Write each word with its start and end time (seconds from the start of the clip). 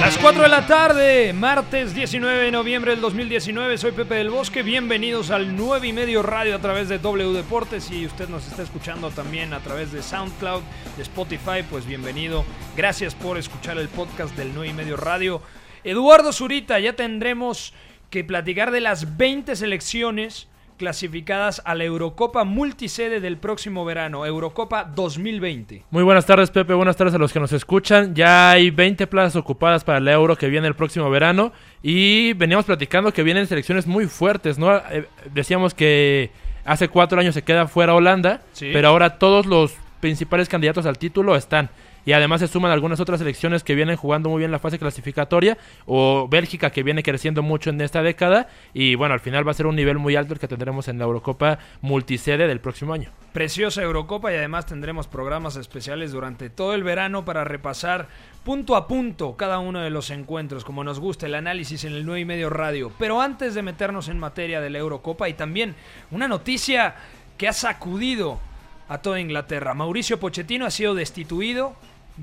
Las 0.00 0.16
4 0.16 0.44
de 0.44 0.48
la 0.48 0.66
tarde, 0.66 1.34
martes 1.34 1.94
19 1.94 2.44
de 2.44 2.50
noviembre 2.50 2.92
del 2.92 3.02
2019, 3.02 3.76
soy 3.76 3.92
Pepe 3.92 4.14
del 4.14 4.30
Bosque, 4.30 4.62
bienvenidos 4.62 5.30
al 5.30 5.54
9 5.54 5.88
y 5.88 5.92
medio 5.92 6.22
radio 6.22 6.56
a 6.56 6.58
través 6.58 6.88
de 6.88 6.98
W 6.98 7.34
Deportes. 7.34 7.90
Y 7.90 8.06
usted 8.06 8.26
nos 8.30 8.48
está 8.48 8.62
escuchando 8.62 9.10
también 9.10 9.52
a 9.52 9.60
través 9.60 9.92
de 9.92 10.02
SoundCloud, 10.02 10.62
de 10.96 11.02
Spotify, 11.02 11.62
pues 11.68 11.84
bienvenido, 11.84 12.46
gracias 12.78 13.14
por 13.14 13.36
escuchar 13.36 13.76
el 13.76 13.88
podcast 13.88 14.34
del 14.36 14.54
9 14.54 14.70
y 14.70 14.72
medio 14.72 14.96
radio. 14.96 15.42
Eduardo 15.84 16.32
Zurita, 16.32 16.80
ya 16.80 16.94
tendremos 16.94 17.74
que 18.08 18.24
platicar 18.24 18.70
de 18.70 18.80
las 18.80 19.18
20 19.18 19.54
selecciones 19.54 20.48
clasificadas 20.80 21.60
a 21.66 21.74
la 21.74 21.84
Eurocopa 21.84 22.44
multisede 22.44 23.20
del 23.20 23.36
próximo 23.36 23.84
verano, 23.84 24.24
Eurocopa 24.24 24.84
2020. 24.84 25.84
Muy 25.90 26.02
buenas 26.02 26.24
tardes, 26.24 26.50
Pepe. 26.50 26.72
Buenas 26.72 26.96
tardes 26.96 27.12
a 27.14 27.18
los 27.18 27.34
que 27.34 27.38
nos 27.38 27.52
escuchan. 27.52 28.14
Ya 28.14 28.50
hay 28.52 28.70
20 28.70 29.06
plazas 29.06 29.36
ocupadas 29.36 29.84
para 29.84 29.98
el 29.98 30.08
Euro 30.08 30.36
que 30.36 30.48
viene 30.48 30.66
el 30.66 30.74
próximo 30.74 31.10
verano 31.10 31.52
y 31.82 32.32
veníamos 32.32 32.64
platicando 32.64 33.12
que 33.12 33.22
vienen 33.22 33.46
selecciones 33.46 33.86
muy 33.86 34.06
fuertes, 34.06 34.58
¿no? 34.58 34.74
Eh, 34.74 35.06
decíamos 35.34 35.74
que 35.74 36.30
hace 36.64 36.88
cuatro 36.88 37.20
años 37.20 37.34
se 37.34 37.42
queda 37.42 37.68
fuera 37.68 37.94
Holanda, 37.94 38.40
Sí. 38.52 38.70
pero 38.72 38.88
ahora 38.88 39.18
todos 39.18 39.44
los 39.44 39.74
principales 40.00 40.48
candidatos 40.48 40.86
al 40.86 40.96
título 40.96 41.36
están. 41.36 41.68
Y 42.04 42.12
además 42.12 42.40
se 42.40 42.48
suman 42.48 42.72
algunas 42.72 43.00
otras 43.00 43.18
selecciones 43.18 43.64
que 43.64 43.74
vienen 43.74 43.96
jugando 43.96 44.30
muy 44.30 44.38
bien 44.38 44.50
la 44.50 44.58
fase 44.58 44.78
clasificatoria, 44.78 45.58
o 45.86 46.28
Bélgica 46.28 46.70
que 46.70 46.82
viene 46.82 47.02
creciendo 47.02 47.42
mucho 47.42 47.70
en 47.70 47.80
esta 47.80 48.02
década. 48.02 48.48
Y 48.72 48.94
bueno, 48.94 49.14
al 49.14 49.20
final 49.20 49.46
va 49.46 49.52
a 49.52 49.54
ser 49.54 49.66
un 49.66 49.76
nivel 49.76 49.98
muy 49.98 50.16
alto 50.16 50.34
el 50.34 50.40
que 50.40 50.48
tendremos 50.48 50.88
en 50.88 50.98
la 50.98 51.04
Eurocopa 51.04 51.58
multisede 51.80 52.46
del 52.46 52.60
próximo 52.60 52.92
año. 52.92 53.10
Preciosa 53.32 53.82
Eurocopa 53.82 54.32
y 54.32 54.36
además 54.36 54.66
tendremos 54.66 55.06
programas 55.06 55.56
especiales 55.56 56.12
durante 56.12 56.50
todo 56.50 56.74
el 56.74 56.82
verano 56.82 57.24
para 57.24 57.44
repasar 57.44 58.08
punto 58.44 58.74
a 58.74 58.88
punto 58.88 59.36
cada 59.36 59.58
uno 59.58 59.80
de 59.80 59.90
los 59.90 60.10
encuentros, 60.10 60.64
como 60.64 60.82
nos 60.82 60.98
gusta 60.98 61.26
el 61.26 61.34
análisis 61.34 61.84
en 61.84 61.92
el 61.92 62.04
9 62.04 62.20
y 62.20 62.24
medio 62.24 62.50
radio. 62.50 62.90
Pero 62.98 63.20
antes 63.20 63.54
de 63.54 63.62
meternos 63.62 64.08
en 64.08 64.18
materia 64.18 64.60
de 64.60 64.70
la 64.70 64.78
Eurocopa 64.78 65.28
y 65.28 65.34
también 65.34 65.76
una 66.10 66.26
noticia 66.26 66.94
que 67.38 67.48
ha 67.48 67.52
sacudido 67.52 68.40
a 68.88 68.98
toda 68.98 69.20
Inglaterra. 69.20 69.72
Mauricio 69.72 70.18
Pochettino 70.18 70.66
ha 70.66 70.70
sido 70.70 70.94
destituido 70.94 71.76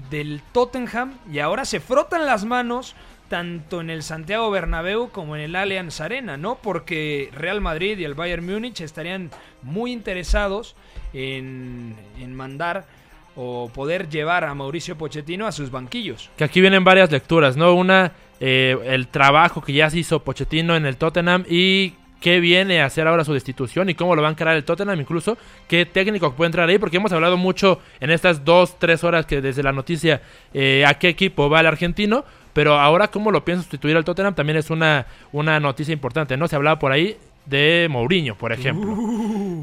del 0.09 0.41
Tottenham 0.51 1.17
y 1.31 1.39
ahora 1.39 1.65
se 1.65 1.79
frotan 1.79 2.25
las 2.25 2.45
manos 2.45 2.95
tanto 3.29 3.81
en 3.81 3.89
el 3.89 4.03
Santiago 4.03 4.49
Bernabéu 4.49 5.09
como 5.09 5.35
en 5.35 5.41
el 5.41 5.55
Allianz 5.55 5.99
Arena, 5.99 6.37
¿no? 6.37 6.55
Porque 6.55 7.29
Real 7.33 7.61
Madrid 7.61 7.97
y 7.97 8.05
el 8.05 8.13
Bayern 8.13 8.45
Múnich 8.45 8.81
estarían 8.81 9.31
muy 9.61 9.91
interesados 9.91 10.75
en, 11.13 11.95
en 12.19 12.35
mandar 12.35 12.85
o 13.35 13.69
poder 13.73 14.09
llevar 14.09 14.45
a 14.45 14.53
Mauricio 14.55 14.97
Pochettino 14.97 15.45
a 15.45 15.51
sus 15.51 15.69
banquillos. 15.69 16.31
Que 16.37 16.43
aquí 16.43 16.59
vienen 16.61 16.83
varias 16.83 17.11
lecturas, 17.11 17.55
¿no? 17.55 17.73
Una, 17.75 18.13
eh, 18.39 18.77
el 18.85 19.07
trabajo 19.09 19.61
que 19.61 19.73
ya 19.73 19.89
se 19.89 19.99
hizo 19.99 20.23
Pochettino 20.23 20.75
en 20.75 20.85
el 20.85 20.97
Tottenham 20.97 21.45
y 21.47 21.93
qué 22.19 22.39
viene 22.39 22.81
a 22.81 22.85
hacer 22.85 23.07
ahora 23.07 23.23
su 23.23 23.33
destitución 23.33 23.89
y 23.89 23.95
cómo 23.95 24.15
lo 24.15 24.21
va 24.21 24.27
a 24.27 24.31
encarar 24.31 24.55
el 24.55 24.63
Tottenham, 24.63 24.99
incluso 24.99 25.37
qué 25.67 25.85
técnico 25.85 26.33
puede 26.33 26.47
entrar 26.47 26.67
ahí, 26.69 26.77
porque 26.77 26.97
hemos 26.97 27.11
hablado 27.11 27.37
mucho 27.37 27.79
en 27.99 28.09
estas 28.09 28.43
dos, 28.43 28.79
tres 28.79 29.03
horas 29.03 29.25
que 29.25 29.41
desde 29.41 29.63
la 29.63 29.71
noticia 29.71 30.21
eh, 30.53 30.83
a 30.85 30.95
qué 30.95 31.09
equipo 31.09 31.49
va 31.49 31.59
el 31.59 31.67
argentino, 31.67 32.25
pero 32.53 32.79
ahora 32.79 33.09
cómo 33.09 33.31
lo 33.31 33.45
piensa 33.45 33.63
sustituir 33.63 33.95
al 33.97 34.05
Tottenham 34.05 34.33
también 34.33 34.57
es 34.57 34.69
una, 34.69 35.05
una 35.31 35.59
noticia 35.59 35.93
importante, 35.93 36.37
¿no? 36.37 36.47
Se 36.47 36.55
hablaba 36.55 36.79
por 36.79 36.91
ahí 36.91 37.17
de 37.47 37.87
Mourinho, 37.89 38.35
por 38.37 38.51
ejemplo. 38.51 38.95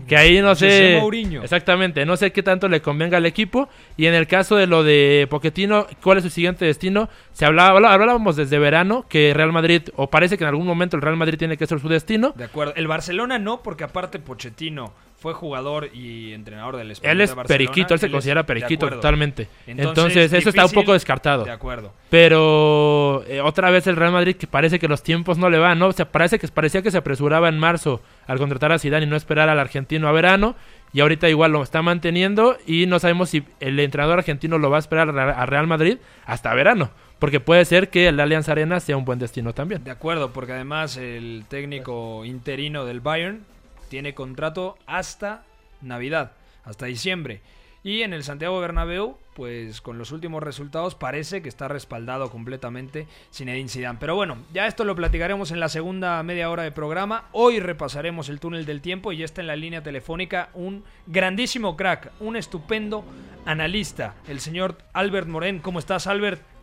que 0.08 0.16
ahí 0.16 0.40
no 0.40 0.54
sé. 0.54 0.96
Exactamente, 1.42 2.04
no 2.06 2.16
sé 2.16 2.32
qué 2.32 2.42
tanto 2.42 2.68
le 2.68 2.80
convenga 2.80 3.18
al 3.18 3.26
equipo. 3.26 3.68
Y 3.96 4.06
en 4.06 4.14
el 4.14 4.26
caso 4.26 4.56
de 4.56 4.66
lo 4.66 4.82
de 4.82 5.26
Pochettino, 5.30 5.86
¿cuál 6.02 6.18
es 6.18 6.24
su 6.24 6.30
siguiente 6.30 6.64
destino? 6.64 7.08
Se 7.32 7.44
hablaba, 7.44 7.70
habla- 7.76 7.92
hablábamos 7.92 8.36
desde 8.36 8.58
verano 8.58 9.04
que 9.08 9.32
Real 9.34 9.52
Madrid, 9.52 9.82
o 9.96 10.08
parece 10.10 10.36
que 10.38 10.44
en 10.44 10.48
algún 10.48 10.66
momento 10.66 10.96
el 10.96 11.02
Real 11.02 11.16
Madrid 11.16 11.38
tiene 11.38 11.56
que 11.56 11.66
ser 11.66 11.80
su 11.80 11.88
destino. 11.88 12.32
De 12.36 12.44
acuerdo. 12.44 12.72
El 12.76 12.86
Barcelona 12.86 13.38
no, 13.38 13.62
porque 13.62 13.84
aparte 13.84 14.18
Pochettino 14.18 14.92
fue 15.24 15.32
jugador 15.32 15.88
y 15.94 16.34
entrenador 16.34 16.76
del 16.76 16.90
Español 16.90 17.12
Él 17.12 17.16
de 17.16 17.24
es 17.24 17.34
Barcelona. 17.34 17.48
periquito, 17.48 17.94
él 17.94 18.00
se 18.00 18.10
considera 18.10 18.42
de 18.42 18.44
periquito 18.44 18.90
totalmente. 18.90 19.48
Entonces, 19.66 20.30
eso 20.34 20.50
está 20.50 20.66
un 20.66 20.72
poco 20.72 20.92
descartado. 20.92 21.44
De 21.46 21.50
acuerdo. 21.50 21.94
Pero 22.10 23.24
eh, 23.26 23.40
otra 23.40 23.70
vez 23.70 23.86
el 23.86 23.96
Real 23.96 24.12
Madrid 24.12 24.36
que 24.36 24.46
parece 24.46 24.78
que 24.78 24.86
los 24.86 25.02
tiempos 25.02 25.38
no 25.38 25.48
le 25.48 25.56
van, 25.56 25.78
¿no? 25.78 25.86
O 25.86 25.92
sea, 25.92 26.12
parece 26.12 26.38
que 26.38 26.46
parecía 26.48 26.82
que 26.82 26.90
se 26.90 26.98
apresuraba 26.98 27.48
en 27.48 27.58
marzo 27.58 28.02
al 28.26 28.36
contratar 28.36 28.70
a 28.72 28.78
Zidane 28.78 29.06
y 29.06 29.08
no 29.08 29.16
esperar 29.16 29.48
al 29.48 29.58
argentino 29.58 30.08
a 30.08 30.12
verano. 30.12 30.56
Y 30.92 31.00
ahorita 31.00 31.30
igual 31.30 31.52
lo 31.52 31.62
está 31.62 31.80
manteniendo 31.80 32.58
y 32.66 32.84
no 32.84 32.98
sabemos 32.98 33.30
si 33.30 33.44
el 33.60 33.80
entrenador 33.80 34.18
argentino 34.18 34.58
lo 34.58 34.68
va 34.68 34.76
a 34.76 34.80
esperar 34.80 35.08
a 35.18 35.46
Real 35.46 35.66
Madrid 35.66 35.96
hasta 36.26 36.52
verano. 36.52 36.90
Porque 37.18 37.40
puede 37.40 37.64
ser 37.64 37.88
que 37.88 38.08
el 38.08 38.20
Allianz 38.20 38.50
Arena 38.50 38.78
sea 38.78 38.98
un 38.98 39.06
buen 39.06 39.18
destino 39.18 39.54
también. 39.54 39.82
De 39.84 39.90
acuerdo, 39.90 40.34
porque 40.34 40.52
además 40.52 40.98
el 40.98 41.46
técnico 41.48 42.26
interino 42.26 42.84
del 42.84 43.00
Bayern 43.00 43.40
tiene 43.88 44.14
contrato 44.14 44.76
hasta 44.86 45.44
Navidad, 45.80 46.32
hasta 46.64 46.86
diciembre. 46.86 47.40
Y 47.82 48.00
en 48.00 48.14
el 48.14 48.24
Santiago 48.24 48.58
Bernabéu, 48.60 49.18
pues 49.34 49.82
con 49.82 49.98
los 49.98 50.10
últimos 50.10 50.42
resultados 50.42 50.94
parece 50.94 51.42
que 51.42 51.50
está 51.50 51.68
respaldado 51.68 52.30
completamente 52.30 53.06
Zinedine 53.30 53.68
Zidane. 53.68 53.98
Pero 54.00 54.16
bueno, 54.16 54.38
ya 54.54 54.66
esto 54.66 54.84
lo 54.84 54.96
platicaremos 54.96 55.50
en 55.50 55.60
la 55.60 55.68
segunda 55.68 56.22
media 56.22 56.48
hora 56.48 56.62
de 56.62 56.72
programa. 56.72 57.28
Hoy 57.32 57.60
repasaremos 57.60 58.30
el 58.30 58.40
túnel 58.40 58.64
del 58.64 58.80
tiempo 58.80 59.12
y 59.12 59.22
está 59.22 59.42
en 59.42 59.48
la 59.48 59.56
línea 59.56 59.82
telefónica 59.82 60.48
un 60.54 60.82
grandísimo 61.06 61.76
crack, 61.76 62.12
un 62.20 62.36
estupendo 62.36 63.04
analista, 63.44 64.14
el 64.28 64.40
señor 64.40 64.78
Albert 64.94 65.28
Morén. 65.28 65.58
¿Cómo 65.58 65.78
estás, 65.78 66.06
Albert? 66.06 66.53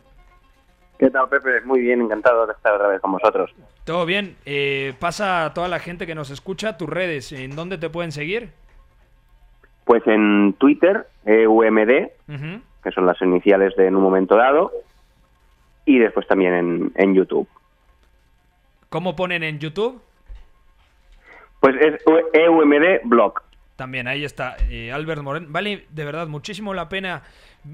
¿Qué 1.02 1.10
tal, 1.10 1.28
Pepe? 1.28 1.62
Muy 1.62 1.80
bien, 1.80 2.00
encantado 2.00 2.46
de 2.46 2.52
estar 2.52 2.74
otra 2.74 2.86
vez 2.86 3.00
con 3.00 3.10
vosotros. 3.10 3.52
Todo 3.82 4.06
bien. 4.06 4.36
Eh, 4.46 4.94
pasa 5.00 5.46
a 5.46 5.52
toda 5.52 5.66
la 5.66 5.80
gente 5.80 6.06
que 6.06 6.14
nos 6.14 6.30
escucha 6.30 6.78
tus 6.78 6.88
redes. 6.88 7.32
¿En 7.32 7.56
dónde 7.56 7.76
te 7.76 7.90
pueden 7.90 8.12
seguir? 8.12 8.50
Pues 9.84 10.06
en 10.06 10.52
Twitter, 10.60 11.08
EUMD, 11.26 12.06
que 12.84 12.90
son 12.94 13.06
las 13.06 13.20
iniciales 13.20 13.74
de 13.74 13.88
en 13.88 13.96
un 13.96 14.02
momento 14.04 14.36
dado, 14.36 14.70
y 15.86 15.98
después 15.98 16.24
también 16.28 16.54
en, 16.54 16.92
en 16.94 17.14
YouTube. 17.16 17.48
¿Cómo 18.88 19.16
ponen 19.16 19.42
en 19.42 19.58
YouTube? 19.58 20.00
Pues 21.58 21.74
es 21.80 22.00
EUMD 22.32 23.00
Blog. 23.06 23.42
También 23.74 24.06
ahí 24.06 24.24
está 24.24 24.56
eh, 24.70 24.92
Albert 24.92 25.22
Morén. 25.22 25.52
Vale 25.52 25.86
de 25.90 26.04
verdad 26.04 26.28
muchísimo 26.28 26.74
la 26.74 26.88
pena 26.88 27.24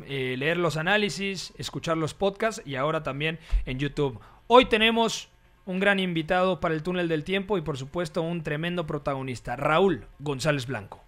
eh, 0.07 0.37
leer 0.39 0.57
los 0.57 0.77
análisis, 0.77 1.53
escuchar 1.59 1.97
los 1.97 2.15
podcasts 2.15 2.63
y 2.65 2.77
ahora 2.77 3.03
también 3.03 3.39
en 3.67 3.79
YouTube. 3.79 4.21
Hoy 4.47 4.67
tenemos 4.67 5.29
un 5.67 5.81
gran 5.81 6.01
invitado 6.01 6.61
para 6.61 6.75
el 6.75 6.83
túnel 6.83 7.09
del 7.09 7.25
tiempo 7.25 7.59
y 7.59 7.61
por 7.61 7.77
supuesto 7.77 8.23
un 8.23 8.43
tremendo 8.43 8.87
protagonista, 8.87 9.57
Raúl 9.57 10.07
González 10.19 10.67
Blanco. 10.67 11.03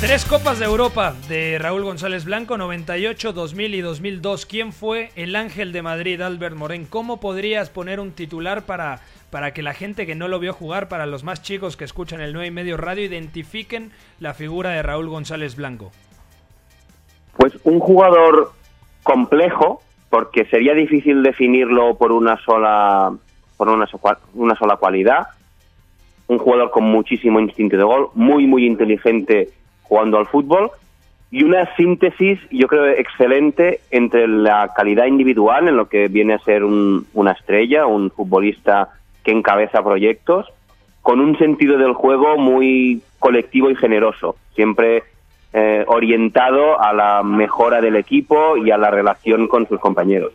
Tres 0.00 0.26
Copas 0.26 0.58
de 0.58 0.66
Europa 0.66 1.14
de 1.28 1.58
Raúl 1.58 1.84
González 1.84 2.26
Blanco, 2.26 2.58
98, 2.58 3.32
2000 3.32 3.74
y 3.74 3.80
2002. 3.80 4.44
¿Quién 4.44 4.72
fue 4.72 5.10
el 5.16 5.34
ángel 5.34 5.72
de 5.72 5.80
Madrid, 5.80 6.20
Albert 6.20 6.56
Morén? 6.56 6.84
¿Cómo 6.84 7.20
podrías 7.20 7.70
poner 7.70 8.00
un 8.00 8.12
titular 8.12 8.66
para, 8.66 9.00
para 9.30 9.54
que 9.54 9.62
la 9.62 9.72
gente 9.72 10.04
que 10.04 10.14
no 10.14 10.28
lo 10.28 10.40
vio 10.40 10.52
jugar, 10.52 10.88
para 10.88 11.06
los 11.06 11.24
más 11.24 11.42
chicos 11.42 11.78
que 11.78 11.84
escuchan 11.84 12.20
el 12.20 12.34
9 12.34 12.48
y 12.48 12.50
medio 12.50 12.76
radio, 12.76 13.04
identifiquen 13.04 13.92
la 14.20 14.34
figura 14.34 14.70
de 14.70 14.82
Raúl 14.82 15.08
González 15.08 15.56
Blanco? 15.56 15.90
Pues 17.36 17.58
un 17.64 17.80
jugador 17.80 18.52
complejo, 19.02 19.82
porque 20.10 20.44
sería 20.46 20.74
difícil 20.74 21.22
definirlo 21.22 21.96
por 21.96 22.12
una 22.12 22.36
sola, 22.38 23.12
por 23.56 23.68
una, 23.68 23.86
una 24.34 24.54
sola 24.54 24.76
cualidad. 24.76 25.26
Un 26.26 26.38
jugador 26.38 26.70
con 26.70 26.84
muchísimo 26.84 27.38
instinto 27.40 27.76
de 27.76 27.82
gol, 27.82 28.08
muy, 28.14 28.46
muy 28.46 28.64
inteligente 28.66 29.50
jugando 29.82 30.16
al 30.18 30.26
fútbol 30.26 30.70
y 31.30 31.42
una 31.42 31.74
síntesis, 31.74 32.38
yo 32.50 32.68
creo, 32.68 32.86
excelente 32.86 33.80
entre 33.90 34.26
la 34.28 34.72
calidad 34.74 35.06
individual, 35.06 35.68
en 35.68 35.76
lo 35.76 35.88
que 35.88 36.08
viene 36.08 36.32
a 36.34 36.38
ser 36.38 36.62
un- 36.64 37.06
una 37.12 37.32
estrella, 37.32 37.86
un 37.86 38.10
futbolista 38.10 38.88
que 39.24 39.32
encabeza 39.32 39.82
proyectos, 39.82 40.46
con 41.02 41.20
un 41.20 41.36
sentido 41.36 41.76
del 41.76 41.92
juego 41.92 42.38
muy 42.38 43.02
colectivo 43.18 43.68
y 43.68 43.74
generoso, 43.76 44.36
siempre 44.54 45.02
eh, 45.56 45.84
orientado 45.86 46.80
a 46.82 46.92
la 46.92 47.22
mejora 47.22 47.80
del 47.80 47.94
equipo 47.94 48.56
y 48.56 48.72
a 48.72 48.76
la 48.76 48.90
relación 48.90 49.46
con 49.46 49.68
sus 49.68 49.78
compañeros. 49.78 50.32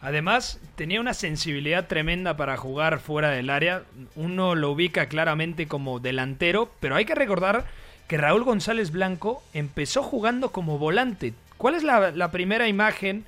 Además, 0.00 0.60
tenía 0.74 1.00
una 1.00 1.14
sensibilidad 1.14 1.86
tremenda 1.86 2.36
para 2.36 2.56
jugar 2.56 2.98
fuera 2.98 3.30
del 3.30 3.50
área. 3.50 3.82
Uno 4.16 4.56
lo 4.56 4.72
ubica 4.72 5.06
claramente 5.06 5.68
como 5.68 6.00
delantero, 6.00 6.68
pero 6.80 6.96
hay 6.96 7.04
que 7.04 7.14
recordar 7.14 7.66
que 8.08 8.18
Raúl 8.18 8.42
González 8.42 8.90
Blanco 8.90 9.42
empezó 9.54 10.02
jugando 10.02 10.50
como 10.50 10.76
volante. 10.76 11.32
¿Cuál 11.56 11.76
es 11.76 11.84
la, 11.84 12.30
primera 12.32 12.66
imagen 12.66 13.24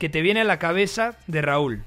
que 0.00 0.08
te 0.08 0.22
viene 0.22 0.40
a 0.40 0.44
la 0.44 0.58
cabeza 0.58 1.18
de 1.28 1.42
Raúl? 1.42 1.82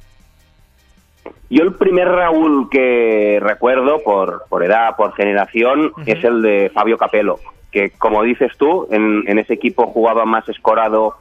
Yo 1.49 1.63
el 1.63 1.73
primer 1.73 2.07
Raúl 2.07 2.69
que 2.69 3.39
recuerdo 3.41 4.01
por, 4.01 4.45
por 4.47 4.63
edad, 4.63 4.95
por 4.95 5.13
generación, 5.13 5.91
es 6.05 6.23
el 6.23 6.41
de 6.41 6.71
Fabio 6.73 6.97
Capello, 6.97 7.39
que 7.75 7.89
como 7.89 8.23
dices 8.23 8.53
tú, 8.57 8.87
en, 8.89 9.37
ese 9.37 9.53
equipo 9.53 9.87
jugaba 9.87 10.23
más 10.23 10.47
escorado 10.47 11.15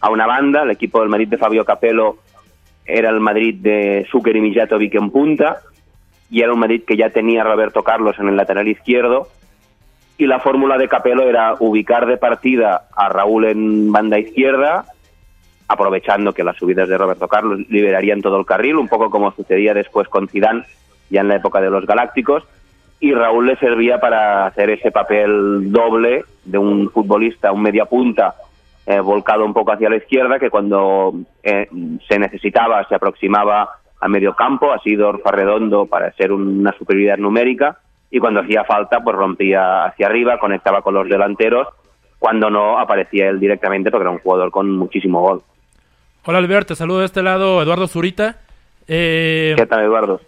a 0.00 0.08
una 0.08 0.26
banda, 0.26 0.62
el 0.62 0.70
equipo 0.70 1.00
del 1.00 1.10
Madrid 1.10 1.28
de 1.28 1.36
Fabio 1.36 1.66
Capello 1.66 2.16
era 2.86 3.10
el 3.10 3.20
Madrid 3.20 3.56
de 3.60 4.06
Zucker 4.10 4.34
y 4.34 4.40
Mijatovic 4.40 4.94
en 4.94 5.10
punta, 5.10 5.58
y 6.30 6.40
era 6.40 6.54
un 6.54 6.60
Madrid 6.60 6.84
que 6.86 6.96
ya 6.96 7.10
tenía 7.10 7.44
Roberto 7.44 7.82
Carlos 7.82 8.16
en 8.18 8.28
el 8.30 8.36
lateral 8.36 8.66
izquierdo, 8.68 9.28
y 10.16 10.26
la 10.26 10.40
fórmula 10.40 10.78
de 10.78 10.88
Capello 10.88 11.28
era 11.28 11.56
ubicar 11.58 12.06
de 12.06 12.16
partida 12.16 12.88
a 12.96 13.10
Raúl 13.10 13.44
en 13.44 13.92
banda 13.92 14.18
izquierda, 14.18 14.86
aprovechando 15.68 16.32
que 16.32 16.42
las 16.42 16.56
subidas 16.56 16.88
de 16.88 16.96
Roberto 16.96 17.28
Carlos 17.28 17.60
liberarían 17.68 18.22
todo 18.22 18.40
el 18.40 18.46
carril, 18.46 18.76
un 18.76 18.88
poco 18.88 19.10
como 19.10 19.30
sucedía 19.32 19.74
después 19.74 20.08
con 20.08 20.26
Zidane 20.26 20.64
ya 21.10 21.20
en 21.20 21.28
la 21.28 21.36
época 21.36 21.60
de 21.60 21.68
los 21.68 21.84
Galácticos, 21.84 22.44
y 23.00 23.12
Raúl 23.12 23.46
le 23.46 23.56
servía 23.56 24.00
para 24.00 24.46
hacer 24.46 24.70
ese 24.70 24.90
papel 24.90 25.70
doble 25.70 26.24
de 26.44 26.58
un 26.58 26.90
futbolista, 26.90 27.52
un 27.52 27.62
media 27.62 27.84
punta, 27.84 28.34
eh, 28.86 29.00
volcado 29.00 29.44
un 29.44 29.52
poco 29.52 29.72
hacia 29.72 29.90
la 29.90 29.96
izquierda, 29.96 30.38
que 30.38 30.50
cuando 30.50 31.12
eh, 31.42 31.68
se 32.08 32.18
necesitaba 32.18 32.84
se 32.88 32.94
aproximaba 32.94 33.68
a 34.00 34.08
medio 34.08 34.34
campo, 34.34 34.72
así 34.72 34.96
Dorfa 34.96 35.30
Redondo 35.30 35.86
para 35.86 36.12
ser 36.12 36.32
una 36.32 36.72
superioridad 36.72 37.18
numérica, 37.18 37.78
y 38.10 38.18
cuando 38.18 38.40
hacía 38.40 38.64
falta 38.64 39.00
pues 39.00 39.14
rompía 39.14 39.84
hacia 39.84 40.06
arriba, 40.06 40.38
conectaba 40.38 40.82
con 40.82 40.94
los 40.94 41.08
delanteros, 41.08 41.68
cuando 42.18 42.50
no 42.50 42.78
aparecía 42.78 43.28
él 43.28 43.38
directamente 43.38 43.90
porque 43.90 44.02
era 44.02 44.10
un 44.10 44.18
jugador 44.18 44.50
con 44.50 44.70
muchísimo 44.70 45.20
gol. 45.20 45.42
Hola 46.24 46.38
Alberto, 46.38 46.68
te 46.68 46.76
saludo 46.76 47.00
de 47.00 47.06
este 47.06 47.22
lado 47.22 47.62
Eduardo 47.62 47.86
Zurita. 47.86 48.38
Eh, 48.88 49.54
¿Qué 49.56 49.66
tal 49.66 49.84
Eduardo? 49.84 50.20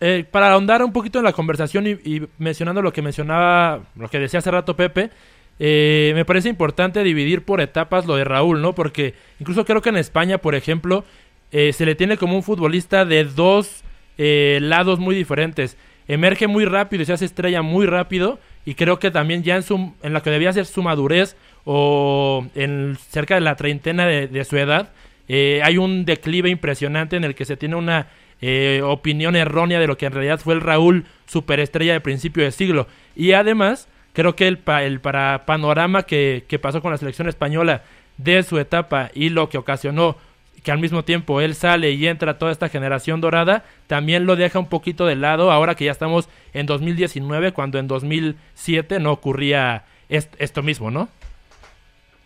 Eh, 0.00 0.24
para 0.30 0.52
ahondar 0.52 0.82
un 0.82 0.92
poquito 0.92 1.18
en 1.18 1.24
la 1.24 1.32
conversación 1.32 1.86
y, 1.86 2.22
mencionando 2.38 2.80
lo 2.80 2.92
que 2.92 3.02
mencionaba, 3.02 3.82
lo 3.96 4.08
que 4.08 4.18
decía 4.18 4.38
hace 4.38 4.50
rato 4.50 4.74
Pepe, 4.76 5.10
eh, 5.58 6.12
me 6.14 6.24
parece 6.24 6.48
importante 6.48 7.02
dividir 7.02 7.44
por 7.44 7.60
etapas 7.60 8.06
lo 8.06 8.16
de 8.16 8.24
Raúl, 8.24 8.62
¿no? 8.62 8.74
Porque 8.74 9.14
incluso 9.38 9.64
creo 9.64 9.82
que 9.82 9.90
en 9.90 9.98
España, 9.98 10.38
por 10.38 10.54
ejemplo, 10.54 11.04
se 11.50 11.84
le 11.84 11.96
tiene 11.96 12.16
como 12.16 12.36
un 12.36 12.44
futbolista 12.44 13.04
de 13.04 13.24
dos 13.24 13.82
lados 14.16 15.00
muy 15.00 15.16
diferentes 15.16 15.76
emerge 16.10 16.48
muy 16.48 16.64
rápido 16.64 17.02
y 17.02 17.06
se 17.06 17.12
hace 17.12 17.24
estrella 17.24 17.62
muy 17.62 17.86
rápido 17.86 18.40
y 18.66 18.74
creo 18.74 18.98
que 18.98 19.12
también 19.12 19.44
ya 19.44 19.54
en, 19.54 19.62
su, 19.62 19.94
en 20.02 20.12
la 20.12 20.22
que 20.22 20.30
debía 20.30 20.52
ser 20.52 20.66
su 20.66 20.82
madurez 20.82 21.36
o 21.64 22.44
en 22.56 22.98
cerca 23.10 23.36
de 23.36 23.40
la 23.42 23.54
treintena 23.54 24.06
de, 24.06 24.44
su 24.44 24.56
edad, 24.56 24.90
eh, 25.28 25.60
hay 25.62 25.78
un 25.78 26.04
declive 26.04 26.50
impresionante 26.50 27.14
en 27.14 27.22
el 27.22 27.36
que 27.36 27.44
se 27.44 27.56
tiene 27.56 27.76
una 27.76 28.08
eh, 28.40 28.80
opinión 28.84 29.36
errónea 29.36 29.80
de 29.80 29.86
lo 29.86 29.98
que 29.98 30.06
en 30.06 30.12
realidad 30.12 30.40
fue 30.40 30.54
el 30.54 30.60
Raúl 30.60 31.04
superestrella 31.26 31.92
de 31.92 32.00
principio 32.00 32.44
de 32.44 32.50
siglo. 32.50 32.86
Y 33.14 33.32
además, 33.32 33.88
creo 34.12 34.36
que 34.36 34.48
el, 34.48 34.60
el 34.82 35.00
para 35.00 35.44
panorama 35.46 36.04
que, 36.04 36.44
que 36.48 36.58
pasó 36.58 36.82
con 36.82 36.90
la 36.90 36.98
selección 36.98 37.28
española 37.28 37.82
de 38.16 38.42
su 38.42 38.58
etapa 38.58 39.10
y 39.14 39.30
lo 39.30 39.48
que 39.48 39.58
ocasionó 39.58 40.16
que 40.62 40.72
al 40.72 40.78
mismo 40.78 41.04
tiempo 41.04 41.40
él 41.40 41.54
sale 41.54 41.92
y 41.92 42.06
entra 42.06 42.38
toda 42.38 42.52
esta 42.52 42.68
generación 42.68 43.20
dorada, 43.20 43.64
también 43.86 44.26
lo 44.26 44.36
deja 44.36 44.58
un 44.58 44.68
poquito 44.68 45.06
de 45.06 45.16
lado 45.16 45.50
ahora 45.50 45.74
que 45.74 45.86
ya 45.86 45.92
estamos 45.92 46.28
en 46.52 46.66
2019, 46.66 47.52
cuando 47.52 47.78
en 47.78 47.88
2007 47.88 49.00
no 49.00 49.12
ocurría 49.12 49.84
esto 50.08 50.62
mismo, 50.62 50.90
¿no? 50.90 51.08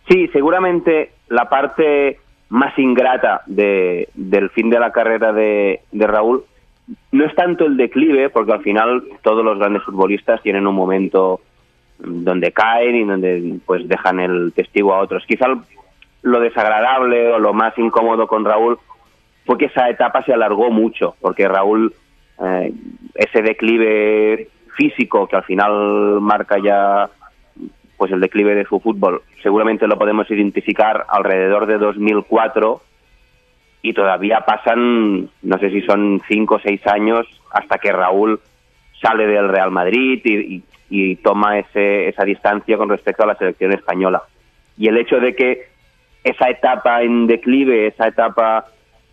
Sí, 0.09 0.27
seguramente 0.33 1.13
la 1.29 1.49
parte 1.49 2.19
más 2.49 2.77
ingrata 2.77 3.41
de, 3.45 4.09
del 4.13 4.49
fin 4.49 4.69
de 4.69 4.79
la 4.79 4.91
carrera 4.91 5.33
de, 5.33 5.81
de 5.91 6.07
Raúl 6.07 6.43
no 7.11 7.25
es 7.25 7.33
tanto 7.35 7.65
el 7.65 7.77
declive, 7.77 8.29
porque 8.29 8.53
al 8.53 8.61
final 8.61 9.03
todos 9.23 9.43
los 9.43 9.57
grandes 9.57 9.83
futbolistas 9.83 10.41
tienen 10.41 10.67
un 10.67 10.75
momento 10.75 11.41
donde 11.97 12.51
caen 12.51 12.95
y 12.95 13.03
donde 13.03 13.59
pues 13.65 13.87
dejan 13.87 14.19
el 14.19 14.53
testigo 14.53 14.93
a 14.93 14.99
otros. 14.99 15.25
Quizá 15.25 15.47
lo 16.21 16.39
desagradable 16.39 17.31
o 17.31 17.39
lo 17.39 17.53
más 17.53 17.77
incómodo 17.77 18.27
con 18.27 18.45
Raúl 18.45 18.77
fue 19.45 19.57
que 19.57 19.65
esa 19.65 19.89
etapa 19.89 20.23
se 20.23 20.33
alargó 20.33 20.71
mucho, 20.71 21.15
porque 21.21 21.47
Raúl, 21.47 21.93
eh, 22.43 22.73
ese 23.15 23.41
declive 23.41 24.49
físico 24.75 25.27
que 25.27 25.37
al 25.37 25.43
final 25.43 26.19
marca 26.19 26.57
ya 26.61 27.09
pues 27.97 28.11
el 28.11 28.19
declive 28.19 28.55
de 28.55 28.65
su 28.65 28.79
fútbol, 28.79 29.21
seguramente 29.41 29.87
lo 29.87 29.97
podemos 29.97 30.29
identificar 30.29 31.05
alrededor 31.07 31.65
de 31.65 31.77
2004 31.77 32.81
y 33.81 33.93
todavía 33.93 34.41
pasan, 34.41 35.29
no 35.43 35.57
sé 35.59 35.69
si 35.69 35.81
son 35.81 36.21
cinco 36.27 36.55
o 36.55 36.59
seis 36.59 36.85
años 36.87 37.27
hasta 37.51 37.77
que 37.77 37.91
Raúl 37.91 38.39
sale 39.01 39.27
del 39.27 39.49
Real 39.49 39.71
Madrid 39.71 40.21
y, 40.25 40.63
toma 41.17 41.59
ese, 41.59 42.07
esa 42.09 42.23
distancia 42.23 42.77
con 42.77 42.89
respecto 42.89 43.23
a 43.23 43.27
la 43.27 43.35
selección 43.35 43.73
española. 43.73 44.23
Y 44.77 44.87
el 44.87 44.97
hecho 44.97 45.19
de 45.19 45.35
que 45.35 45.67
esa 46.23 46.49
etapa 46.49 47.03
en 47.03 47.27
declive, 47.27 47.87
esa 47.87 48.07
etapa 48.07 48.65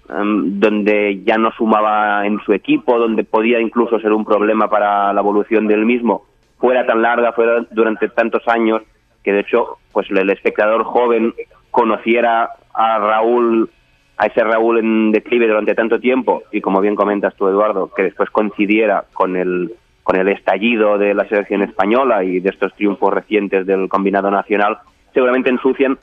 em, 0.08 0.58
donde 0.58 1.22
ya 1.24 1.36
no 1.38 1.50
sumaba 1.52 2.26
en 2.26 2.40
su 2.40 2.52
equipo, 2.52 2.98
donde 2.98 3.24
podía 3.24 3.60
incluso 3.60 3.98
ser 4.00 4.12
un 4.12 4.24
problema 4.24 4.68
para 4.68 5.12
la 5.12 5.20
evolución 5.20 5.66
del 5.66 5.84
mismo, 5.84 6.24
fuera 6.62 6.86
tan 6.86 7.02
larga, 7.02 7.32
fuera 7.32 7.66
durante 7.72 8.08
tantos 8.08 8.46
años, 8.46 8.82
que 9.24 9.32
de 9.32 9.40
hecho 9.40 9.78
pues 9.90 10.08
el 10.12 10.30
espectador 10.30 10.84
joven 10.84 11.34
conociera 11.72 12.50
a 12.72 12.98
Raúl, 13.00 13.68
a 14.16 14.26
ese 14.26 14.44
Raúl 14.44 14.78
en 14.78 15.10
declive 15.10 15.48
durante 15.48 15.74
tanto 15.74 15.98
tiempo, 15.98 16.44
y 16.52 16.60
como 16.60 16.80
bien 16.80 16.94
comentas 16.94 17.34
tú, 17.34 17.48
Eduardo, 17.48 17.90
que 17.92 18.04
después 18.04 18.30
coincidiera 18.30 19.06
con 19.12 19.36
el 19.36 19.74
con 20.04 20.16
el 20.16 20.28
estallido 20.28 20.98
de 20.98 21.14
la 21.14 21.28
selección 21.28 21.62
española 21.62 22.22
y 22.22 22.38
de 22.38 22.50
estos 22.50 22.72
triunfos 22.74 23.12
recientes 23.12 23.66
del 23.66 23.88
combinado 23.88 24.30
nacional, 24.30 24.78
seguramente 25.12 25.50
ensucian 25.50 25.98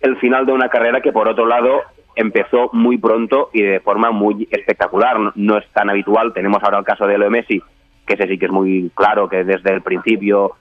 el 0.00 0.16
final 0.18 0.46
de 0.46 0.52
una 0.52 0.68
carrera 0.68 1.00
que 1.00 1.12
por 1.12 1.28
otro 1.28 1.46
lado 1.46 1.80
empezó 2.14 2.70
muy 2.72 2.96
pronto 2.98 3.50
y 3.52 3.62
de 3.62 3.80
forma 3.80 4.12
muy 4.12 4.48
espectacular. 4.50 5.16
No, 5.34 5.58
es 5.58 5.68
tan 5.72 5.90
habitual. 5.90 6.32
Tenemos 6.32 6.62
ahora 6.62 6.78
el 6.78 6.84
caso 6.84 7.06
de 7.06 7.18
Leo 7.18 7.30
Messi, 7.30 7.62
que 8.10 8.14
ese 8.14 8.32
sí 8.32 8.38
que 8.38 8.46
es 8.46 8.52
muy 8.52 8.90
claro 8.92 9.28
que 9.28 9.44
desde 9.44 9.72
el 9.72 9.82
principio, 9.82 10.52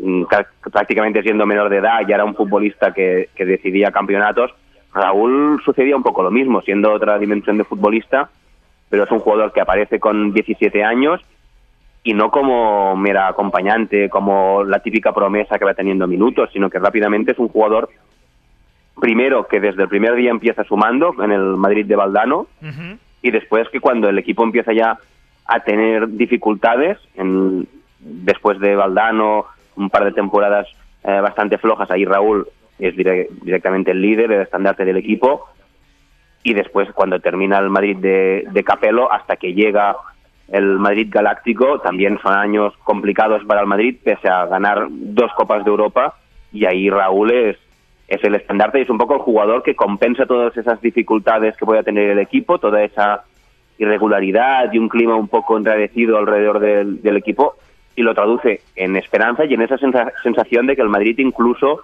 mm, 0.00 0.24
prácticamente 0.72 1.22
siendo 1.22 1.44
menor 1.44 1.68
de 1.68 1.76
edad, 1.76 2.00
ya 2.08 2.14
era 2.14 2.24
un 2.24 2.34
futbolista 2.34 2.94
que, 2.94 3.28
que 3.34 3.44
decidía 3.44 3.92
campeonatos. 3.92 4.54
Raúl 4.94 5.60
sucedía 5.62 5.96
un 5.96 6.02
poco 6.02 6.22
lo 6.22 6.30
mismo, 6.30 6.62
siendo 6.62 6.92
otra 6.92 7.18
dimensión 7.18 7.58
de 7.58 7.64
futbolista, 7.64 8.30
pero 8.88 9.04
es 9.04 9.10
un 9.10 9.18
jugador 9.18 9.52
que 9.52 9.60
aparece 9.60 10.00
con 10.00 10.32
17 10.32 10.82
años 10.82 11.20
y 12.02 12.14
no 12.14 12.30
como 12.30 12.96
mera 12.96 13.28
acompañante, 13.28 14.08
como 14.08 14.64
la 14.64 14.78
típica 14.78 15.12
promesa 15.12 15.58
que 15.58 15.64
va 15.66 15.74
teniendo 15.74 16.06
minutos, 16.06 16.48
sino 16.54 16.70
que 16.70 16.78
rápidamente 16.78 17.32
es 17.32 17.38
un 17.38 17.48
jugador 17.48 17.90
primero 18.98 19.46
que 19.46 19.60
desde 19.60 19.82
el 19.82 19.88
primer 19.88 20.14
día 20.14 20.30
empieza 20.30 20.64
sumando 20.64 21.14
en 21.22 21.32
el 21.32 21.56
Madrid 21.56 21.84
de 21.84 21.96
Valdano 21.96 22.46
y 23.20 23.30
después 23.30 23.68
que 23.70 23.80
cuando 23.80 24.08
el 24.08 24.18
equipo 24.18 24.42
empieza 24.44 24.72
ya 24.72 24.98
a 25.46 25.60
tener 25.60 26.08
dificultades, 26.08 26.98
en, 27.14 27.68
después 28.00 28.58
de 28.60 28.76
Valdano, 28.76 29.46
un 29.76 29.90
par 29.90 30.04
de 30.04 30.12
temporadas 30.12 30.66
eh, 31.02 31.20
bastante 31.20 31.58
flojas, 31.58 31.90
ahí 31.90 32.04
Raúl 32.04 32.46
es 32.78 32.96
directamente 32.96 33.92
el 33.92 34.00
líder, 34.00 34.32
el 34.32 34.42
estandarte 34.42 34.84
del 34.84 34.96
equipo, 34.96 35.46
y 36.42 36.54
después 36.54 36.90
cuando 36.92 37.20
termina 37.20 37.58
el 37.58 37.70
Madrid 37.70 37.96
de, 37.96 38.44
de 38.50 38.64
Capello, 38.64 39.10
hasta 39.12 39.36
que 39.36 39.54
llega 39.54 39.96
el 40.48 40.78
Madrid 40.78 41.08
Galáctico, 41.10 41.80
también 41.80 42.18
son 42.22 42.34
años 42.34 42.74
complicados 42.84 43.44
para 43.44 43.60
el 43.60 43.66
Madrid, 43.66 43.96
pese 44.02 44.28
a 44.28 44.46
ganar 44.46 44.86
dos 44.90 45.32
Copas 45.36 45.64
de 45.64 45.70
Europa, 45.70 46.16
y 46.52 46.66
ahí 46.66 46.90
Raúl 46.90 47.30
es 47.30 47.56
es 48.08 48.22
el 48.24 48.34
estandarte. 48.34 48.78
Y 48.78 48.82
es 48.82 48.90
un 48.90 48.98
poco 48.98 49.14
el 49.14 49.20
jugador 49.20 49.62
que 49.62 49.74
compensa 49.74 50.26
todas 50.26 50.56
esas 50.56 50.80
dificultades 50.80 51.56
que 51.56 51.64
pueda 51.64 51.82
tener 51.82 52.10
el 52.10 52.18
equipo, 52.18 52.58
toda 52.58 52.82
esa 52.82 53.24
irregularidad 53.78 54.72
y 54.72 54.78
un 54.78 54.88
clima 54.88 55.16
un 55.16 55.28
poco 55.28 55.56
enradecido 55.56 56.18
alrededor 56.18 56.60
del, 56.60 57.16
equipo 57.16 57.56
y 57.96 58.02
lo 58.02 58.14
traduce 58.14 58.62
en 58.76 58.96
esperanza 58.96 59.44
y 59.44 59.54
en 59.54 59.62
esa 59.62 59.76
sensación 60.22 60.66
de 60.66 60.76
que 60.76 60.82
el 60.82 60.88
Madrid 60.88 61.18
incluso 61.18 61.80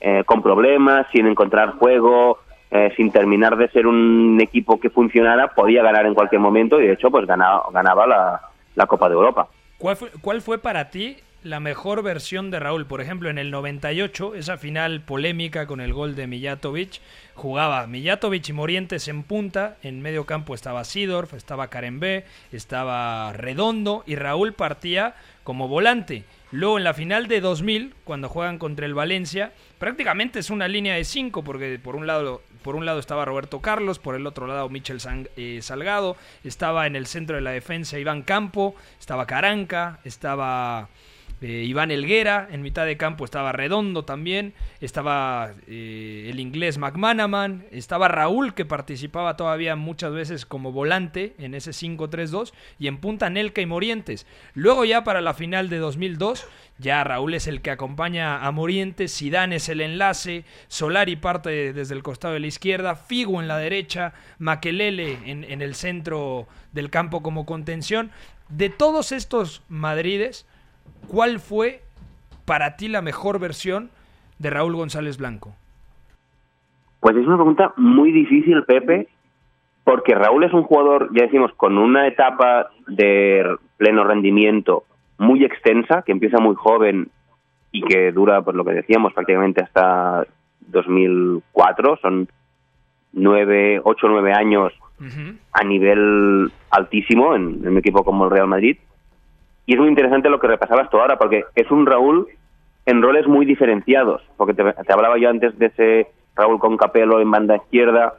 eh, 0.00 0.22
con 0.24 0.42
problemas, 0.42 1.06
sin 1.12 1.26
encontrar 1.26 1.72
juego, 1.78 2.38
eh, 2.70 2.92
sin 2.96 3.10
terminar 3.10 3.56
de 3.56 3.68
ser 3.68 3.86
un 3.86 4.38
equipo 4.40 4.78
que 4.78 4.90
funcionara, 4.90 5.48
podía 5.48 5.82
ganar 5.82 6.06
en 6.06 6.14
cualquier 6.14 6.40
momento 6.40 6.80
y 6.80 6.86
de 6.86 6.94
hecho 6.94 7.10
pues 7.10 7.26
ganaba, 7.26 7.64
ganaba 7.72 8.06
la, 8.06 8.86
Copa 8.86 9.08
de 9.08 9.14
Europa. 9.14 9.48
¿Cuál 9.78 9.96
fue, 9.96 10.10
¿Cuál 10.20 10.40
fue 10.42 10.58
para 10.58 10.90
ti 10.90 11.16
la 11.46 11.60
mejor 11.60 12.02
versión 12.02 12.50
de 12.50 12.58
Raúl. 12.58 12.86
Por 12.86 13.00
ejemplo, 13.00 13.30
en 13.30 13.38
el 13.38 13.50
98, 13.50 14.34
esa 14.34 14.58
final 14.58 15.00
polémica 15.00 15.66
con 15.66 15.80
el 15.80 15.92
gol 15.92 16.16
de 16.16 16.26
Mijatovic, 16.26 17.00
jugaba 17.34 17.86
Mijatovic 17.86 18.48
y 18.48 18.52
Morientes 18.52 19.08
en 19.08 19.22
punta, 19.22 19.76
en 19.82 20.02
medio 20.02 20.26
campo 20.26 20.54
estaba 20.54 20.84
Sidorf, 20.84 21.34
estaba 21.34 21.68
Karembé, 21.68 22.24
estaba 22.50 23.32
Redondo 23.32 24.02
y 24.06 24.16
Raúl 24.16 24.54
partía 24.54 25.14
como 25.44 25.68
volante. 25.68 26.24
Luego 26.50 26.78
en 26.78 26.84
la 26.84 26.94
final 26.94 27.28
de 27.28 27.40
2000, 27.40 27.94
cuando 28.04 28.28
juegan 28.28 28.58
contra 28.58 28.86
el 28.86 28.94
Valencia, 28.94 29.52
prácticamente 29.78 30.40
es 30.40 30.50
una 30.50 30.66
línea 30.66 30.94
de 30.94 31.04
cinco, 31.04 31.44
porque 31.44 31.78
por 31.78 31.94
un 31.94 32.06
lado, 32.06 32.42
por 32.62 32.74
un 32.74 32.86
lado 32.86 32.98
estaba 32.98 33.24
Roberto 33.24 33.60
Carlos, 33.60 33.98
por 33.98 34.16
el 34.16 34.26
otro 34.26 34.46
lado 34.46 34.68
Michel 34.68 34.98
eh, 35.36 35.60
Salgado, 35.62 36.16
estaba 36.42 36.86
en 36.86 36.96
el 36.96 37.06
centro 37.06 37.36
de 37.36 37.42
la 37.42 37.50
defensa 37.50 37.98
Iván 37.98 38.22
Campo, 38.22 38.74
estaba 38.98 39.26
Caranca, 39.26 40.00
estaba 40.04 40.88
eh, 41.42 41.64
Iván 41.66 41.90
Elguera, 41.90 42.48
en 42.50 42.62
mitad 42.62 42.86
de 42.86 42.96
campo 42.96 43.24
estaba 43.24 43.52
Redondo 43.52 44.04
también, 44.04 44.54
estaba 44.80 45.52
eh, 45.66 46.28
el 46.30 46.40
inglés 46.40 46.78
McManaman, 46.78 47.66
estaba 47.70 48.08
Raúl 48.08 48.54
que 48.54 48.64
participaba 48.64 49.36
todavía 49.36 49.76
muchas 49.76 50.12
veces 50.12 50.46
como 50.46 50.72
volante 50.72 51.34
en 51.38 51.54
ese 51.54 51.72
5-3-2 51.72 52.52
y 52.78 52.86
en 52.86 52.98
punta 52.98 53.28
Nelca 53.28 53.60
y 53.60 53.66
Morientes. 53.66 54.26
Luego 54.54 54.84
ya 54.84 55.04
para 55.04 55.20
la 55.20 55.34
final 55.34 55.68
de 55.68 55.78
2002 55.78 56.46
ya 56.78 57.04
Raúl 57.04 57.34
es 57.34 57.46
el 57.46 57.62
que 57.62 57.70
acompaña 57.70 58.46
a 58.46 58.50
Morientes, 58.50 59.16
Zidane 59.16 59.56
es 59.56 59.68
el 59.68 59.80
enlace, 59.80 60.44
Solari 60.68 61.16
parte 61.16 61.72
desde 61.72 61.94
el 61.94 62.02
costado 62.02 62.34
de 62.34 62.40
la 62.40 62.46
izquierda, 62.46 62.96
Figo 62.96 63.40
en 63.40 63.48
la 63.48 63.58
derecha, 63.58 64.12
Maquelele 64.38 65.18
en, 65.24 65.44
en 65.44 65.62
el 65.62 65.74
centro 65.74 66.46
del 66.72 66.90
campo 66.90 67.22
como 67.22 67.46
contención. 67.46 68.10
De 68.48 68.68
todos 68.68 69.10
estos 69.12 69.62
Madrides, 69.68 70.46
¿cuál 71.08 71.40
fue 71.40 71.80
para 72.44 72.76
ti 72.76 72.88
la 72.88 73.02
mejor 73.02 73.38
versión 73.38 73.90
de 74.38 74.50
Raúl 74.50 74.76
González 74.76 75.18
Blanco? 75.18 75.54
Pues 77.00 77.16
es 77.16 77.26
una 77.26 77.36
pregunta 77.36 77.72
muy 77.76 78.12
difícil, 78.12 78.64
Pepe, 78.64 79.08
porque 79.84 80.14
Raúl 80.14 80.44
es 80.44 80.52
un 80.52 80.64
jugador, 80.64 81.10
ya 81.12 81.24
decimos, 81.24 81.52
con 81.56 81.78
una 81.78 82.06
etapa 82.08 82.70
de 82.88 83.44
pleno 83.76 84.04
rendimiento 84.04 84.84
muy 85.18 85.44
extensa, 85.44 86.02
que 86.02 86.12
empieza 86.12 86.38
muy 86.38 86.54
joven 86.56 87.08
y 87.72 87.82
que 87.82 88.12
dura, 88.12 88.42
por 88.42 88.54
lo 88.54 88.64
que 88.64 88.72
decíamos, 88.72 89.12
prácticamente 89.12 89.62
hasta 89.62 90.26
2004. 90.68 91.98
Son 92.02 92.28
nueve, 93.12 93.80
ocho, 93.84 94.08
nueve 94.08 94.32
años 94.32 94.72
a 95.52 95.62
nivel 95.62 96.50
altísimo 96.70 97.34
en, 97.34 97.60
en 97.62 97.68
un 97.68 97.78
equipo 97.78 98.02
como 98.02 98.24
el 98.24 98.30
Real 98.30 98.48
Madrid. 98.48 98.78
Y 99.66 99.74
es 99.74 99.80
muy 99.80 99.88
interesante 99.88 100.30
lo 100.30 100.38
que 100.38 100.46
repasabas 100.46 100.88
tú 100.90 100.98
ahora, 100.98 101.18
porque 101.18 101.44
es 101.54 101.70
un 101.70 101.86
Raúl 101.86 102.28
en 102.86 103.02
roles 103.02 103.26
muy 103.26 103.44
diferenciados, 103.44 104.22
porque 104.36 104.54
te, 104.54 104.62
hablaba 104.92 105.18
yo 105.18 105.28
antes 105.28 105.58
de 105.58 105.66
ese 105.66 106.06
Raúl 106.36 106.60
con 106.60 106.76
Capelo 106.76 107.20
en 107.20 107.30
banda 107.30 107.56
izquierda, 107.56 108.14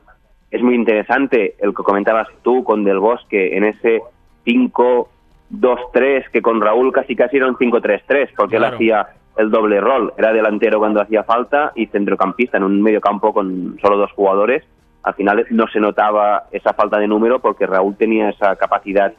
es 0.51 0.61
muy 0.61 0.75
interesante 0.75 1.55
el 1.59 1.69
que 1.69 1.83
comentabas 1.83 2.27
tú 2.41 2.65
con 2.65 2.83
Del 2.83 2.99
Bosque 2.99 3.55
en 3.55 3.63
ese 3.63 4.01
5-2-3, 4.45 6.29
que 6.31 6.41
con 6.41 6.61
Raúl 6.61 6.91
casi 6.91 7.15
casi 7.15 7.37
era 7.37 7.47
un 7.47 7.55
5-3-3, 7.55 8.31
porque 8.35 8.57
él 8.57 8.65
hacía 8.65 9.07
el 9.37 9.49
doble 9.49 9.79
rol, 9.79 10.13
era 10.17 10.33
delantero 10.33 10.79
cuando 10.79 11.01
hacía 11.01 11.23
falta 11.23 11.71
y 11.75 11.85
centrocampista 11.87 12.57
en 12.57 12.63
un 12.63 12.81
medio 12.81 12.99
campo 12.99 13.33
con 13.33 13.77
solo 13.81 13.97
dos 13.97 14.11
jugadores. 14.13 14.63
Al 15.03 15.13
final 15.13 15.45
no 15.51 15.67
se 15.67 15.79
notaba 15.79 16.47
esa 16.51 16.73
falta 16.73 16.97
de 16.97 17.07
número 17.07 17.39
porque 17.39 17.67
Raúl 17.67 17.95
tenía 17.95 18.29
esa 18.29 18.55
capacidad 18.57 19.13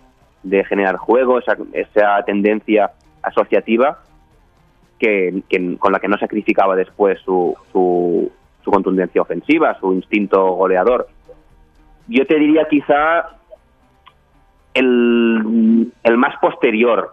de 0.48 0.64
generar 0.64 0.96
juego, 0.96 1.38
esa, 1.38 1.56
esa 1.72 2.22
tendencia 2.24 2.92
asociativa 3.22 3.98
que, 4.98 5.42
con 5.78 5.92
la 5.92 6.00
que 6.00 6.08
no 6.08 6.18
sacrificaba 6.18 6.76
después 6.76 7.20
su, 7.20 7.56
su, 7.72 8.30
contundencia 8.64 9.22
ofensiva, 9.22 9.78
su 9.80 9.94
instinto 9.94 10.44
goleador. 10.52 11.08
Yo 12.06 12.26
te 12.26 12.38
diría 12.38 12.66
quizá 12.68 13.38
el, 14.74 15.90
el 16.02 16.16
más 16.18 16.36
posterior, 16.38 17.12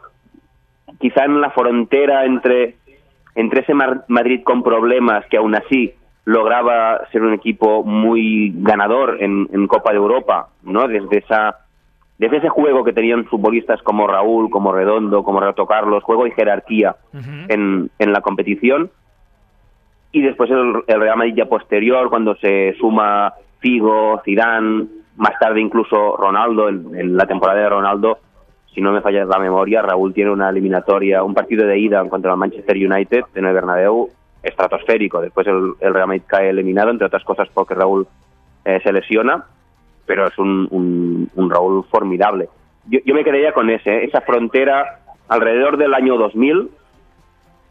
quizá 0.99 1.23
en 1.23 1.39
la 1.39 1.51
frontera 1.51 2.25
entre, 2.25 2.75
entre 3.35 3.61
ese 3.61 3.73
Madrid 3.73 4.43
con 4.43 4.63
problemas 4.63 5.25
que 5.27 5.37
aún 5.37 5.55
así 5.55 5.93
lograba 6.25 7.07
ser 7.11 7.21
un 7.21 7.33
equipo 7.33 7.83
muy 7.83 8.51
ganador 8.55 9.17
en, 9.21 9.47
en 9.53 9.67
Copa 9.67 9.91
de 9.91 9.97
Europa, 9.97 10.49
¿no? 10.63 10.89
Desde 10.89 11.19
esa 11.19 11.64
desde 12.17 12.37
ese 12.37 12.49
juego 12.49 12.83
que 12.83 12.93
tenían 12.93 13.25
futbolistas 13.25 13.81
como 13.81 14.07
Raúl, 14.07 14.49
como 14.49 14.71
Redondo, 14.71 15.23
como 15.23 15.39
Renato 15.39 15.65
Carlos, 15.65 16.03
juego 16.03 16.25
y 16.27 16.31
jerarquía 16.31 16.95
en, 17.49 17.89
en, 17.99 18.13
la 18.13 18.21
competición. 18.21 18.89
Y 20.11 20.21
después 20.21 20.49
el, 20.49 20.83
Real 20.87 21.17
Madrid 21.17 21.35
ya 21.35 21.45
posterior, 21.45 22.09
cuando 22.09 22.35
se 22.35 22.73
suma 22.79 23.33
Figo, 23.59 24.21
Zidane, 24.23 24.85
más 25.17 25.37
tarde 25.39 25.59
incluso 25.59 26.15
Ronaldo, 26.15 26.69
en, 26.69 27.17
la 27.17 27.25
temporada 27.25 27.59
de 27.59 27.69
Ronaldo, 27.69 28.19
si 28.73 28.79
no 28.79 28.93
me 28.93 29.01
falla 29.01 29.25
la 29.25 29.39
memoria, 29.39 29.81
Raúl 29.81 30.13
tiene 30.13 30.31
una 30.31 30.49
eliminatoria, 30.49 31.23
un 31.23 31.33
partido 31.33 31.67
de 31.67 31.79
ida 31.79 32.07
contra 32.07 32.31
el 32.31 32.37
Manchester 32.37 32.77
United 32.77 33.23
en 33.35 33.45
el 33.45 33.53
Bernabéu 33.53 34.09
estratosférico. 34.41 35.19
Después 35.19 35.47
el, 35.47 35.75
Real 35.79 36.07
Madrid 36.07 36.23
cae 36.27 36.49
eliminado, 36.49 36.91
entre 36.91 37.07
otras 37.07 37.23
cosas 37.25 37.49
porque 37.53 37.73
Raúl 37.73 38.07
eh, 38.63 38.79
se 38.83 38.93
lesiona 38.93 39.45
pero 40.05 40.27
es 40.27 40.37
un, 40.37 41.29
un, 41.33 41.49
Raúl 41.49 41.83
formidable. 41.89 42.49
Yo, 42.87 42.99
me 43.13 43.23
quedaría 43.23 43.51
con 43.53 43.69
ese, 43.69 43.89
¿eh? 43.89 44.05
esa 44.05 44.21
frontera 44.21 44.99
alrededor 45.27 45.77
del 45.77 45.93
año 45.93 46.17
2000, 46.17 46.69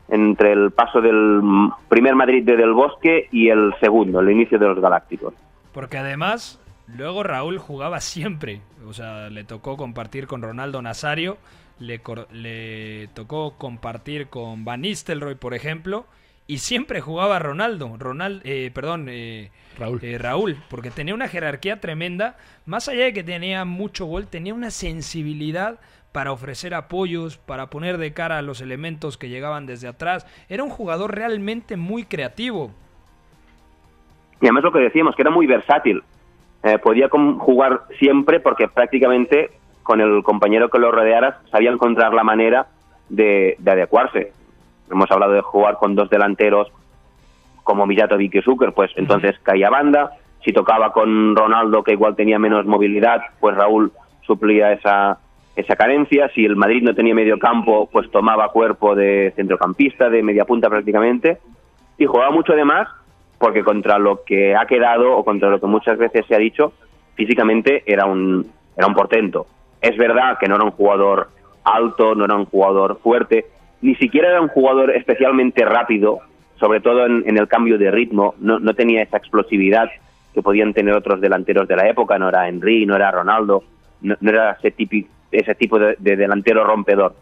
entre 0.09 0.53
el 0.53 0.71
paso 0.73 1.01
del 1.01 1.41
primer 1.89 2.15
Madrid 2.15 2.45
de 2.45 2.57
Del 2.57 2.73
Bosque 2.73 3.29
y 3.31 3.49
el 3.49 3.73
segundo, 3.81 4.21
el 4.21 4.31
inicio 4.31 4.59
de 4.59 4.67
los 4.67 4.81
Galácticos. 4.81 5.35
Porque 5.73 5.99
además, 5.99 6.61
luego 6.87 7.23
Raúl 7.23 7.59
jugaba 7.59 8.01
siempre, 8.01 8.61
o 8.87 8.93
sea, 8.93 9.31
le 9.31 9.45
tocó 9.45 9.77
compartir 9.77 10.27
con 10.27 10.43
Ronaldo 10.43 10.83
Nazario, 10.83 11.39
le, 11.79 12.01
le 12.33 13.09
tocó 13.15 13.55
compartir 13.57 14.29
con 14.29 14.65
Van 14.65 14.83
Nistelrooy, 14.83 15.37
por 15.37 15.55
ejemplo, 15.55 16.07
y 16.47 16.59
siempre 16.59 17.01
jugaba 17.01 17.39
Ronaldo, 17.39 17.97
Ronald, 17.99 18.43
eh, 18.45 18.71
perdón, 18.75 19.07
eh, 19.09 19.51
Raúl. 19.79 19.99
Eh, 20.03 20.19
Raúl, 20.19 20.57
porque 20.69 20.91
tenía 20.91 21.15
una 21.15 21.29
jerarquía 21.29 21.81
tremenda, 21.81 22.37
más 22.67 22.89
allá 22.89 23.05
de 23.05 23.13
que 23.15 23.25
tenía 23.25 23.65
mucho 23.65 24.05
gol, 24.05 24.27
tenía 24.27 24.53
una 24.53 24.71
sensibilidad 24.71 25.81
para 26.13 26.33
ofrecer 26.33 26.75
apoyos, 26.75 27.39
para 27.39 27.71
poner 27.71 27.99
de 27.99 28.13
cara 28.13 28.39
a 28.39 28.43
los 28.43 28.61
elementos 28.61 29.17
que 29.17 29.31
llegaban 29.31 29.67
desde 29.67 29.89
atrás. 29.89 30.27
Era 30.49 30.63
un 30.63 30.71
jugador 30.71 31.15
realmente 31.15 31.77
muy 31.77 32.05
creativo. 32.05 32.71
Y 34.41 34.47
además 34.47 34.65
lo 34.65 34.73
que 34.73 34.81
decíamos, 34.81 35.17
que 35.17 35.23
era 35.23 35.31
muy 35.31 35.47
versátil. 35.47 36.03
podía 36.83 37.09
jugar 37.09 37.83
siempre 37.99 38.39
porque 38.41 38.69
prácticamente 38.69 39.51
con 39.83 40.01
el 40.01 40.23
compañero 40.23 40.69
que 40.71 40.79
lo 40.79 40.93
rodeara 40.93 41.41
sabía 41.51 41.71
encontrar 41.71 42.15
la 42.15 42.23
manera 42.23 42.69
de 43.09 43.57
adecuarse 43.67 44.33
hemos 44.91 45.11
hablado 45.11 45.33
de 45.33 45.41
jugar 45.41 45.77
con 45.79 45.95
dos 45.95 46.11
delanteros 46.11 46.71
como 47.63 47.87
Mijatovic 47.87 48.35
y 48.35 48.43
Zucker, 48.43 48.73
pues 48.73 48.91
entonces 48.97 49.39
caía 49.43 49.71
banda. 49.71 50.13
Si 50.45 50.53
tocaba 50.53 50.93
con 50.93 51.35
Ronaldo, 51.35 51.83
que 51.83 51.93
igual 51.93 52.15
tenía 52.15 52.39
menos 52.39 52.67
movilidad, 52.67 53.23
pues 53.41 53.57
Raúl 53.57 53.91
suplía 54.23 54.73
esa, 54.73 55.19
esa 55.57 55.75
carencia. 55.75 56.31
Si 56.35 56.45
el 56.45 56.57
Madrid 56.57 56.83
no 56.83 56.95
tenía 56.95 57.15
medio 57.15 57.39
campo, 57.39 57.89
pues 57.91 58.11
tomaba 58.11 58.51
cuerpo 58.51 58.95
de 58.95 59.33
centrocampista, 59.37 60.11
de 60.11 60.23
media 60.23 60.45
punta 60.45 60.69
prácticamente. 60.69 61.39
Y 61.97 62.05
jugaba 62.05 62.31
mucho 62.31 62.53
además, 62.53 62.89
porque 63.39 63.65
contra 63.65 63.99
lo 63.99 64.23
que 64.25 64.55
ha 64.55 64.67
quedado, 64.67 65.17
o 65.17 65.25
contra 65.25 65.49
lo 65.49 65.61
que 65.61 65.67
muchas 65.67 65.97
veces 65.97 66.27
se 66.27 66.35
ha 66.35 66.39
dicho, 66.39 66.75
físicamente 67.15 67.83
era 67.87 68.05
un, 68.05 68.47
era 68.77 68.87
un 68.87 68.95
portento. 68.95 69.47
Es 69.81 69.97
verdad 69.97 70.37
que 70.39 70.49
no 70.49 70.57
era 70.57 70.65
un 70.65 70.73
jugador 70.73 71.29
alto, 71.65 72.15
no 72.15 72.27
era 72.27 72.35
un 72.35 72.45
jugador 72.45 72.99
fuerte, 73.03 73.47
ni 73.85 73.95
siquiera 73.97 74.31
era 74.31 74.41
un 74.41 74.49
jugador 74.49 74.97
especialmente 74.97 75.63
rápido, 75.63 76.21
sobre 76.57 76.81
todo 76.81 77.05
en, 77.05 77.37
el 77.37 77.47
cambio 77.49 77.77
de 77.77 77.91
ritmo, 77.91 78.35
no, 78.41 78.59
no, 78.59 78.73
tenía 78.73 79.03
esa 79.03 79.19
explosividad 79.19 79.91
que 80.33 80.41
podían 80.41 80.73
tener 80.73 80.95
otros 80.95 81.21
delanteros 81.21 81.69
de 81.69 81.77
la 81.77 81.87
época, 81.87 82.19
no 82.19 82.31
era 82.31 82.49
Henry, 82.49 82.87
no 82.87 82.97
era 82.97 83.11
Ronaldo, 83.11 83.63
no, 84.01 84.17
era 84.23 84.53
ese, 84.53 84.71
típico, 84.71 85.11
ese 85.31 85.55
tipo 85.55 85.79
de, 85.79 85.97
delantero 85.99 86.65
rompedor. 86.65 87.15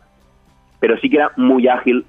Pero 0.79 0.97
sí 0.99 1.11
que 1.11 1.17
era 1.17 1.33
muy 1.37 1.67
ágil, 1.67 2.07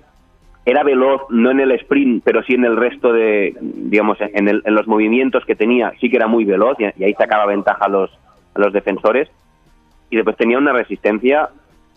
era 0.65 0.83
veloz, 0.83 1.24
no 1.31 1.50
en 1.50 1.60
el 1.60 1.72
sprint, 1.72 2.24
pero 2.24 2.43
sí 2.43 2.53
en 2.53 2.65
el 2.65 2.77
resto 2.77 3.12
de, 3.12 3.57
digamos, 3.60 4.19
en, 4.22 4.48
en 4.48 4.75
los 4.75 4.86
movimientos 4.86 5.43
que 5.45 5.55
tenía, 5.55 5.93
sí 6.00 6.12
que 6.12 6.17
era 6.17 6.27
muy 6.27 6.45
veloz 6.45 6.77
y, 6.79 6.83
y 6.95 7.03
ahí 7.05 7.15
sacaba 7.15 7.48
ventaja 7.48 7.86
a 7.86 7.89
los, 7.89 8.12
a 8.53 8.60
los 8.60 8.72
defensores. 8.72 9.31
Y 10.12 10.15
después 10.15 10.38
tenía 10.38 10.60
una 10.60 10.74
resistencia 10.74 11.50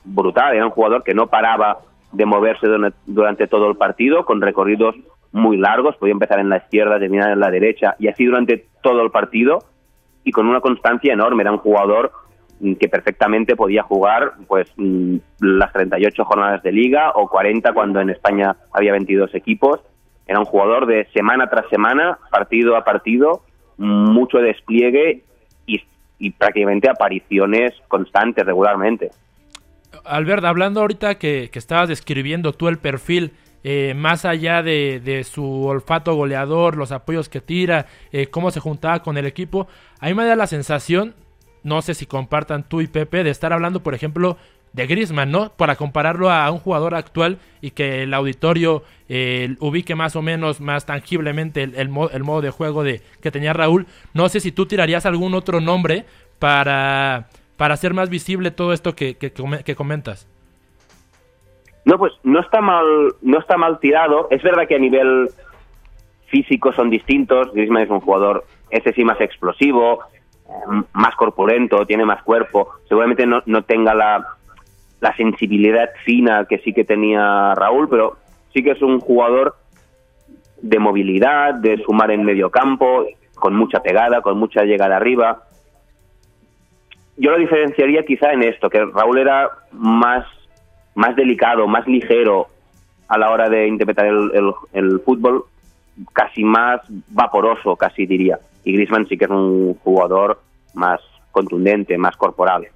brutal, 0.04 0.54
era 0.54 0.64
un 0.64 0.70
jugador 0.70 1.04
que 1.04 1.12
no 1.12 1.26
paraba 1.26 1.80
de 2.16 2.26
moverse 2.26 2.66
durante 3.06 3.46
todo 3.46 3.68
el 3.68 3.76
partido, 3.76 4.24
con 4.24 4.40
recorridos 4.40 4.94
muy 5.32 5.58
largos, 5.58 5.96
podía 5.96 6.12
empezar 6.12 6.38
en 6.40 6.48
la 6.48 6.58
izquierda, 6.58 6.98
terminar 6.98 7.30
en 7.30 7.40
la 7.40 7.50
derecha, 7.50 7.94
y 7.98 8.08
así 8.08 8.24
durante 8.24 8.66
todo 8.82 9.02
el 9.02 9.10
partido, 9.10 9.58
y 10.24 10.32
con 10.32 10.46
una 10.46 10.60
constancia 10.60 11.12
enorme. 11.12 11.42
Era 11.42 11.52
un 11.52 11.58
jugador 11.58 12.10
que 12.80 12.88
perfectamente 12.88 13.54
podía 13.54 13.82
jugar 13.82 14.32
pues 14.48 14.72
mm, 14.76 15.16
las 15.40 15.72
38 15.74 16.24
jornadas 16.24 16.62
de 16.62 16.72
liga 16.72 17.12
o 17.14 17.28
40 17.28 17.74
cuando 17.74 18.00
en 18.00 18.08
España 18.08 18.56
había 18.72 18.92
22 18.92 19.34
equipos. 19.34 19.80
Era 20.26 20.38
un 20.38 20.46
jugador 20.46 20.86
de 20.86 21.06
semana 21.12 21.48
tras 21.50 21.68
semana, 21.68 22.18
partido 22.30 22.76
a 22.76 22.82
partido, 22.82 23.42
mucho 23.76 24.38
despliegue 24.38 25.22
y, 25.66 25.82
y 26.18 26.30
prácticamente 26.30 26.88
apariciones 26.88 27.74
constantes 27.88 28.46
regularmente. 28.46 29.10
Albert, 30.04 30.44
hablando 30.44 30.80
ahorita 30.80 31.16
que, 31.16 31.50
que 31.52 31.58
estabas 31.58 31.88
describiendo 31.88 32.52
tú 32.52 32.68
el 32.68 32.78
perfil, 32.78 33.32
eh, 33.64 33.94
más 33.96 34.24
allá 34.24 34.62
de, 34.62 35.00
de, 35.04 35.24
su 35.24 35.64
olfato 35.64 36.14
goleador, 36.14 36.76
los 36.76 36.92
apoyos 36.92 37.28
que 37.28 37.40
tira, 37.40 37.86
eh, 38.12 38.28
cómo 38.28 38.50
se 38.50 38.60
juntaba 38.60 39.02
con 39.02 39.16
el 39.18 39.26
equipo, 39.26 39.66
a 39.98 40.06
mí 40.06 40.14
me 40.14 40.24
da 40.24 40.36
la 40.36 40.46
sensación, 40.46 41.14
no 41.64 41.82
sé 41.82 41.94
si 41.94 42.06
compartan 42.06 42.68
tú 42.68 42.80
y 42.80 42.86
Pepe, 42.86 43.24
de 43.24 43.30
estar 43.30 43.52
hablando, 43.52 43.82
por 43.82 43.94
ejemplo, 43.94 44.36
de 44.72 44.86
Griezmann, 44.86 45.32
¿no? 45.32 45.52
Para 45.56 45.74
compararlo 45.74 46.30
a 46.30 46.48
un 46.50 46.58
jugador 46.58 46.94
actual 46.94 47.38
y 47.60 47.70
que 47.70 48.02
el 48.02 48.14
auditorio 48.14 48.84
eh, 49.08 49.56
ubique 49.58 49.94
más 49.94 50.14
o 50.16 50.22
menos, 50.22 50.60
más 50.60 50.86
tangiblemente 50.86 51.62
el, 51.62 51.74
el, 51.74 51.88
modo 51.88 52.40
de 52.42 52.50
juego 52.50 52.84
de 52.84 53.00
que 53.20 53.30
tenía 53.30 53.54
Raúl. 53.54 53.86
No 54.12 54.28
sé 54.28 54.38
si 54.38 54.52
tú 54.52 54.66
tirarías 54.66 55.06
algún 55.06 55.34
otro 55.34 55.60
nombre 55.60 56.04
para, 56.38 57.28
para 57.56 57.74
hacer 57.74 57.94
más 57.94 58.10
visible 58.10 58.50
todo 58.50 58.72
esto 58.72 58.94
que, 58.94 59.16
que, 59.16 59.32
que 59.32 59.74
comentas. 59.74 60.28
No, 61.84 61.98
pues 61.98 62.12
no 62.24 62.40
está 62.40 62.60
mal, 62.60 62.84
no 63.22 63.38
está 63.38 63.56
mal 63.56 63.78
tirado. 63.78 64.28
Es 64.30 64.42
verdad 64.42 64.66
que 64.66 64.74
a 64.74 64.78
nivel 64.78 65.28
físico 66.26 66.72
son 66.72 66.90
distintos. 66.90 67.52
Griezmann 67.52 67.84
es 67.84 67.90
un 67.90 68.00
jugador, 68.00 68.44
ese 68.70 68.92
sí 68.92 69.04
más 69.04 69.20
explosivo, 69.20 70.00
eh, 70.48 70.82
más 70.92 71.14
corpulento, 71.14 71.86
tiene 71.86 72.04
más 72.04 72.22
cuerpo. 72.24 72.70
Seguramente 72.88 73.24
no, 73.24 73.42
no 73.46 73.62
tenga 73.62 73.94
la, 73.94 74.26
la 75.00 75.16
sensibilidad 75.16 75.90
fina 76.04 76.46
que 76.46 76.58
sí 76.58 76.72
que 76.72 76.84
tenía 76.84 77.54
Raúl, 77.54 77.88
pero 77.88 78.16
sí 78.52 78.62
que 78.62 78.72
es 78.72 78.82
un 78.82 79.00
jugador 79.00 79.56
de 80.60 80.78
movilidad, 80.78 81.54
de 81.54 81.78
sumar 81.84 82.10
en 82.10 82.24
medio 82.24 82.50
campo, 82.50 83.06
con 83.36 83.54
mucha 83.54 83.80
pegada, 83.80 84.22
con 84.22 84.38
mucha 84.38 84.64
llegada 84.64 84.96
arriba. 84.96 85.44
Yo 87.16 87.30
lo 87.30 87.38
diferenciaría 87.38 88.04
quizá 88.04 88.32
en 88.32 88.42
esto, 88.42 88.68
que 88.68 88.84
Raúl 88.84 89.18
era 89.18 89.50
más 89.72 90.24
más 90.96 91.14
delicado, 91.14 91.68
más 91.68 91.86
ligero 91.86 92.48
a 93.06 93.18
la 93.18 93.30
hora 93.30 93.48
de 93.48 93.68
interpretar 93.68 94.06
el, 94.06 94.30
el, 94.34 94.52
el, 94.72 95.00
fútbol, 95.00 95.44
casi 96.12 96.42
más 96.42 96.80
vaporoso, 97.08 97.76
casi 97.76 98.06
diría. 98.06 98.40
Y 98.64 98.72
Griezmann 98.72 99.06
sí 99.06 99.16
que 99.16 99.26
es 99.26 99.30
un 99.30 99.74
jugador 99.84 100.40
más 100.74 101.00
contundente, 101.30 101.96
más 101.98 102.16
corporal. 102.16 102.66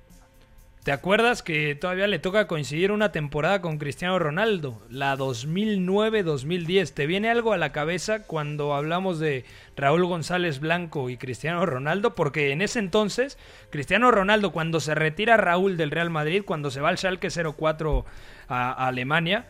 ¿Te 0.83 0.93
acuerdas 0.93 1.43
que 1.43 1.75
todavía 1.75 2.07
le 2.07 2.19
toca 2.19 2.47
coincidir 2.47 2.91
una 2.91 3.13
temporada 3.13 3.61
con 3.61 3.77
Cristiano 3.77 4.19
Ronaldo? 4.19 4.81
La 4.89 5.15
2009-2010. 5.15 6.95
¿Te 6.95 7.07
viene 7.07 7.29
algo 7.29 7.53
a 7.53 7.59
la 7.59 7.71
cabeza 7.71 8.23
cuando 8.23 8.73
hablamos 8.75 9.19
de 9.19 9.45
Raúl 9.77 10.07
González 10.07 10.59
Blanco 10.59 11.11
y 11.11 11.19
Cristiano 11.19 11.67
Ronaldo? 11.67 12.15
Porque 12.15 12.53
en 12.53 12.63
ese 12.63 12.79
entonces, 12.79 13.37
Cristiano 13.69 14.11
Ronaldo, 14.11 14.53
cuando 14.53 14.81
se 14.81 14.95
retira 14.95 15.37
Raúl 15.37 15.77
del 15.77 15.91
Real 15.91 16.09
Madrid, 16.09 16.45
cuando 16.47 16.71
se 16.71 16.81
va 16.81 16.89
al 16.89 16.97
Schalke 16.97 17.29
04 17.29 18.07
a, 18.49 18.73
a 18.73 18.89
Alemania, 18.89 19.45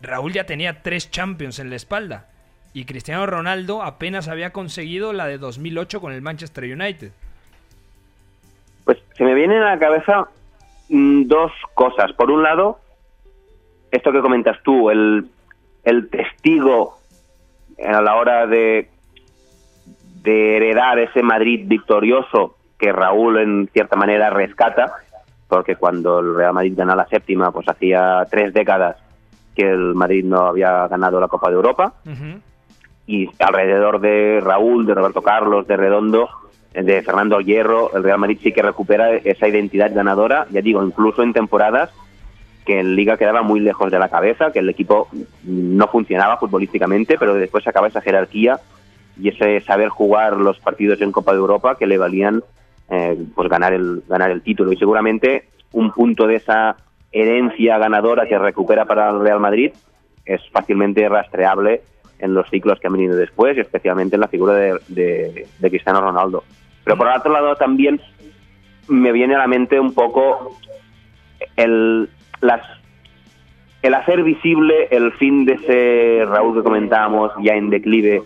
Raúl 0.00 0.32
ya 0.32 0.46
tenía 0.46 0.82
tres 0.82 1.10
Champions 1.10 1.58
en 1.58 1.68
la 1.68 1.74
espalda. 1.74 2.28
Y 2.72 2.84
Cristiano 2.84 3.26
Ronaldo 3.26 3.82
apenas 3.82 4.28
había 4.28 4.52
conseguido 4.52 5.12
la 5.12 5.26
de 5.26 5.38
2008 5.38 6.00
con 6.00 6.12
el 6.12 6.22
Manchester 6.22 6.62
United. 6.62 7.10
Pues 8.84 8.98
se 9.16 9.24
me 9.24 9.34
vienen 9.34 9.62
a 9.62 9.74
la 9.74 9.78
cabeza 9.78 10.28
mmm, 10.88 11.24
dos 11.24 11.52
cosas. 11.74 12.12
Por 12.12 12.30
un 12.30 12.42
lado, 12.42 12.78
esto 13.90 14.12
que 14.12 14.20
comentas 14.20 14.58
tú, 14.62 14.90
el, 14.90 15.26
el 15.84 16.08
testigo 16.10 16.98
a 17.84 18.00
la 18.00 18.16
hora 18.16 18.46
de, 18.46 18.88
de 20.22 20.56
heredar 20.56 20.98
ese 20.98 21.22
Madrid 21.22 21.64
victorioso 21.66 22.56
que 22.78 22.92
Raúl 22.92 23.38
en 23.38 23.68
cierta 23.72 23.96
manera 23.96 24.30
rescata, 24.30 24.92
porque 25.48 25.76
cuando 25.76 26.20
el 26.20 26.34
Real 26.34 26.54
Madrid 26.54 26.74
gana 26.76 26.96
la 26.96 27.06
séptima, 27.06 27.52
pues 27.52 27.68
hacía 27.68 28.26
tres 28.30 28.52
décadas 28.52 28.96
que 29.54 29.68
el 29.68 29.94
Madrid 29.94 30.24
no 30.24 30.46
había 30.46 30.88
ganado 30.88 31.20
la 31.20 31.28
Copa 31.28 31.48
de 31.48 31.56
Europa. 31.56 31.92
Uh 32.06 32.10
-huh. 32.10 32.40
Y 33.06 33.28
alrededor 33.38 34.00
de 34.00 34.40
Raúl, 34.42 34.86
de 34.86 34.94
Roberto 34.94 35.22
Carlos, 35.22 35.66
de 35.66 35.76
Redondo, 35.76 36.28
de 36.74 37.02
Fernando 37.02 37.40
Hierro, 37.40 37.94
el 37.94 38.02
Real 38.02 38.18
Madrid 38.18 38.38
sí 38.42 38.52
que 38.52 38.62
recupera 38.62 39.14
esa 39.14 39.48
identidad 39.48 39.92
ganadora, 39.94 40.46
ya 40.50 40.60
digo, 40.60 40.82
incluso 40.82 41.22
en 41.22 41.32
temporadas 41.32 41.90
que 42.64 42.80
en 42.80 42.94
Liga 42.94 43.16
quedaba 43.16 43.42
muy 43.42 43.60
lejos 43.60 43.90
de 43.90 43.98
la 43.98 44.08
cabeza, 44.08 44.52
que 44.52 44.60
el 44.60 44.68
equipo 44.68 45.08
no 45.42 45.88
funcionaba 45.88 46.38
futbolísticamente, 46.38 47.18
pero 47.18 47.34
después 47.34 47.66
acaba 47.66 47.88
esa 47.88 48.00
jerarquía 48.00 48.60
y 49.18 49.28
ese 49.28 49.60
saber 49.60 49.88
jugar 49.88 50.36
los 50.36 50.58
partidos 50.60 51.00
en 51.00 51.12
Copa 51.12 51.32
de 51.32 51.38
Europa 51.38 51.76
que 51.76 51.86
le 51.86 51.98
valían 51.98 52.42
eh, 52.88 53.18
pues 53.34 53.48
ganar 53.48 53.72
el 53.72 54.02
ganar 54.08 54.30
el 54.30 54.42
título 54.42 54.72
y 54.72 54.76
seguramente 54.76 55.48
un 55.72 55.92
punto 55.92 56.26
de 56.26 56.36
esa 56.36 56.76
herencia 57.10 57.78
ganadora 57.78 58.26
que 58.26 58.38
recupera 58.38 58.84
para 58.84 59.10
el 59.10 59.20
Real 59.20 59.40
Madrid 59.40 59.72
es 60.24 60.40
fácilmente 60.50 61.08
rastreable 61.08 61.82
en 62.18 62.34
los 62.34 62.48
ciclos 62.48 62.78
que 62.78 62.86
han 62.86 62.92
venido 62.92 63.16
después, 63.16 63.56
y 63.56 63.60
especialmente 63.60 64.14
en 64.14 64.20
la 64.20 64.28
figura 64.28 64.54
de, 64.54 64.78
de, 64.86 65.48
de 65.58 65.70
Cristiano 65.70 66.00
Ronaldo. 66.00 66.44
Pero 66.84 66.96
por 66.96 67.08
otro 67.08 67.32
lado 67.32 67.56
también 67.56 68.00
me 68.88 69.12
viene 69.12 69.34
a 69.34 69.38
la 69.38 69.46
mente 69.46 69.78
un 69.78 69.94
poco 69.94 70.58
el, 71.56 72.08
las, 72.40 72.62
el 73.82 73.94
hacer 73.94 74.22
visible 74.22 74.88
el 74.90 75.12
fin 75.12 75.44
de 75.44 75.54
ese 75.54 76.24
Raúl 76.26 76.56
que 76.56 76.62
comentábamos 76.62 77.32
ya 77.40 77.54
en 77.54 77.70
declive 77.70 78.22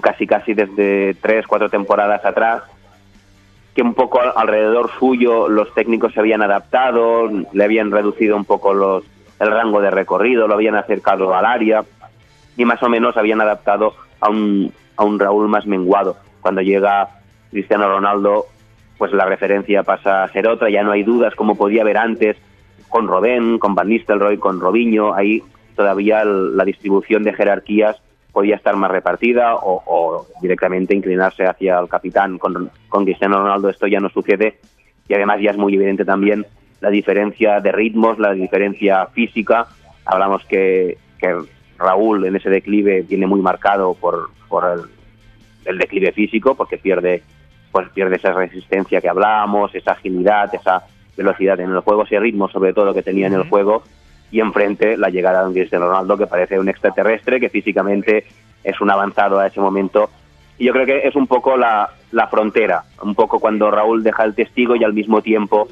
casi 0.00 0.26
casi 0.26 0.54
desde 0.54 1.14
tres, 1.14 1.46
cuatro 1.46 1.68
temporadas 1.68 2.24
atrás, 2.24 2.62
que 3.74 3.82
un 3.82 3.94
poco 3.94 4.20
alrededor 4.20 4.90
suyo 4.98 5.48
los 5.48 5.72
técnicos 5.74 6.12
se 6.12 6.20
habían 6.20 6.42
adaptado, 6.42 7.28
le 7.52 7.64
habían 7.64 7.90
reducido 7.90 8.36
un 8.36 8.44
poco 8.44 8.74
los, 8.74 9.04
el 9.40 9.50
rango 9.50 9.80
de 9.80 9.90
recorrido, 9.90 10.46
lo 10.46 10.54
habían 10.54 10.76
acercado 10.76 11.34
al 11.34 11.44
área 11.44 11.84
y 12.56 12.64
más 12.64 12.82
o 12.82 12.88
menos 12.88 13.16
habían 13.16 13.40
adaptado 13.40 13.94
a 14.20 14.28
un, 14.28 14.72
a 14.96 15.04
un 15.04 15.18
Raúl 15.18 15.48
más 15.48 15.66
menguado. 15.66 16.16
Cuando 16.40 16.60
llega 16.60 17.21
Cristiano 17.52 17.88
Ronaldo, 17.88 18.46
pues 18.98 19.12
la 19.12 19.26
referencia 19.26 19.84
pasa 19.84 20.24
a 20.24 20.28
ser 20.28 20.48
otra, 20.48 20.68
ya 20.70 20.82
no 20.82 20.90
hay 20.90 21.04
dudas 21.04 21.36
como 21.36 21.54
podía 21.54 21.82
haber 21.82 21.98
antes 21.98 22.36
con 22.88 23.06
Robén, 23.06 23.58
con 23.58 23.76
Van 23.76 23.88
Nistelrooy, 23.88 24.38
con 24.38 24.60
Robinho, 24.60 25.14
ahí 25.14 25.42
todavía 25.76 26.24
la 26.24 26.64
distribución 26.64 27.22
de 27.22 27.32
jerarquías 27.32 28.02
podía 28.32 28.56
estar 28.56 28.74
más 28.76 28.90
repartida 28.90 29.54
o, 29.56 30.26
directamente 30.40 30.94
inclinarse 30.94 31.44
hacia 31.44 31.78
el 31.78 31.88
capitán. 31.88 32.38
Con, 32.38 32.70
Cristiano 33.04 33.38
Ronaldo 33.38 33.68
esto 33.68 33.86
ya 33.86 34.00
no 34.00 34.08
sucede 34.08 34.58
y 35.08 35.14
además 35.14 35.40
ya 35.40 35.50
es 35.50 35.58
muy 35.58 35.74
evidente 35.74 36.04
también 36.04 36.46
la 36.80 36.90
diferencia 36.90 37.60
de 37.60 37.72
ritmos, 37.72 38.18
la 38.18 38.32
diferencia 38.32 39.06
física. 39.06 39.68
Hablamos 40.04 40.44
que, 40.46 40.98
Raúl 41.78 42.26
en 42.26 42.36
ese 42.36 42.50
declive 42.50 43.02
viene 43.02 43.26
muy 43.26 43.40
marcado 43.40 43.94
por, 43.94 44.30
el, 45.64 45.78
declive 45.78 46.12
físico, 46.12 46.54
porque 46.54 46.78
pierde, 46.78 47.22
pues 47.72 47.88
pierde 47.90 48.16
esa 48.16 48.32
resistencia 48.32 49.00
que 49.00 49.08
hablábamos, 49.08 49.74
esa 49.74 49.92
agilidad, 49.92 50.54
esa 50.54 50.84
velocidad 51.16 51.58
en 51.60 51.70
el 51.70 51.80
juego, 51.80 52.04
ese 52.04 52.20
ritmo 52.20 52.48
sobre 52.48 52.72
todo 52.72 52.94
que 52.94 53.02
tenía 53.02 53.26
en 53.26 53.34
el 53.34 53.48
juego, 53.48 53.82
y 54.30 54.40
enfrente 54.40 54.96
la 54.96 55.10
llegada 55.10 55.46
de 55.46 55.52
Cristiano 55.52 55.88
Ronaldo, 55.88 56.16
que 56.16 56.26
parece 56.26 56.58
un 56.58 56.68
extraterrestre, 56.68 57.40
que 57.40 57.50
físicamente 57.50 58.24
es 58.64 58.80
un 58.80 58.90
avanzado 58.90 59.38
a 59.38 59.46
ese 59.46 59.60
momento. 59.60 60.10
Y 60.58 60.66
yo 60.66 60.72
creo 60.72 60.86
que 60.86 61.06
es 61.06 61.14
un 61.16 61.26
poco 61.26 61.56
la, 61.56 61.90
la 62.12 62.28
frontera, 62.28 62.84
un 63.02 63.14
poco 63.14 63.40
cuando 63.40 63.70
Raúl 63.70 64.02
deja 64.02 64.24
el 64.24 64.34
testigo 64.34 64.76
y 64.76 64.84
al 64.84 64.94
mismo 64.94 65.20
tiempo 65.20 65.68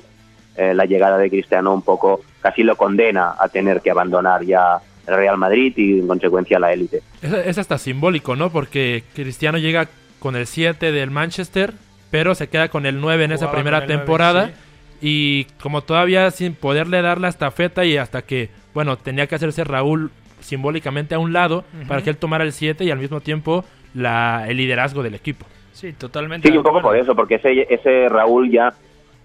eh, 0.57 0.75
la 0.75 0.85
llegada 0.85 1.17
de 1.17 1.31
Cristiano 1.31 1.73
un 1.73 1.83
poco 1.83 2.21
casi 2.41 2.63
lo 2.63 2.77
condena 2.77 3.35
a 3.39 3.49
tener 3.49 3.81
que 3.81 3.91
abandonar 3.91 4.45
ya 4.45 4.79
el 5.07 5.15
Real 5.15 5.39
Madrid 5.39 5.73
y 5.77 6.01
en 6.01 6.07
consecuencia 6.07 6.59
la 6.59 6.73
élite. 6.73 7.03
Es, 7.23 7.33
es, 7.33 7.59
hasta 7.59 7.79
simbólico, 7.79 8.37
¿no? 8.37 8.51
Porque 8.51 9.05
Cristiano 9.15 9.59
llega 9.59 9.89
con 10.19 10.37
el 10.37 10.47
7 10.47 10.93
del 10.93 11.11
Manchester, 11.11 11.73
pero 12.11 12.35
se 12.35 12.49
queda 12.49 12.69
con 12.69 12.87
el 12.87 13.01
9 13.01 13.25
en 13.25 13.33
esa 13.33 13.51
primera 13.51 13.87
temporada. 13.87 14.47
9, 14.47 14.55
sí. 14.55 14.67
Y 15.03 15.45
como 15.63 15.83
todavía 15.83 16.31
sin 16.31 16.55
poderle 16.55 17.01
dar 17.03 17.21
la 17.21 17.29
estafeta 17.29 17.85
y 17.85 17.97
hasta 17.97 18.23
que, 18.23 18.51
bueno, 18.75 18.99
tenía 18.99 19.27
que 19.27 19.35
hacerse 19.35 19.65
Raúl 19.65 20.11
simbólicamente 20.41 21.15
a 21.15 21.19
un 21.19 21.33
lado 21.33 21.65
uh 21.73 21.77
-huh. 21.77 21.87
para 21.87 22.03
que 22.03 22.11
él 22.11 22.17
tomara 22.17 22.45
el 22.45 22.53
7 22.53 22.85
y 22.85 22.91
al 22.91 22.99
mismo 22.99 23.21
tiempo 23.21 23.65
la, 23.95 24.45
el 24.49 24.57
liderazgo 24.57 25.03
del 25.03 25.15
equipo. 25.15 25.47
Sí, 25.73 25.93
totalmente. 25.93 26.51
Sí, 26.51 26.57
un 26.57 26.63
poco 26.63 26.83
por 26.83 26.97
eso, 26.97 27.15
porque 27.15 27.37
ese, 27.37 27.67
ese 27.71 28.09
Raúl 28.09 28.51
ya 28.51 28.75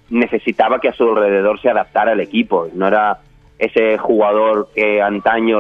necesitaba 0.10 0.80
que 0.80 0.90
a 0.90 0.94
su 0.94 1.04
alrededor 1.04 1.60
se 1.62 1.70
adaptara 1.70 2.14
el 2.14 2.20
equipo. 2.20 2.70
No 2.74 2.88
era 2.88 3.20
ese 3.60 3.98
jugador 3.98 4.70
que 4.74 5.02
antaño 5.02 5.60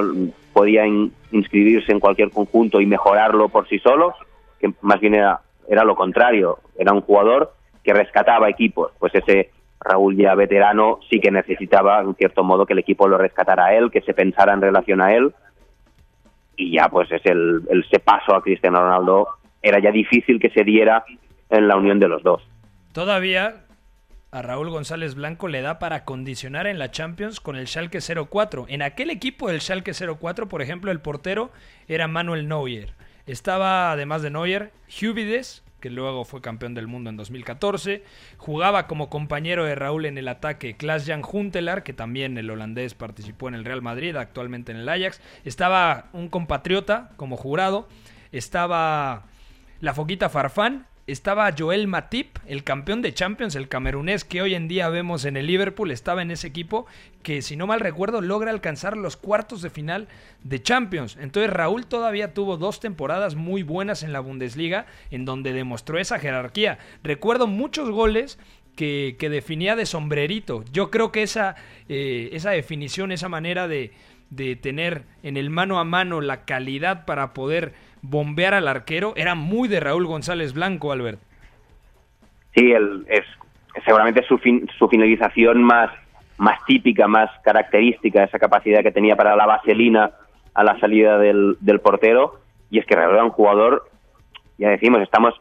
podía 0.53 0.85
in, 0.85 1.11
inscribirse 1.31 1.91
en 1.91 1.99
cualquier 1.99 2.29
conjunto 2.29 2.79
y 2.79 2.85
mejorarlo 2.85 3.49
por 3.49 3.67
sí 3.67 3.79
solo, 3.79 4.13
que 4.59 4.71
más 4.81 4.99
bien 4.99 5.15
era, 5.15 5.41
era 5.67 5.83
lo 5.83 5.95
contrario, 5.95 6.59
era 6.77 6.93
un 6.93 7.01
jugador 7.01 7.53
que 7.83 7.93
rescataba 7.93 8.49
equipos. 8.49 8.91
Pues 8.99 9.13
ese 9.15 9.51
Raúl 9.79 10.17
ya 10.17 10.35
veterano 10.35 10.99
sí 11.09 11.19
que 11.19 11.31
necesitaba, 11.31 12.01
en 12.01 12.15
cierto 12.15 12.43
modo, 12.43 12.65
que 12.65 12.73
el 12.73 12.79
equipo 12.79 13.07
lo 13.07 13.17
rescatara 13.17 13.65
a 13.65 13.75
él, 13.75 13.91
que 13.91 14.01
se 14.01 14.13
pensara 14.13 14.53
en 14.53 14.61
relación 14.61 15.01
a 15.01 15.13
él. 15.13 15.33
Y 16.57 16.75
ya, 16.75 16.89
pues 16.89 17.11
es 17.11 17.25
el, 17.25 17.61
ese 17.69 17.99
paso 17.99 18.35
a 18.35 18.41
Cristiano 18.41 18.79
Ronaldo 18.79 19.27
era 19.61 19.79
ya 19.79 19.91
difícil 19.91 20.39
que 20.39 20.49
se 20.49 20.63
diera 20.63 21.03
en 21.49 21.67
la 21.67 21.75
unión 21.75 21.99
de 21.99 22.07
los 22.07 22.23
dos. 22.23 22.41
Todavía 22.93 23.65
a 24.31 24.41
Raúl 24.41 24.69
González 24.69 25.15
Blanco 25.15 25.47
le 25.47 25.61
da 25.61 25.79
para 25.79 26.03
condicionar 26.03 26.67
en 26.67 26.77
la 26.77 26.91
Champions 26.91 27.39
con 27.39 27.55
el 27.55 27.67
Schalke 27.67 27.99
04. 28.01 28.65
En 28.67 28.81
aquel 28.81 29.09
equipo 29.09 29.47
del 29.47 29.61
Schalke 29.61 29.93
04, 29.93 30.49
por 30.49 30.61
ejemplo, 30.61 30.91
el 30.91 30.99
portero 30.99 31.51
era 31.87 32.07
Manuel 32.07 32.47
Neuer. 32.47 32.93
Estaba, 33.27 33.91
además 33.91 34.21
de 34.21 34.29
Neuer, 34.29 34.71
Hubides, 35.01 35.63
que 35.79 35.89
luego 35.89 36.25
fue 36.25 36.41
campeón 36.41 36.73
del 36.73 36.87
mundo 36.87 37.09
en 37.09 37.17
2014. 37.17 38.03
Jugaba 38.37 38.87
como 38.87 39.09
compañero 39.09 39.65
de 39.65 39.75
Raúl 39.75 40.05
en 40.05 40.17
el 40.17 40.27
ataque 40.27 40.75
Klaas-Jan 40.77 41.21
Huntelaar, 41.23 41.83
que 41.83 41.93
también 41.93 42.37
el 42.37 42.49
holandés 42.49 42.93
participó 42.93 43.49
en 43.49 43.55
el 43.55 43.65
Real 43.65 43.81
Madrid, 43.81 44.15
actualmente 44.15 44.71
en 44.71 44.79
el 44.79 44.89
Ajax. 44.89 45.21
Estaba 45.43 46.09
un 46.13 46.29
compatriota 46.29 47.11
como 47.17 47.37
jurado. 47.37 47.87
Estaba 48.31 49.25
la 49.79 49.93
Foquita 49.93 50.29
Farfán, 50.29 50.87
estaba 51.07 51.53
Joel 51.57 51.87
Matip, 51.87 52.37
el 52.47 52.63
campeón 52.63 53.01
de 53.01 53.13
Champions, 53.13 53.55
el 53.55 53.67
camerunés 53.67 54.23
que 54.23 54.41
hoy 54.41 54.55
en 54.55 54.67
día 54.67 54.89
vemos 54.89 55.25
en 55.25 55.37
el 55.37 55.45
Liverpool, 55.45 55.91
estaba 55.91 56.23
en 56.23 56.31
ese 56.31 56.47
equipo 56.47 56.87
que, 57.21 57.43
si 57.43 57.55
no 57.55 57.67
mal 57.67 57.79
recuerdo, 57.79 58.21
logra 58.21 58.49
alcanzar 58.49 58.97
los 58.97 59.15
cuartos 59.15 59.61
de 59.61 59.69
final 59.69 60.07
de 60.43 60.61
Champions. 60.61 61.17
Entonces 61.19 61.51
Raúl 61.51 61.85
todavía 61.85 62.33
tuvo 62.33 62.57
dos 62.57 62.79
temporadas 62.79 63.35
muy 63.35 63.61
buenas 63.61 64.01
en 64.01 64.13
la 64.13 64.19
Bundesliga, 64.19 64.87
en 65.11 65.25
donde 65.25 65.53
demostró 65.53 65.99
esa 65.99 66.17
jerarquía. 66.17 66.79
Recuerdo 67.03 67.45
muchos 67.45 67.91
goles 67.91 68.39
que, 68.75 69.15
definía 69.19 69.75
de 69.75 69.85
sombrerito. 69.85 70.65
Yo 70.71 70.89
creo 70.89 71.11
que 71.11 71.21
esa, 71.21 71.55
eh, 71.87 72.29
esa 72.33 72.49
definición, 72.49 73.11
esa 73.11 73.29
manera 73.29 73.67
de, 73.67 73.93
de 74.29 74.55
tener 74.55 75.03
en 75.23 75.37
el 75.37 75.49
mano 75.49 75.79
a 75.79 75.83
mano 75.83 76.21
la 76.21 76.45
calidad 76.45 77.05
para 77.05 77.33
poder 77.33 77.73
bombear 78.09 78.53
al 78.53 78.67
arquero 78.67 79.13
era 79.15 79.35
muy 79.35 79.67
de 79.67 79.79
Raúl 79.79 80.07
González 80.07 80.53
Blanco, 80.53 80.91
Albert. 80.91 81.19
Sí, 82.55 82.71
el, 82.71 83.05
es 83.09 83.23
seguramente 83.83 84.23
su, 84.23 84.39
su 84.77 84.87
finalización 84.87 85.61
más, 85.61 85.91
más 86.37 86.63
típica, 86.65 87.07
más 87.07 87.29
característica, 87.43 88.23
esa 88.23 88.39
capacidad 88.39 88.81
que 88.81 88.91
tenía 88.91 89.15
para 89.15 89.35
la 89.35 89.45
vaselina 89.45 90.11
a 90.53 90.63
la 90.63 90.79
salida 90.79 91.17
del, 91.17 91.57
del 91.59 91.79
portero. 91.79 92.39
Y 92.69 92.79
es 92.79 92.85
que 92.85 92.95
Raúl 92.95 93.15
era 93.15 93.23
un 93.23 93.31
jugador, 93.31 93.89
ya 94.57 94.69
decimos, 94.69 95.01
estamos 95.01 95.33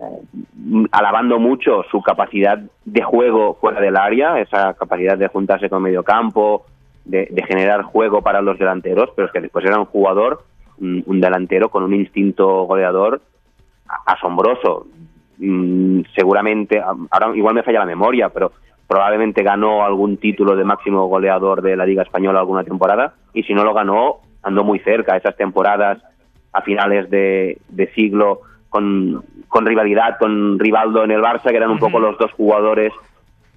eh, 0.00 0.86
alabando 0.92 1.38
mucho 1.38 1.84
su 1.90 2.02
capacidad 2.02 2.58
de 2.84 3.02
juego 3.02 3.56
fuera 3.60 3.80
del 3.80 3.96
área, 3.96 4.38
esa 4.38 4.74
capacidad 4.74 5.16
de 5.16 5.28
juntarse 5.28 5.70
con 5.70 5.82
medio 5.82 6.02
campo, 6.02 6.66
de, 7.04 7.28
de 7.30 7.42
generar 7.44 7.82
juego 7.82 8.22
para 8.22 8.42
los 8.42 8.58
delanteros, 8.58 9.10
pero 9.16 9.26
es 9.26 9.32
que 9.32 9.40
después 9.40 9.64
era 9.64 9.78
un 9.78 9.86
jugador 9.86 10.44
un, 10.78 11.20
delantero 11.20 11.68
con 11.68 11.82
un 11.82 11.94
instinto 11.94 12.64
goleador 12.64 13.20
asombroso. 14.06 14.86
Mm, 15.38 16.02
seguramente, 16.14 16.80
ahora 16.80 17.36
igual 17.36 17.54
me 17.54 17.62
falla 17.62 17.80
la 17.80 17.86
memoria, 17.86 18.28
pero 18.28 18.52
probablemente 18.86 19.42
ganó 19.42 19.84
algún 19.84 20.18
título 20.18 20.56
de 20.56 20.64
máximo 20.64 21.06
goleador 21.06 21.62
de 21.62 21.76
la 21.76 21.86
Liga 21.86 22.02
Española 22.02 22.40
alguna 22.40 22.64
temporada 22.64 23.14
y 23.32 23.42
si 23.44 23.54
no 23.54 23.64
lo 23.64 23.72
ganó, 23.72 24.18
andó 24.42 24.64
muy 24.64 24.80
cerca 24.80 25.16
esas 25.16 25.36
temporadas 25.36 26.02
a 26.52 26.62
finales 26.62 27.08
de, 27.08 27.58
siglo 27.94 28.40
con, 28.68 29.24
con, 29.48 29.64
rivalidad 29.64 30.18
con 30.18 30.58
Rivaldo 30.58 31.04
en 31.04 31.12
el 31.12 31.22
Barça, 31.22 31.50
que 31.50 31.56
eran 31.56 31.70
un 31.70 31.78
poco 31.78 31.98
los 31.98 32.18
dos 32.18 32.32
jugadores 32.32 32.92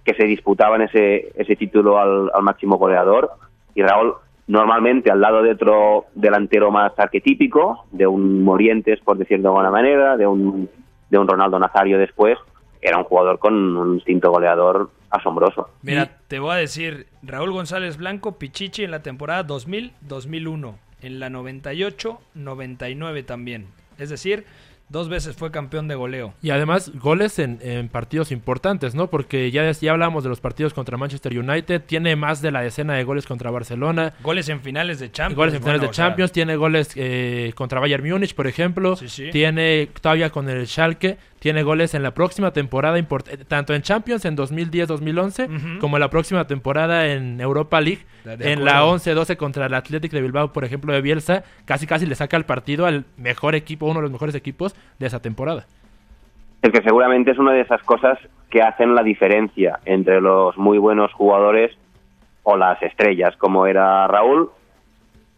que 0.05 0.13
se 0.13 0.23
disputaban 0.23 0.81
ese, 0.81 1.31
ese 1.35 1.55
título 1.55 1.99
al, 1.99 2.31
al 2.33 2.43
máximo 2.43 2.77
goleador. 2.77 3.31
Y 3.73 3.81
Raúl 3.81 4.13
normalmente 4.47 5.11
al 5.11 5.21
lado 5.21 5.41
de 5.41 5.51
otro 5.51 6.05
delantero 6.13 6.71
más 6.71 6.91
arquetípico, 6.97 7.85
de 7.91 8.05
un 8.07 8.43
Morientes, 8.43 8.99
por 9.01 9.17
decirlo 9.17 9.43
de 9.43 9.49
alguna 9.49 9.71
manera, 9.71 10.17
de 10.17 10.27
un, 10.27 10.69
de 11.09 11.17
un 11.17 11.27
Ronaldo 11.27 11.59
Nazario 11.59 11.97
después, 11.97 12.37
era 12.81 12.97
un 12.97 13.05
jugador 13.05 13.39
con 13.39 13.53
un 13.77 13.95
instinto 13.95 14.29
goleador 14.29 14.91
asombroso. 15.09 15.69
Mira, 15.81 16.17
te 16.27 16.39
voy 16.39 16.51
a 16.51 16.57
decir, 16.57 17.07
Raúl 17.23 17.51
González 17.51 17.97
Blanco, 17.97 18.37
Pichichi 18.37 18.83
en 18.83 18.91
la 18.91 19.01
temporada 19.01 19.47
2000-2001, 19.47 20.75
en 21.01 21.19
la 21.19 21.29
98-99 21.29 23.25
también. 23.25 23.67
Es 23.97 24.09
decir, 24.09 24.45
Dos 24.87 25.09
veces 25.09 25.35
fue 25.35 25.49
campeón 25.49 25.87
de 25.87 25.95
goleo. 25.95 26.33
Y 26.43 26.51
además 26.51 26.91
goles 26.95 27.39
en, 27.39 27.89
partidos 27.89 28.31
importantes, 28.31 28.93
¿no? 28.93 29.09
Porque 29.09 29.49
ya, 29.49 29.69
ya 29.71 29.91
hablamos 29.91 30.23
de 30.23 30.29
los 30.29 30.39
partidos 30.39 30.73
contra 30.73 30.95
Manchester 30.97 31.37
United, 31.37 31.81
tiene 31.85 32.15
más 32.15 32.41
de 32.41 32.51
la 32.51 32.61
decena 32.61 32.93
de 32.93 33.03
goles 33.03 33.25
contra 33.25 33.49
Barcelona. 33.49 34.13
Goles 34.21 34.47
en 34.49 34.61
finales 34.61 34.99
de 34.99 35.11
Champions. 35.11 35.37
Goles 35.37 35.53
en 35.55 35.61
finales 35.61 35.81
de 35.81 35.89
Champions, 35.89 36.31
tiene 36.31 36.55
goles 36.55 36.91
eh, 36.95 37.51
contra 37.55 37.79
Bayern 37.79 38.07
Múnich, 38.07 38.35
por 38.35 38.45
ejemplo. 38.45 38.95
Tiene 39.31 39.89
todavía 39.99 40.29
con 40.29 40.47
el 40.49 40.67
Schalke, 40.67 41.17
tiene 41.45 41.61
goles 41.61 41.93
en 41.93 42.01
la 42.01 42.15
próxima 42.15 42.49
temporada, 42.53 42.97
eh, 42.97 43.05
tanto 43.47 43.75
en 43.75 43.83
Champions 43.83 44.25
en 44.25 44.35
2010-2011 44.35 45.77
como 45.79 45.97
en 45.97 45.99
la 45.99 46.09
próxima 46.09 46.47
temporada 46.47 47.05
en 47.05 47.39
Europa 47.39 47.79
League. 47.81 48.01
en 48.25 48.65
la 48.65 48.83
11-12 48.83 49.37
contra 49.37 49.67
el 49.67 49.75
Athletic 49.75 50.11
de 50.11 50.23
Bilbao, 50.23 50.51
por 50.51 50.63
ejemplo, 50.63 50.91
de 50.91 51.01
Bielsa, 51.01 51.43
casi 51.65 51.85
casi 51.85 52.07
le 52.07 52.15
saca 52.15 52.35
el 52.35 52.45
partido 52.45 52.87
al 52.87 53.05
mejor 53.17 53.53
equipo, 53.53 53.85
uno 53.85 53.99
de 53.99 54.01
los 54.01 54.11
mejores 54.11 54.33
equipos 54.33 54.75
de 54.97 55.05
esa 55.05 55.21
temporada. 55.21 55.67
Es 56.63 56.71
que 56.71 56.81
seguramente 56.81 57.29
es 57.29 57.37
una 57.37 57.51
de 57.51 57.61
esas 57.61 57.83
cosas 57.83 58.17
que 58.49 58.63
hacen 58.63 58.95
la 58.95 59.03
diferencia 59.03 59.77
entre 59.85 60.21
los 60.21 60.57
muy 60.57 60.79
buenos 60.79 61.13
jugadores 61.13 61.77
o 62.41 62.57
las 62.57 62.81
estrellas, 62.81 63.37
como 63.37 63.67
era 63.67 64.07
Raúl, 64.07 64.49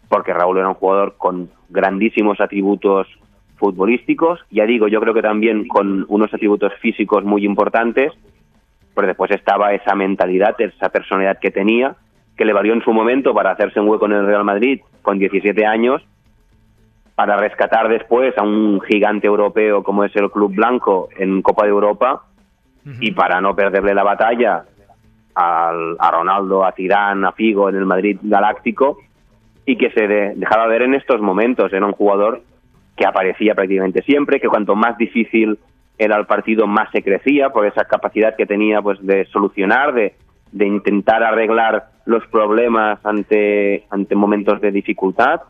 porque 0.08 0.32
Raúl 0.32 0.58
era 0.58 0.70
un 0.70 0.76
jugador 0.76 1.15
con 1.17 1.50
grandísimos 1.67 2.39
atributos 2.39 3.08
futbolísticos, 3.58 4.39
ya 4.52 4.65
digo, 4.65 4.88
yo 4.88 5.00
creo 5.02 5.13
que 5.13 5.22
también 5.22 5.67
con 5.67 6.06
unos 6.08 6.34
atributos 6.34 6.74
físicos 6.82 7.24
muy 7.24 7.46
importantes, 7.46 8.13
pero 8.96 9.08
después 9.08 9.32
estaba 9.32 9.74
esa 9.74 9.96
mentalidad, 9.96 10.56
esa 10.60 10.89
personalidad 10.89 11.39
que 11.39 11.52
tenía, 11.52 11.96
que 12.36 12.46
le 12.46 12.54
valió 12.54 12.74
en 12.74 12.82
su 12.82 12.93
momento 12.93 13.34
para 13.34 13.52
hacerse 13.52 13.80
un 13.80 13.89
hueco 13.89 14.06
en 14.06 14.13
el 14.13 14.26
Real 14.26 14.43
Madrid 14.43 14.82
con 15.02 15.20
17 15.20 15.65
años, 15.65 16.02
para 17.15 17.36
rescatar 17.38 17.89
después 17.89 18.38
a 18.38 18.43
un 18.43 18.80
gigante 18.82 19.26
europeo 19.26 19.82
como 19.82 20.04
es 20.04 20.15
el 20.15 20.30
Club 20.30 20.54
Blanco 20.54 21.10
en 21.17 21.41
Copa 21.41 21.63
de 21.63 21.72
Europa 21.72 22.24
y 23.02 23.12
para 23.12 23.41
no 23.41 23.56
perderle 23.56 23.93
la 23.93 24.04
batalla 24.04 24.63
a 25.36 26.12
Ronaldo, 26.12 26.63
a 26.63 26.72
Tirán, 26.72 27.26
a 27.26 27.32
Figo 27.32 27.70
en 27.70 27.76
el 27.76 27.86
Madrid 27.86 28.17
Galáctico 28.22 29.00
y 29.65 29.76
que 29.76 29.91
se 29.91 30.08
dejaba 30.08 30.67
ver 30.67 30.84
en 30.84 30.93
estos 30.93 31.20
momentos. 31.20 31.74
Era 31.74 31.86
un 31.86 31.91
jugador 31.91 32.41
que 32.97 33.05
aparecía 33.05 33.55
prácticamente 33.55 34.01
siempre, 34.01 34.41
que 34.41 34.49
cuanto 34.49 34.75
más 34.75 34.97
difícil 34.97 35.57
era 35.97 36.17
el 36.17 36.25
partido, 36.25 36.67
más 36.67 36.89
se 36.91 37.03
crecía 37.03 37.49
por 37.49 37.65
esa 37.65 37.86
capacidad 37.86 38.36
que 38.36 38.45
tenía 38.45 38.81
pues 38.81 38.99
de 39.05 39.25
solucionar, 39.25 39.93
de, 39.93 40.15
de 40.51 40.65
intentar 40.65 41.23
arreglar 41.23 41.88
los 42.05 42.25
problemas 42.27 42.99
ante, 43.05 43.86
ante 43.89 44.15
momentos 44.15 44.60
de 44.62 44.71
dificultad. 44.71 45.41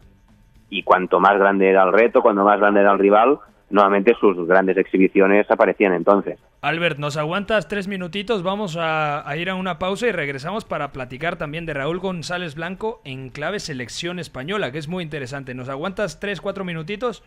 Y 0.69 0.83
cuanto 0.83 1.19
más 1.19 1.37
grande 1.37 1.69
era 1.69 1.83
el 1.83 1.93
reto, 1.93 2.21
cuanto 2.21 2.43
más 2.43 2.59
grande 2.59 2.81
era 2.81 2.91
el 2.91 2.99
rival, 2.99 3.39
nuevamente 3.69 4.15
sus 4.19 4.47
grandes 4.47 4.77
exhibiciones 4.77 5.49
aparecían 5.49 5.93
entonces. 5.93 6.39
Albert, 6.61 6.97
nos 6.97 7.17
aguantas 7.17 7.67
tres 7.67 7.87
minutitos, 7.87 8.43
vamos 8.43 8.77
a, 8.77 9.27
a, 9.27 9.37
ir 9.37 9.49
a 9.49 9.55
una 9.55 9.79
pausa 9.79 10.07
y 10.07 10.11
regresamos 10.11 10.65
para 10.65 10.91
platicar 10.91 11.37
también 11.37 11.65
de 11.65 11.73
Raúl 11.73 11.99
González 11.99 12.55
Blanco 12.55 13.01
en 13.03 13.29
clave 13.29 13.59
selección 13.59 14.19
española, 14.19 14.71
que 14.71 14.77
es 14.77 14.87
muy 14.87 15.03
interesante. 15.03 15.53
¿Nos 15.53 15.69
aguantas 15.69 16.19
tres, 16.19 16.41
cuatro 16.41 16.65
minutitos? 16.65 17.23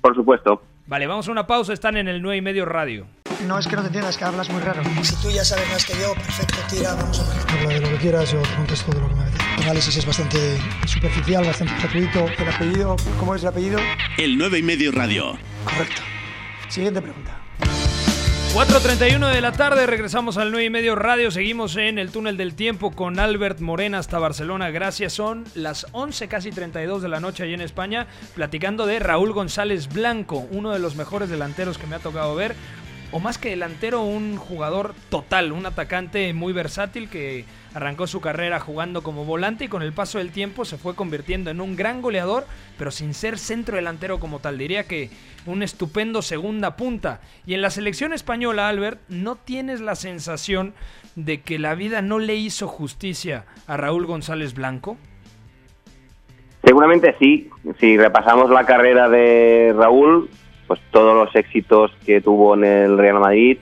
Por 0.00 0.14
supuesto. 0.14 0.62
Vale, 0.86 1.06
vamos 1.06 1.28
a 1.28 1.32
una 1.32 1.46
pausa, 1.46 1.72
están 1.72 1.96
en 1.96 2.08
el 2.08 2.20
9 2.20 2.38
y 2.38 2.42
medio 2.42 2.64
radio. 2.64 3.06
No 3.46 3.58
es 3.58 3.66
que 3.66 3.76
no 3.76 3.82
te 3.82 3.86
entiendas, 3.86 4.14
es 4.14 4.18
que 4.18 4.24
hablas 4.24 4.50
muy 4.50 4.60
raro. 4.60 4.82
Si 5.02 5.16
tú 5.22 5.30
ya 5.30 5.44
sabes 5.44 5.68
más 5.70 5.86
que 5.86 5.94
yo, 5.94 6.12
perfecto, 6.14 6.56
tira, 6.68 6.94
vamos 6.94 7.20
a 7.20 7.34
ver. 7.34 7.62
Habla 7.62 7.74
de 7.74 7.80
lo 7.80 7.88
que 7.88 7.96
quieras, 7.96 8.32
yo 8.32 8.42
te 8.42 8.54
contesto 8.56 8.92
de 8.92 9.00
lo 9.00 9.08
que 9.08 9.14
me 9.14 9.31
análisis 9.60 9.96
es 9.96 10.06
bastante 10.06 10.38
superficial, 10.86 11.44
bastante 11.44 11.74
gratuito. 11.78 12.26
¿El 12.38 12.48
apellido? 12.48 12.96
¿Cómo 13.18 13.34
es 13.34 13.42
el 13.42 13.48
apellido? 13.48 13.78
El 14.16 14.38
9 14.38 14.58
y 14.58 14.62
medio 14.62 14.92
radio. 14.92 15.38
Correcto. 15.64 16.02
Siguiente 16.68 17.00
pregunta. 17.02 17.38
4.31 18.54 19.32
de 19.32 19.40
la 19.40 19.52
tarde, 19.52 19.86
regresamos 19.86 20.36
al 20.36 20.50
9 20.50 20.66
y 20.66 20.70
medio 20.70 20.94
radio, 20.94 21.30
seguimos 21.30 21.74
en 21.76 21.98
el 21.98 22.10
túnel 22.10 22.36
del 22.36 22.54
tiempo 22.54 22.90
con 22.90 23.18
Albert 23.18 23.60
Morena 23.60 23.98
hasta 23.98 24.18
Barcelona, 24.18 24.68
gracias, 24.68 25.14
son 25.14 25.44
las 25.54 25.86
11 25.92 26.28
casi 26.28 26.50
32 26.50 27.00
de 27.00 27.08
la 27.08 27.18
noche 27.18 27.44
allí 27.44 27.54
en 27.54 27.62
España, 27.62 28.08
platicando 28.34 28.84
de 28.84 28.98
Raúl 28.98 29.32
González 29.32 29.88
Blanco, 29.88 30.46
uno 30.50 30.70
de 30.70 30.80
los 30.80 30.96
mejores 30.96 31.30
delanteros 31.30 31.78
que 31.78 31.86
me 31.86 31.96
ha 31.96 32.00
tocado 32.00 32.34
ver, 32.34 32.54
o 33.12 33.20
más 33.20 33.36
que 33.36 33.50
delantero, 33.50 34.02
un 34.02 34.36
jugador 34.36 34.94
total, 35.10 35.52
un 35.52 35.66
atacante 35.66 36.32
muy 36.32 36.54
versátil 36.54 37.10
que 37.10 37.44
arrancó 37.74 38.06
su 38.06 38.22
carrera 38.22 38.58
jugando 38.58 39.02
como 39.02 39.26
volante 39.26 39.66
y 39.66 39.68
con 39.68 39.82
el 39.82 39.92
paso 39.92 40.18
del 40.18 40.32
tiempo 40.32 40.64
se 40.64 40.78
fue 40.78 40.94
convirtiendo 40.94 41.50
en 41.50 41.60
un 41.60 41.76
gran 41.76 42.00
goleador, 42.00 42.46
pero 42.78 42.90
sin 42.90 43.12
ser 43.12 43.38
centro 43.38 43.76
delantero 43.76 44.18
como 44.18 44.38
tal. 44.38 44.56
Diría 44.56 44.84
que 44.84 45.10
un 45.44 45.62
estupendo 45.62 46.22
segunda 46.22 46.76
punta. 46.76 47.20
Y 47.46 47.52
en 47.52 47.60
la 47.60 47.70
selección 47.70 48.14
española, 48.14 48.68
Albert, 48.68 49.00
¿no 49.08 49.36
tienes 49.36 49.82
la 49.82 49.94
sensación 49.94 50.72
de 51.14 51.42
que 51.42 51.58
la 51.58 51.74
vida 51.74 52.00
no 52.00 52.18
le 52.18 52.36
hizo 52.36 52.66
justicia 52.66 53.44
a 53.66 53.76
Raúl 53.76 54.06
González 54.06 54.54
Blanco? 54.54 54.96
Seguramente 56.64 57.14
sí. 57.18 57.50
Si 57.78 57.98
repasamos 57.98 58.50
la 58.50 58.64
carrera 58.64 59.08
de 59.10 59.74
Raúl, 59.76 60.30
pues 60.72 60.80
todos 60.90 61.14
los 61.14 61.36
éxitos 61.36 61.90
que 62.06 62.22
tuvo 62.22 62.54
en 62.54 62.64
el 62.64 62.96
Real 62.96 63.20
Madrid, 63.20 63.58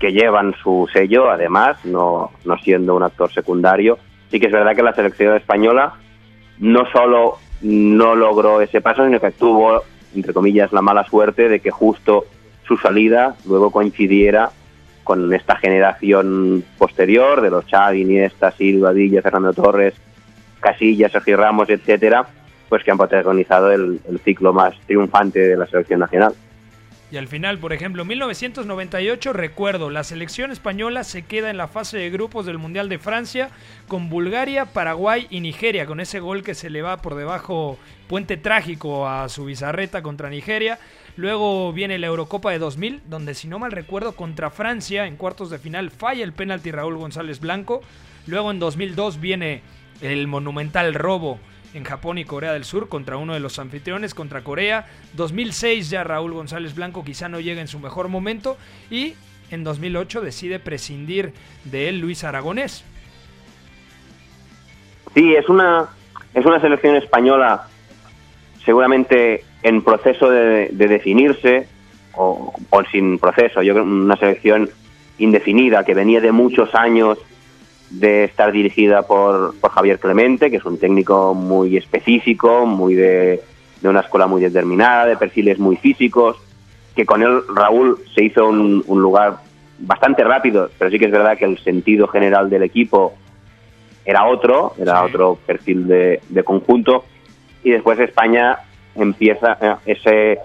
que 0.00 0.10
llevan 0.10 0.56
su 0.60 0.88
sello, 0.92 1.30
además, 1.30 1.76
no, 1.84 2.32
no 2.44 2.58
siendo 2.58 2.96
un 2.96 3.04
actor 3.04 3.32
secundario. 3.32 3.96
Sí 4.28 4.40
que 4.40 4.46
es 4.46 4.52
verdad 4.52 4.74
que 4.74 4.82
la 4.82 4.92
selección 4.92 5.36
española 5.36 5.92
no 6.58 6.84
solo 6.90 7.38
no 7.60 8.16
logró 8.16 8.60
ese 8.60 8.80
paso, 8.80 9.04
sino 9.04 9.20
que 9.20 9.30
tuvo, 9.30 9.84
entre 10.16 10.32
comillas, 10.32 10.72
la 10.72 10.82
mala 10.82 11.04
suerte 11.04 11.48
de 11.48 11.60
que 11.60 11.70
justo 11.70 12.24
su 12.66 12.76
salida 12.76 13.36
luego 13.46 13.70
coincidiera 13.70 14.50
con 15.04 15.32
esta 15.32 15.54
generación 15.54 16.64
posterior 16.76 17.40
de 17.40 17.50
los 17.50 17.66
Xavi, 17.66 18.00
Iniesta, 18.00 18.50
Silva, 18.50 18.90
Villa, 18.90 19.22
Fernando 19.22 19.52
Torres, 19.52 19.94
Casillas, 20.58 21.12
Sergio 21.12 21.36
Ramos, 21.36 21.70
etcétera, 21.70 22.26
pues 22.68 22.82
que 22.84 22.90
han 22.90 22.98
protagonizado 22.98 23.70
el, 23.72 24.00
ciclo 24.24 24.52
más 24.52 24.74
triunfante 24.86 25.40
de 25.40 25.56
la 25.56 25.66
selección 25.66 26.00
nacional. 26.00 26.34
Y 27.08 27.18
al 27.18 27.28
final, 27.28 27.58
por 27.58 27.72
ejemplo, 27.72 28.04
1998, 28.04 29.32
recuerdo, 29.32 29.90
la 29.90 30.02
selección 30.02 30.50
española 30.50 31.04
se 31.04 31.22
queda 31.22 31.50
en 31.50 31.56
la 31.56 31.68
fase 31.68 31.98
de 31.98 32.10
grupos 32.10 32.46
del 32.46 32.58
Mundial 32.58 32.88
de 32.88 32.98
Francia 32.98 33.50
con 33.86 34.08
Bulgaria, 34.10 34.66
Paraguay 34.66 35.28
y 35.30 35.38
Nigeria, 35.38 35.86
con 35.86 36.00
ese 36.00 36.18
gol 36.18 36.42
que 36.42 36.56
se 36.56 36.68
le 36.68 36.82
va 36.82 37.02
por 37.02 37.14
debajo, 37.14 37.78
puente 38.08 38.36
trágico 38.36 39.08
a 39.08 39.28
su 39.28 39.44
bizarreta 39.44 40.02
contra 40.02 40.30
Nigeria. 40.30 40.80
Luego 41.16 41.72
viene 41.72 41.98
la 42.00 42.08
Eurocopa 42.08 42.50
de 42.50 42.58
2000, 42.58 43.02
donde 43.06 43.34
si 43.34 43.46
no 43.46 43.60
mal 43.60 43.70
recuerdo, 43.70 44.16
contra 44.16 44.50
Francia 44.50 45.06
en 45.06 45.16
cuartos 45.16 45.48
de 45.48 45.60
final 45.60 45.92
falla 45.92 46.24
el 46.24 46.32
penalti 46.32 46.72
Raúl 46.72 46.98
González 46.98 47.38
Blanco. 47.38 47.82
Luego 48.26 48.50
en 48.50 48.58
2002 48.58 49.20
viene 49.20 49.62
el 50.00 50.26
monumental 50.26 50.92
robo 50.94 51.38
en 51.76 51.84
Japón 51.84 52.16
y 52.16 52.24
Corea 52.24 52.54
del 52.54 52.64
Sur 52.64 52.88
contra 52.88 53.18
uno 53.18 53.34
de 53.34 53.40
los 53.40 53.58
anfitriones, 53.58 54.14
contra 54.14 54.42
Corea. 54.42 54.86
2006 55.12 55.90
ya 55.90 56.04
Raúl 56.04 56.32
González 56.32 56.74
Blanco 56.74 57.04
quizá 57.04 57.28
no 57.28 57.38
llega 57.38 57.60
en 57.60 57.68
su 57.68 57.78
mejor 57.78 58.08
momento 58.08 58.56
y 58.90 59.12
en 59.50 59.62
2008 59.62 60.22
decide 60.22 60.58
prescindir 60.58 61.34
de 61.64 61.90
él 61.90 62.00
Luis 62.00 62.24
Aragonés. 62.24 62.82
Sí, 65.14 65.34
es 65.34 65.48
una, 65.50 65.90
es 66.32 66.46
una 66.46 66.60
selección 66.60 66.96
española 66.96 67.68
seguramente 68.64 69.44
en 69.62 69.82
proceso 69.82 70.30
de, 70.30 70.70
de 70.72 70.88
definirse 70.88 71.68
o, 72.14 72.54
o, 72.70 72.84
sin 72.84 73.18
proceso. 73.18 73.60
Yo 73.60 73.74
creo 73.74 73.84
una 73.84 74.16
selección 74.16 74.70
indefinida 75.18 75.84
que 75.84 75.92
venía 75.92 76.22
de 76.22 76.32
muchos 76.32 76.74
años 76.74 77.18
de 77.90 78.24
estar 78.24 78.52
dirigida 78.52 79.02
por, 79.02 79.54
por 79.60 79.70
Javier 79.70 79.98
Clemente, 79.98 80.50
que 80.50 80.56
es 80.56 80.64
un 80.64 80.78
técnico 80.78 81.34
muy 81.34 81.76
específico, 81.76 82.66
muy 82.66 82.94
de, 82.94 83.42
de, 83.80 83.88
una 83.88 84.00
escuela 84.00 84.26
muy 84.26 84.42
determinada, 84.42 85.06
de 85.06 85.16
perfiles 85.16 85.58
muy 85.58 85.76
físicos, 85.76 86.36
que 86.94 87.06
con 87.06 87.22
él 87.22 87.42
Raúl 87.54 87.98
se 88.14 88.24
hizo 88.24 88.48
un, 88.48 88.82
un, 88.86 89.00
lugar 89.00 89.38
bastante 89.78 90.24
rápido, 90.24 90.70
pero 90.78 90.90
sí 90.90 90.98
que 90.98 91.06
es 91.06 91.12
verdad 91.12 91.36
que 91.36 91.44
el 91.44 91.58
sentido 91.58 92.08
general 92.08 92.50
del 92.50 92.62
equipo 92.62 93.14
era 94.04 94.26
otro, 94.26 94.74
era 94.78 95.04
otro 95.04 95.38
perfil 95.46 95.86
de, 95.86 96.20
de, 96.28 96.44
conjunto, 96.44 97.04
y 97.62 97.70
después 97.70 97.98
España 97.98 98.58
empieza 98.94 99.58
eh, 99.60 99.74
ese, 99.86 100.38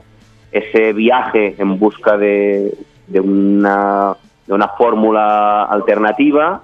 ese 0.52 0.94
viaje 0.94 1.56
en 1.58 1.80
busca 1.80 2.18
de, 2.18 2.74
de 3.08 3.20
una, 3.20 4.16
de 4.46 4.54
una 4.54 4.68
fórmula 4.70 5.64
alternativa 5.64 6.64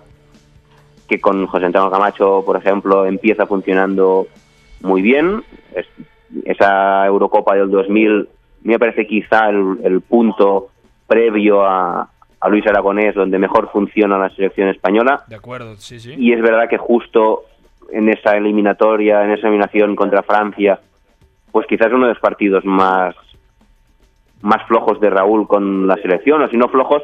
que 1.08 1.20
con 1.20 1.48
José 1.48 1.66
Antonio 1.66 1.90
Camacho, 1.90 2.44
por 2.46 2.58
ejemplo, 2.58 3.06
empieza 3.06 3.46
funcionando 3.46 4.28
muy 4.82 5.02
bien. 5.02 5.44
Es, 5.76 5.88
esa 6.46 7.06
Eurocopa 7.06 7.56
del 7.56 7.72
2000 7.72 8.28
me 8.64 8.80
parece 8.80 9.08
quizá 9.08 9.50
el, 9.50 9.78
el 9.84 10.02
punto 10.02 10.70
previo 11.08 11.66
a, 11.66 12.10
a, 12.40 12.50
Luis 12.50 12.68
Aragonés 12.68 13.16
donde 13.16 13.40
mejor 13.40 13.70
funciona 13.72 14.18
la 14.18 14.30
selección 14.30 14.68
española. 14.68 15.24
De 15.28 15.36
acuerdo, 15.36 15.76
sí, 15.78 16.00
sí. 16.00 16.16
Y 16.18 16.34
es 16.34 16.42
verdad 16.42 16.68
que 16.70 16.78
justo 16.78 17.44
en 17.92 18.10
esa 18.10 18.36
eliminatoria, 18.36 19.24
en 19.24 19.32
esa 19.32 19.48
eliminación 19.48 19.96
contra 19.96 20.24
Francia, 20.24 20.82
pues 21.52 21.66
quizás 21.68 21.88
uno 21.94 22.08
de 22.08 22.14
los 22.14 22.20
partidos 22.20 22.66
más 22.66 23.16
más 24.42 24.66
flojos 24.68 25.00
de 25.00 25.10
Raúl 25.10 25.48
con 25.48 25.88
la 25.88 25.96
selección, 25.96 26.42
o 26.44 26.50
si 26.50 26.58
no 26.58 26.68
flojos, 26.68 27.02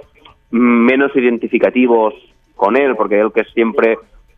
menos 0.52 1.16
identificativos 1.16 2.14
con 2.56 2.78
él, 2.78 2.96
porque 2.96 3.20
él 3.20 3.32
que 3.34 3.44
siempre 3.46 3.98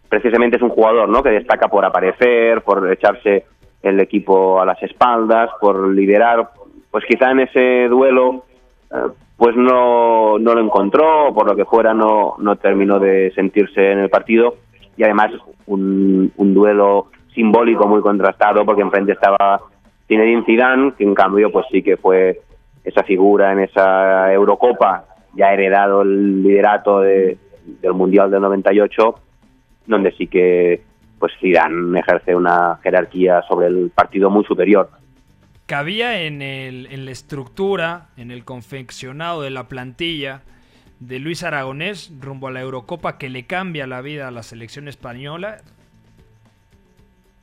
precisamente 0.10 0.58
es 0.58 0.62
un 0.62 0.70
jugador 0.70 1.10
¿no? 1.10 1.24
que 1.24 1.30
destaca 1.30 1.68
por 1.68 1.86
aparecer, 1.86 2.62
por 2.62 2.92
echarse 2.92 3.46
el 3.82 4.00
equipo 4.00 4.62
a 4.62 4.66
las 4.66 4.82
espaldas, 4.82 5.50
por 5.60 5.90
liderar, 5.90 6.50
pues 6.90 7.06
quizá 7.06 7.32
en 7.32 7.42
ese 7.42 7.88
duelo 7.88 8.46
eh, 8.92 9.12
pues 9.38 9.56
no, 9.56 10.40
no 10.40 10.54
lo 10.54 10.62
encontró, 10.62 11.34
por 11.34 11.48
lo 11.48 11.56
que 11.56 11.66
fuera 11.66 11.94
no, 11.94 12.36
no 12.40 12.56
terminó 12.56 13.00
de 13.00 13.32
sentirse 13.36 13.92
en 13.92 14.00
el 14.00 14.10
partido 14.10 14.56
y 14.98 15.04
además 15.04 15.32
un, 15.66 16.32
un 16.38 16.54
duelo 16.54 17.08
simbólico 17.34 17.88
muy 17.88 18.02
contrastado 18.02 18.66
porque 18.66 18.82
enfrente 18.82 19.12
estaba 19.12 19.60
Zinedine 20.08 20.46
Zidane, 20.46 20.94
que 20.98 21.04
en 21.04 21.14
cambio 21.14 21.52
pues 21.52 21.66
sí 21.72 21.84
que 21.84 21.98
fue 21.98 22.42
esa 22.84 23.04
figura 23.04 23.52
en 23.52 23.60
esa 23.60 24.32
Eurocopa, 24.32 25.06
ya 25.34 25.52
heredado 25.52 26.04
el 26.04 26.44
liderato 26.44 27.02
de, 27.02 27.38
del 27.66 27.94
Mundial 27.94 28.32
del 28.32 28.42
98, 28.42 29.16
donde 29.88 30.12
sí 30.14 30.28
que 30.28 30.82
pues 31.20 31.34
Zidane 31.40 32.00
ejerce 32.00 32.36
una 32.36 32.78
jerarquía 32.84 33.42
sobre 33.48 33.68
el 33.68 33.92
partido 33.94 34.30
muy 34.30 34.44
superior. 34.44 34.90
Cabía 35.66 36.22
en, 36.22 36.42
el, 36.42 36.88
en 36.92 37.06
la 37.06 37.12
estructura, 37.12 38.10
en 38.18 38.30
el 38.32 38.46
confeccionado 38.46 39.42
de 39.42 39.50
la 39.50 39.68
plantilla 39.68 40.42
de 41.00 41.20
Luis 41.20 41.44
Aragonés 41.44 42.14
rumbo 42.22 42.48
a 42.48 42.52
la 42.52 42.62
Eurocopa 42.62 43.18
que 43.18 43.30
le 43.30 43.46
cambia 43.46 43.88
la 43.88 44.02
vida 44.02 44.28
a 44.28 44.32
la 44.32 44.44
selección 44.44 44.88
española. 44.88 45.58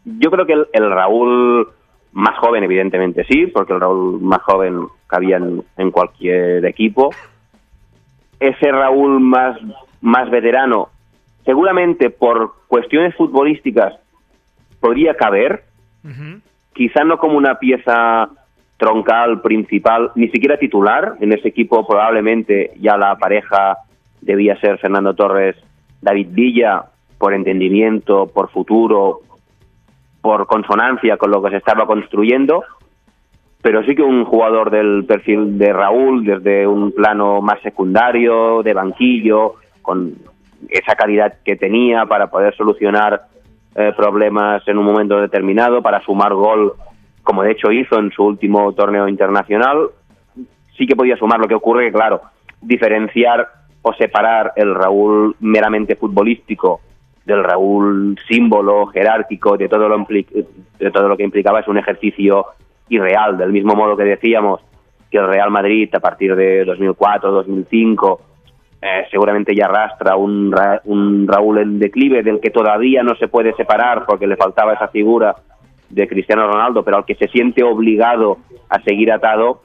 Yo 0.05 0.31
creo 0.31 0.47
que 0.47 0.55
el, 0.55 0.67
el 0.73 0.91
Raúl 0.91 1.69
más 2.13 2.39
joven, 2.39 2.65
evidentemente 2.65 3.25
sí, 3.25 3.47
porque 3.47 3.73
el 3.73 3.81
Raúl 3.81 4.21
más 4.21 4.43
joven 4.43 4.87
cabía 5.07 5.37
en, 5.39 5.63
en 5.77 5.91
cualquier 5.91 6.65
equipo. 6.67 7.11
Ese 8.39 8.71
Raúl 8.71 9.21
más 9.21 9.57
más 10.03 10.31
veterano, 10.31 10.89
seguramente 11.45 12.11
por 12.11 12.53
cuestiones 12.69 13.15
futbolísticas 13.17 13.95
podría 14.81 15.15
caber, 15.15 15.65
uh 16.05 16.09
-huh. 16.09 16.41
quizá 16.75 17.05
no 17.05 17.19
como 17.19 17.39
una 17.39 17.59
pieza 17.59 18.29
troncal, 18.77 19.41
principal, 19.41 20.11
ni 20.17 20.29
siquiera 20.29 20.59
titular. 20.59 21.15
En 21.21 21.33
ese 21.33 21.49
equipo 21.49 21.87
probablemente 21.87 22.73
ya 22.81 22.97
la 22.97 23.17
pareja 23.17 23.79
debía 24.21 24.59
ser 24.61 24.79
Fernando 24.79 25.15
Torres, 25.15 25.57
David 26.01 26.29
Villa, 26.33 26.85
por 27.17 27.33
entendimiento, 27.33 28.27
por 28.27 28.51
futuro, 28.51 29.21
por 30.21 30.47
consonancia 30.47 31.17
con 31.17 31.31
lo 31.31 31.41
que 31.43 31.51
se 31.51 31.57
estaba 31.59 31.87
construyendo, 31.87 32.65
pero 33.63 33.85
sí 33.85 33.95
que 33.95 34.03
un 34.03 34.25
jugador 34.25 34.71
del 34.71 35.05
perfil 35.05 35.57
de 35.57 35.73
Raúl, 35.73 36.25
desde 36.25 36.67
un 36.67 36.91
plano 36.91 37.41
más 37.41 37.61
secundario, 37.63 38.63
de 38.65 38.75
banquillo, 38.75 39.55
con 39.83 40.15
esa 40.69 40.95
calidad 40.95 41.35
que 41.45 41.57
tenía 41.57 42.07
para 42.07 42.29
poder 42.29 42.55
solucionar 42.55 43.23
eh, 43.75 43.93
problemas 43.97 44.67
en 44.69 44.79
un 44.79 44.85
momento 44.85 45.21
determinado, 45.21 45.83
para 45.83 46.01
sumar 46.03 46.35
gol, 46.35 46.75
como 47.23 47.43
de 47.43 47.53
hecho 47.53 47.71
hizo 47.71 47.99
en 47.99 48.11
su 48.11 48.25
último 48.25 48.73
torneo 48.73 49.09
internacional, 49.09 49.89
sí 50.77 50.87
que 50.87 50.97
podía 50.97 51.17
sumar. 51.17 51.41
Lo 51.41 51.49
que 51.49 51.55
ocurre 51.55 51.87
que, 51.87 51.93
claro, 51.93 52.23
diferenciar 52.61 53.49
o 53.83 53.93
separar 53.95 54.53
el 54.57 54.75
Raúl 54.75 55.37
meramente 55.41 55.97
futbolístico 55.97 56.81
del 57.25 57.45
Raúl 57.45 58.19
símbolo, 58.29 58.87
jerárquico, 58.87 59.57
de 59.57 59.69
todo 59.69 59.89
lo, 59.89 60.07
de 60.09 60.91
todo 60.93 61.09
lo 61.09 61.17
que 61.17 61.25
implicaba 61.25 61.61
es 61.61 61.69
un 61.69 61.79
ejercicio 61.79 62.47
irreal, 62.89 63.39
del 63.39 63.53
mismo 63.53 63.75
modo 63.75 63.97
que 63.97 64.05
decíamos 64.05 64.61
que 65.11 65.19
el 65.19 65.29
Real 65.29 65.51
Madrid 65.51 65.95
a 65.95 66.01
partir 66.01 66.35
de 66.35 66.65
2004, 66.65 67.31
2005 67.31 68.21
eh, 68.85 69.07
seguramente 69.13 69.55
ya 69.55 69.67
arrastra 69.67 70.17
un, 70.17 70.53
un 70.87 71.29
Raúl 71.29 71.59
en 71.59 71.79
declive 71.79 72.25
del 72.25 72.41
que 72.41 72.51
todavía 72.51 73.05
no 73.05 73.15
se 73.15 73.29
puede 73.29 73.55
separar 73.55 74.05
porque 74.05 74.27
le 74.27 74.37
faltaba 74.37 74.73
esa 74.73 74.89
figura 74.89 75.37
de 75.89 76.09
Cristiano 76.09 76.49
Ronaldo, 76.49 76.83
pero 76.83 76.97
al 76.97 77.05
que 77.05 77.15
se 77.15 77.29
siente 77.29 77.63
obligado 77.63 78.39
a 78.69 78.83
seguir 78.83 79.13
atado. 79.13 79.63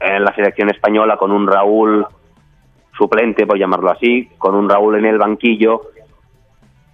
en 0.00 0.24
la 0.24 0.34
selección 0.34 0.70
española 0.70 1.16
con 1.18 1.30
un 1.30 1.46
Raúl 1.46 2.04
suplente, 2.98 3.46
por 3.46 3.58
llamarlo 3.58 3.90
así, 3.90 4.28
con 4.38 4.56
un 4.56 4.68
Raúl 4.68 4.96
en 4.96 5.04
el 5.04 5.18
banquillo, 5.18 5.82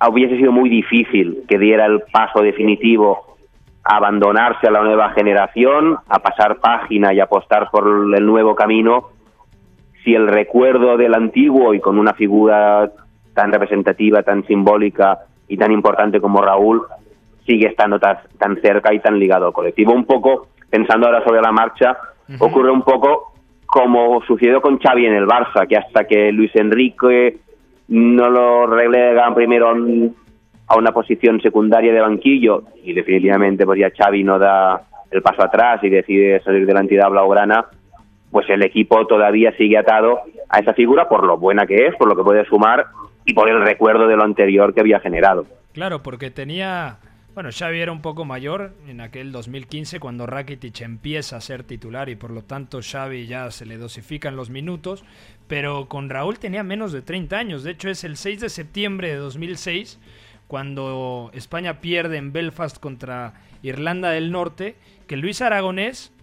hubiese 0.07 0.37
sido 0.37 0.53
muy 0.53 0.69
difícil 0.69 1.45
que 1.49 1.59
diera 1.59 1.87
el 1.87 2.03
paso 2.13 2.43
definitivo 2.43 3.39
a 3.85 3.97
abandonarse 3.97 4.67
a 4.67 4.71
la 4.71 4.83
nueva 4.83 5.13
generación, 5.13 5.97
a 6.09 6.19
pasar 6.19 6.59
página 6.59 7.15
y 7.15 7.21
apostar 7.21 7.71
por 7.71 7.87
el 7.87 8.27
nuevo 8.27 8.55
camino, 8.55 9.16
si 10.07 10.15
el 10.15 10.29
recuerdo 10.29 10.97
del 10.97 11.15
antiguo 11.15 11.75
y 11.75 11.81
con 11.81 11.99
una 11.99 12.15
figura 12.15 12.89
tan 13.35 13.51
representativa, 13.51 14.23
tan 14.23 14.47
simbólica 14.47 15.19
y 15.49 15.57
tan 15.57 15.73
importante 15.73 16.21
como 16.21 16.41
Raúl 16.41 16.83
sigue 17.45 17.67
estando 17.67 17.99
tan, 17.99 18.19
tan 18.39 18.61
cerca 18.61 18.95
y 18.95 19.01
tan 19.01 19.19
ligado 19.19 19.49
al 19.49 19.53
colectivo. 19.53 19.93
Un 19.93 20.05
poco, 20.05 20.47
pensando 20.71 21.09
ahora 21.09 21.25
sobre 21.25 21.43
la 21.43 21.51
marcha, 21.51 21.99
ocurre 22.39 22.71
un 22.71 22.83
poco 22.83 23.33
como 23.67 24.23
sucedió 24.23 24.61
con 24.61 24.79
Xavi 24.79 25.07
en 25.07 25.15
el 25.15 25.27
Barça, 25.27 25.67
que 25.67 25.77
hasta 25.77 26.05
que 26.05 26.31
Luis 26.31 26.55
Enrique 26.55 27.39
no 27.89 28.31
lo 28.31 28.69
relegan 28.69 29.35
primero 29.35 29.71
a 30.69 30.77
una 30.77 30.93
posición 30.93 31.41
secundaria 31.41 31.93
de 31.93 32.01
banquillo 32.01 32.63
y 32.85 32.93
definitivamente 32.93 33.67
pues 33.67 33.81
ya 33.81 33.91
Xavi 33.91 34.23
no 34.23 34.39
da 34.39 34.83
el 35.11 35.21
paso 35.21 35.43
atrás 35.43 35.83
y 35.83 35.89
decide 35.89 36.41
salir 36.45 36.65
de 36.65 36.75
la 36.75 36.81
entidad 36.81 37.11
blaugrana, 37.11 37.67
pues 38.31 38.49
el 38.51 38.63
equipo 38.63 39.07
todavía 39.07 39.57
sigue 39.57 39.79
atado 39.79 40.21
a 40.49 40.59
esa 40.59 40.75
figura 40.75 41.09
por 41.09 41.27
lo 41.27 41.39
buena 41.39 41.67
que 41.67 41.87
es, 41.87 41.95
por 41.97 42.09
lo 42.09 42.17
que 42.17 42.23
puede 42.23 42.45
sumar 42.47 42.87
y 43.25 43.35
por 43.35 43.49
el 43.49 43.61
recuerdo 43.63 44.07
de 44.07 44.17
lo 44.17 44.25
anterior 44.25 44.75
que 44.75 44.81
había 44.81 45.01
generado. 45.01 45.47
Claro, 45.73 46.03
porque 46.03 46.31
tenía 46.31 46.99
bueno, 47.37 47.51
Xavi 47.53 47.81
era 47.81 47.93
un 47.93 48.01
poco 48.01 48.25
mayor 48.25 48.73
en 48.89 49.03
aquel 49.03 49.31
2015 49.31 50.01
cuando 50.01 50.25
Rakitic 50.25 50.81
empieza 50.81 51.37
a 51.37 51.43
ser 51.43 51.65
titular 51.65 52.09
y 52.09 52.17
por 52.17 52.31
lo 52.31 52.41
tanto 52.41 52.81
Xavi 52.81 53.27
ya 53.27 53.51
se 53.51 53.67
le 53.67 53.77
dosifican 53.77 54.37
los 54.37 54.49
minutos, 54.49 55.05
pero 55.47 55.87
con 55.87 56.09
Raúl 56.09 56.39
tenía 56.39 56.63
menos 56.63 56.93
de 56.93 57.03
30 57.03 57.37
años, 57.37 57.63
de 57.63 57.73
hecho 57.73 57.91
es 57.91 58.05
el 58.05 58.17
6 58.17 58.41
de 58.41 58.49
septiembre 58.49 59.09
de 59.09 59.17
2006 59.17 60.01
cuando 60.47 61.31
España 61.35 61.83
pierde 61.83 62.17
en 62.17 62.33
Belfast 62.33 62.79
contra 62.79 63.35
Irlanda 63.63 64.13
del 64.13 64.33
Norte, 64.33 64.77
que 65.07 65.19
Luis 65.19 65.43
Aragonés, 65.43 66.16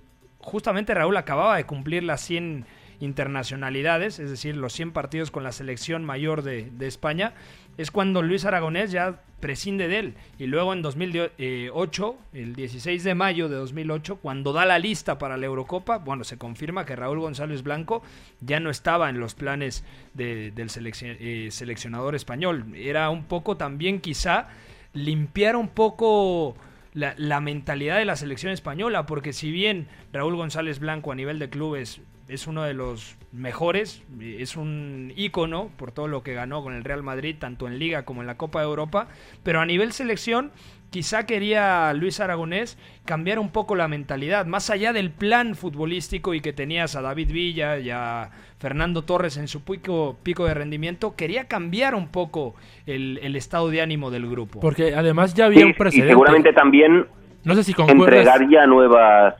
justamente 0.43 0.93
Raúl 0.93 1.17
acababa 1.17 1.57
de 1.57 1.65
cumplir 1.65 2.03
las 2.03 2.21
100 2.21 2.65
internacionalidades, 2.99 4.19
es 4.19 4.29
decir, 4.29 4.55
los 4.55 4.73
100 4.73 4.91
partidos 4.91 5.31
con 5.31 5.43
la 5.43 5.51
selección 5.51 6.05
mayor 6.05 6.41
de, 6.41 6.71
España, 6.81 7.33
es 7.77 7.91
cuando 7.91 8.21
Luis 8.21 8.45
Aragonés 8.45 8.91
ya 8.91 9.21
prescinde 9.39 9.87
de 9.87 9.99
él. 9.99 10.13
Y 10.37 10.45
luego 10.45 10.73
en 10.73 10.81
2008, 10.81 12.17
el 12.33 12.55
16 12.55 13.03
de 13.03 13.15
mayo 13.15 13.49
de 13.49 13.55
2008, 13.55 14.17
cuando 14.17 14.53
da 14.53 14.65
la 14.65 14.79
lista 14.79 15.17
para 15.17 15.37
la 15.37 15.45
Eurocopa, 15.45 15.97
bueno, 15.97 16.23
se 16.23 16.37
confirma 16.37 16.85
que 16.85 16.95
Raúl 16.95 17.19
González 17.19 17.63
Blanco 17.63 18.03
ya 18.41 18.59
no 18.59 18.69
estaba 18.69 19.09
en 19.09 19.19
los 19.19 19.33
planes 19.33 19.83
del 20.13 20.53
eh, 20.55 21.47
seleccionador 21.51 22.15
español. 22.15 22.73
Era 22.75 23.09
un 23.09 23.25
poco 23.25 23.57
también 23.57 23.99
quizá 23.99 24.47
limpiar 24.93 25.55
un 25.55 25.69
poco 25.69 26.55
la, 26.93 27.13
la, 27.17 27.41
mentalidad 27.41 27.97
de 27.97 28.05
la 28.05 28.15
selección 28.15 28.51
española, 28.51 29.05
porque 29.05 29.33
si 29.33 29.51
bien 29.51 29.87
Raúl 30.11 30.35
González 30.35 30.79
Blanco 30.79 31.11
a 31.11 31.15
nivel 31.15 31.39
de 31.39 31.49
clubes 31.49 32.01
es 32.27 32.47
uno 32.47 32.63
de 32.63 32.73
los 32.73 33.17
mejores, 33.31 34.01
es 34.21 34.55
un 34.55 35.11
ícono 35.15 35.69
por 35.77 35.91
todo 35.91 36.07
lo 36.07 36.23
que 36.23 36.33
ganó 36.33 36.63
con 36.63 36.73
el 36.73 36.83
Real 36.83 37.03
Madrid, 37.03 37.35
tanto 37.37 37.67
en 37.67 37.79
Liga 37.79 38.05
como 38.05 38.21
en 38.21 38.27
la 38.27 38.37
Copa 38.37 38.59
de 38.59 38.65
Europa, 38.65 39.07
pero 39.43 39.59
a 39.59 39.65
nivel 39.65 39.91
selección 39.91 40.51
quizá 40.93 41.25
quería 41.25 41.91
Luis 41.93 42.19
Aragonés 42.19 42.77
cambiar 43.03 43.39
un 43.39 43.49
poco 43.49 43.75
la 43.75 43.87
mentalidad, 43.87 44.45
más 44.45 44.69
allá 44.69 44.93
del 44.93 45.09
plan 45.09 45.55
futbolístico 45.55 46.35
y 46.35 46.39
que 46.39 46.53
tenías 46.53 46.95
a 46.95 47.01
David 47.01 47.31
Villa 47.31 47.79
y 47.79 47.89
a 47.89 48.29
Fernando 48.59 49.01
Torres 49.01 49.37
en 49.37 49.47
su 49.47 49.63
pico, 49.63 50.17
pico 50.21 50.45
de 50.45 50.53
rendimiento, 50.53 51.15
quería 51.15 51.47
cambiar 51.47 51.95
un 51.95 52.09
poco 52.09 52.53
el, 52.85 53.35
estado 53.35 53.69
de 53.69 53.81
ánimo 53.81 54.11
del 54.11 54.29
grupo. 54.29 54.59
Porque 54.59 54.93
además 54.95 55.33
ya 55.33 55.45
había 55.45 55.65
un 55.65 55.73
precedente. 55.73 56.09
Y 56.09 56.11
seguramente 56.11 56.53
también 56.53 57.07
no 57.43 57.55
sé 57.55 57.63
si 57.63 57.73
entregar 57.75 58.47
ya 58.47 58.67
nuevas 58.67 59.33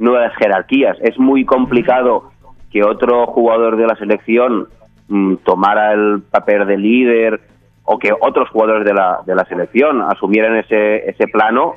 nuevas 0.00 0.34
jerarquías. 0.38 0.96
Es 1.02 1.16
muy 1.20 1.44
complicado 1.44 2.32
que 2.72 2.82
otro 2.82 3.28
jugador 3.28 3.76
de 3.76 3.86
la 3.86 3.94
selección 3.94 4.66
mm, 5.06 5.36
tomara 5.44 5.92
el 5.92 6.22
papel 6.28 6.66
de 6.66 6.76
líder 6.76 7.49
o 7.92 7.98
que 7.98 8.12
otros 8.12 8.48
jugadores 8.50 8.84
de 8.84 8.94
la, 8.94 9.18
de 9.26 9.34
la 9.34 9.44
selección 9.46 10.00
asumieran 10.02 10.54
ese, 10.58 11.10
ese 11.10 11.26
plano 11.26 11.74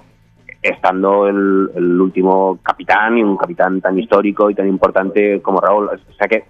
estando 0.61 1.27
el, 1.27 1.71
el, 1.75 1.99
último 1.99 2.59
capitán 2.61 3.17
y 3.17 3.23
un 3.23 3.35
capitán 3.35 3.81
tan 3.81 3.97
histórico 3.97 4.47
y 4.47 4.53
tan 4.53 4.67
importante 4.67 5.41
como 5.41 5.59
Raúl. 5.59 5.89
O 5.89 6.13
sea 6.13 6.27
que, 6.27 6.43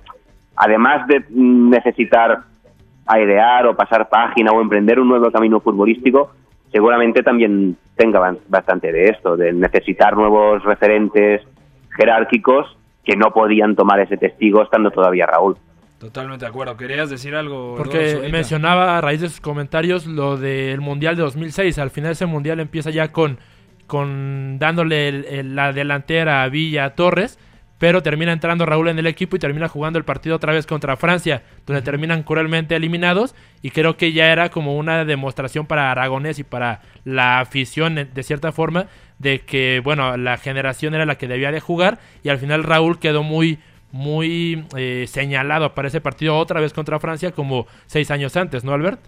además 0.58 1.08
de 1.08 1.24
necesitar 1.30 2.42
airear 3.06 3.66
o 3.68 3.78
pasar 3.78 4.10
página 4.10 4.52
o 4.52 4.60
emprender 4.60 5.00
un 5.00 5.08
nuevo 5.08 5.32
camino 5.32 5.62
futbolístico, 5.62 6.32
seguramente 6.70 7.24
también 7.24 7.78
tenga 7.96 8.36
bastante 8.50 8.92
de 8.92 9.06
esto, 9.06 9.38
de 9.38 9.54
necesitar 9.54 10.18
nuevos 10.18 10.62
referentes, 10.66 11.42
jerárquicos 11.98 12.78
que 13.06 13.16
no 13.16 13.32
podían 13.32 13.78
tomar 13.78 14.02
ese 14.02 14.18
testigo 14.18 14.62
estando 14.62 14.92
todavía 14.92 15.26
Raúl. 15.26 15.56
Totalmente 16.04 16.44
de 16.44 16.50
acuerdo. 16.50 16.76
¿Querías 16.76 17.10
decir 17.10 17.34
algo? 17.34 17.76
Porque 17.78 18.28
mencionaba 18.30 18.98
a 18.98 19.02
raíz 19.02 19.22
de 19.22 19.30
sus 19.30 19.40
comentarios 19.40 20.06
lo 20.06 20.36
del 20.36 20.82
Mundial 20.82 21.16
de 21.16 21.22
2006. 21.22 21.78
Al 21.80 21.92
final 21.92 22.12
ese 22.12 22.26
Mundial 22.26 22.60
empieza 22.60 22.90
ya 22.90 23.14
con, 23.14 23.40
con 23.88 24.60
dándole 24.60 25.44
la 25.44 25.72
delantera 25.72 26.44
a 26.44 26.50
Villa 26.50 26.94
Torres 26.96 27.40
pero 27.84 28.02
termina 28.02 28.32
entrando 28.32 28.66
Raúl 28.66 28.88
en 28.88 28.98
el 28.98 29.08
equipo 29.08 29.36
y 29.36 29.40
termina 29.40 29.68
jugando 29.68 30.00
el 30.00 30.06
partido 30.06 30.38
otra 30.38 30.54
vez 30.54 30.66
contra 30.66 30.96
Francia, 30.96 31.44
donde 31.66 31.82
terminan 31.82 32.24
cruelmente 32.24 32.78
eliminados 32.78 33.36
y 33.62 33.72
creo 33.72 33.98
que 33.98 34.14
ya 34.14 34.32
era 34.32 34.48
como 34.48 34.78
una 34.78 35.04
demostración 35.04 35.66
para 35.66 35.92
Aragonés 35.92 36.40
y 36.40 36.46
para 36.46 36.80
la 37.04 37.42
afición 37.42 37.96
de 37.96 38.24
cierta 38.24 38.54
forma 38.54 38.88
de 39.20 39.42
que 39.42 39.82
bueno, 39.84 40.16
la 40.16 40.38
generación 40.38 40.96
era 40.96 41.06
la 41.06 41.18
que 41.18 41.28
debía 41.28 41.52
de 41.52 41.60
jugar 41.60 42.00
y 42.24 42.30
al 42.30 42.38
final 42.38 42.64
Raúl 42.64 43.00
quedó 43.00 43.22
muy 43.22 43.60
muy 43.94 44.66
eh, 44.76 45.06
señalado 45.08 45.74
para 45.74 45.88
ese 45.88 46.02
partido 46.02 46.36
otra 46.36 46.60
vez 46.60 46.74
contra 46.74 47.00
Francia 47.00 47.32
como 47.32 47.68
seis 47.86 48.12
años 48.12 48.36
antes, 48.36 48.66
¿no, 48.66 48.74
Albert? 48.74 49.00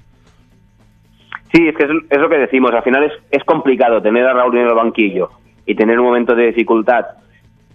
Sí, 1.51 1.67
es 1.67 1.75
que 1.75 1.85
es, 1.85 2.19
lo 2.19 2.29
que 2.29 2.37
decimos. 2.37 2.71
Al 2.71 2.83
final 2.83 3.03
es, 3.03 3.13
es 3.31 3.43
complicado 3.43 4.01
tener 4.01 4.25
a 4.25 4.33
Raúl 4.33 4.57
en 4.57 4.67
el 4.67 4.73
banquillo 4.73 5.31
y 5.65 5.75
tener 5.75 5.99
un 5.99 6.05
momento 6.05 6.35
de 6.35 6.47
dificultad 6.47 7.05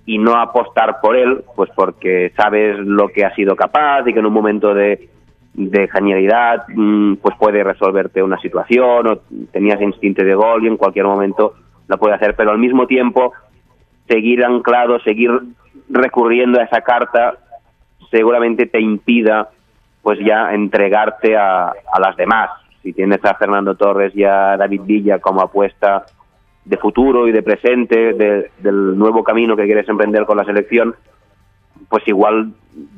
y 0.06 0.18
no 0.18 0.36
apostar 0.36 1.00
por 1.02 1.16
él, 1.16 1.42
pues 1.56 1.70
porque 1.74 2.32
sabes 2.36 2.78
lo 2.78 3.08
que 3.08 3.24
ha 3.24 3.34
sido 3.34 3.56
capaz 3.56 4.06
y 4.06 4.12
que 4.12 4.20
en 4.20 4.26
un 4.26 4.32
momento 4.32 4.72
de, 4.72 5.08
de 5.54 5.88
genialidad 5.88 6.64
mm, 6.68 7.14
pues 7.16 7.36
puede 7.38 7.64
resolverte 7.64 8.22
una 8.22 8.38
situación 8.38 9.06
o 9.08 9.18
tenías 9.52 9.80
instinto 9.80 10.24
de 10.24 10.34
gol 10.34 10.64
y 10.64 10.68
en 10.68 10.76
cualquier 10.76 11.06
momento 11.06 11.54
lo 11.88 11.98
puede 11.98 12.14
hacer, 12.14 12.36
pero 12.36 12.52
al 12.52 12.58
mismo 12.58 12.86
tiempo 12.86 13.32
seguir 14.08 14.44
anclado, 14.44 15.00
seguir 15.00 15.30
recurriendo 15.90 16.60
a 16.60 16.64
esa 16.64 16.80
carta 16.80 17.34
seguramente 18.10 18.66
te 18.66 18.80
impida 18.80 19.50
pues 20.02 20.18
ya 20.24 20.54
entregarte 20.54 21.36
a, 21.36 21.68
a 21.68 22.00
las 22.00 22.16
demás. 22.16 22.50
Si 22.82 22.92
tienes 22.92 23.22
a 23.24 23.34
Fernando 23.34 23.74
Torres 23.74 24.16
y 24.16 24.24
a 24.24 24.56
David 24.56 24.82
Villa 24.84 25.18
como 25.18 25.42
apuesta 25.42 26.06
de 26.64 26.76
futuro 26.76 27.28
y 27.28 27.32
de 27.32 27.42
presente, 27.42 28.14
del 28.14 28.98
nuevo 28.98 29.24
camino 29.24 29.56
que 29.56 29.66
quieres 29.66 29.88
emprender 29.88 30.24
con 30.24 30.36
la 30.36 30.44
selección, 30.44 30.94
pues 31.88 32.06
igual 32.06 32.52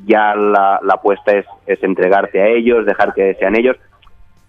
ya 0.05 0.35
la, 0.35 0.79
apuesta 0.89 1.31
es, 1.33 1.45
es 1.65 1.81
entregarte 1.83 2.41
a 2.41 2.47
ellos, 2.47 2.85
dejar 2.85 3.13
que 3.13 3.33
sean 3.35 3.55
ellos, 3.55 3.77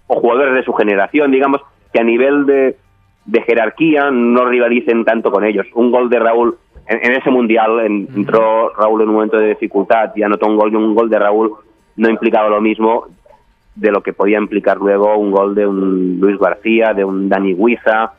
o 0.07 0.21
jugadores 0.21 0.55
de 0.55 0.65
su 0.65 0.73
generación, 0.75 1.31
digamos, 1.31 1.63
que 1.93 2.01
a 2.01 2.05
nivel 2.05 2.45
de, 2.47 2.77
de 3.25 3.43
jerarquía 3.43 4.11
no 4.11 4.45
rivalicen 4.45 5.05
tanto 5.05 5.31
con 5.31 5.45
ellos. 5.45 5.67
Un 5.75 5.91
gol 5.91 6.11
de 6.11 6.19
Raúl 6.19 6.59
en, 6.87 7.13
ese 7.13 7.31
mundial 7.31 7.81
entró 7.81 8.71
Raúl 8.75 9.03
en 9.03 9.09
un 9.09 9.15
momento 9.15 9.39
de 9.39 9.49
dificultad 9.49 10.11
y 10.15 10.23
anotó 10.23 10.47
un 10.47 10.57
gol 10.57 10.73
y 10.73 10.77
un 10.77 10.95
gol 10.95 11.09
de 11.09 11.19
Raúl 11.19 11.55
no 11.97 12.11
implicaba 12.11 12.49
lo 12.49 12.61
mismo 12.61 13.07
de 13.75 13.91
lo 13.91 14.03
que 14.03 14.13
podía 14.13 14.39
implicar 14.39 14.79
luego 14.79 15.17
un 15.17 15.31
gol 15.31 15.55
de 15.55 15.67
un 15.67 16.19
Luis 16.21 16.39
García, 16.39 16.93
de 16.95 17.05
un 17.05 17.29
Dani 17.29 17.55
Guiza, 17.55 18.13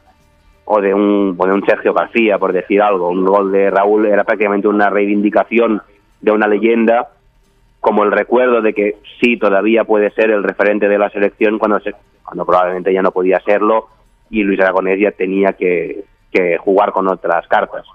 o 0.65 0.82
de 0.82 0.93
un, 0.93 1.36
o 1.38 1.45
de 1.45 1.54
un 1.54 1.65
Sergio 1.65 1.93
García, 1.93 2.38
por 2.38 2.51
decir 2.51 2.82
algo. 2.82 3.10
Un 3.10 3.23
gol 3.23 3.51
de 3.51 3.69
Raúl 3.69 4.08
era 4.08 4.23
prácticamente 4.23 4.67
una 4.67 4.89
reivindicación 4.89 5.82
de 6.19 6.32
una 6.32 6.47
leyenda, 6.47 7.10
como 7.80 8.04
el 8.04 8.12
recuerdo 8.12 8.62
de 8.62 8.73
que 8.73 8.95
sí, 9.21 9.38
todavía 9.38 9.84
puede 9.84 10.10
ser 10.12 10.32
el 10.32 10.43
referente 10.43 10.88
de 10.89 10.97
la 10.97 11.10
selección 11.12 11.60
cuando, 11.60 11.80
se, 11.80 11.93
cuando 12.23 12.45
probablemente 12.45 12.91
ya 12.91 13.04
no 13.04 13.12
podía 13.12 13.39
serlo 13.41 13.89
y 14.32 14.41
Luis 14.41 14.60
Aragonés 14.60 14.99
ya 14.99 15.12
tenía 15.12 15.54
que, 15.54 16.04
que 16.32 16.58
jugar 16.58 16.91
con 16.91 17.08
otras 17.08 17.47
cartas. 17.47 17.86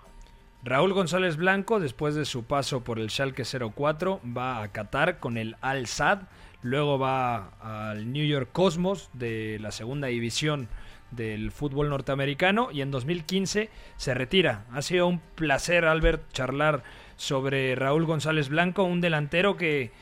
Raúl 0.63 0.93
González 0.93 1.37
Blanco, 1.39 1.81
después 1.81 2.15
de 2.15 2.27
su 2.27 2.45
paso 2.45 2.85
por 2.85 2.99
el 2.99 3.09
Schalke 3.09 3.45
04, 3.45 4.21
va 4.37 4.63
a 4.63 4.69
Qatar 4.69 5.19
con 5.19 5.39
el 5.39 5.57
Al 5.63 5.87
Sadd, 5.87 6.25
luego 6.61 6.99
va 6.99 7.53
al 7.61 8.13
New 8.13 8.27
York 8.27 8.51
Cosmos 8.53 9.09
de 9.15 9.59
la 9.59 9.71
segunda 9.71 10.09
división 10.09 10.69
del 11.13 11.51
fútbol 11.51 11.89
norteamericano 11.89 12.69
y 12.71 12.83
en 12.83 12.91
2015 12.91 13.71
se 13.97 14.15
retira. 14.15 14.67
Ha 14.71 14.83
sido 14.83 15.07
un 15.07 15.21
placer, 15.35 15.87
Albert, 15.87 16.31
charlar 16.33 16.83
sobre 17.17 17.75
Raúl 17.75 18.05
González 18.05 18.51
Blanco, 18.51 18.85
un 18.85 19.01
delantero 19.01 19.57
que, 19.57 19.93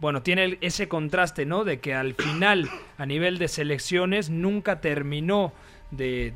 bueno, 0.00 0.22
tiene 0.22 0.56
ese 0.62 0.88
contraste, 0.88 1.44
¿no? 1.44 1.62
De 1.64 1.78
que 1.80 1.94
al 1.94 2.14
final, 2.14 2.70
a 2.96 3.04
nivel 3.04 3.36
de 3.36 3.48
selecciones, 3.48 4.30
nunca 4.30 4.80
terminó 4.80 5.52
de 5.90 6.32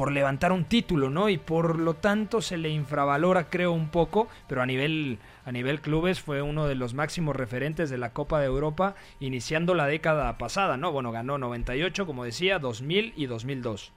por 0.00 0.12
levantar 0.12 0.50
un 0.50 0.64
título, 0.64 1.10
¿no? 1.10 1.28
Y 1.28 1.36
por 1.36 1.78
lo 1.78 1.92
tanto 1.92 2.40
se 2.40 2.56
le 2.56 2.70
infravalora, 2.70 3.50
creo, 3.50 3.72
un 3.72 3.90
poco, 3.90 4.28
pero 4.48 4.62
a 4.62 4.66
nivel 4.66 5.18
a 5.44 5.52
nivel 5.52 5.82
clubes 5.82 6.22
fue 6.22 6.40
uno 6.40 6.66
de 6.66 6.74
los 6.74 6.94
máximos 6.94 7.36
referentes 7.36 7.90
de 7.90 7.98
la 7.98 8.14
Copa 8.14 8.40
de 8.40 8.46
Europa 8.46 8.94
iniciando 9.20 9.74
la 9.74 9.86
década 9.86 10.38
pasada, 10.38 10.78
¿no? 10.78 10.90
Bueno, 10.90 11.12
ganó 11.12 11.36
98, 11.36 12.06
como 12.06 12.24
decía, 12.24 12.58
2000 12.58 13.12
y 13.14 13.26
2002. 13.26 13.92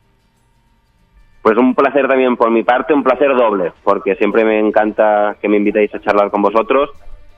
Pues 1.41 1.57
un 1.57 1.73
placer 1.73 2.05
también 2.09 2.35
por 2.35 2.51
mi 2.51 2.63
parte, 2.63 2.93
un 2.93 3.01
placer 3.01 3.33
doble, 3.33 3.71
porque 3.85 4.15
siempre 4.15 4.43
me 4.43 4.59
encanta 4.59 5.37
que 5.39 5.47
me 5.47 5.55
invitéis 5.55 5.95
a 5.95 6.01
charlar 6.01 6.31
con 6.31 6.41
vosotros 6.41 6.89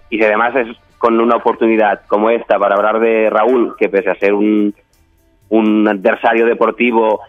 y 0.10 0.18
si 0.18 0.24
además 0.24 0.56
es 0.56 0.76
con 0.98 1.20
una 1.20 1.36
oportunidad 1.36 2.02
como 2.08 2.32
esta 2.32 2.58
para 2.58 2.74
hablar 2.74 3.00
de 3.00 3.30
Raúl, 3.30 3.76
que 3.78 3.90
pese 3.90 4.10
a 4.10 4.16
ser 4.16 4.34
un, 4.34 4.74
un 5.50 5.88
adversario 5.88 6.48
deportivo 6.48 7.22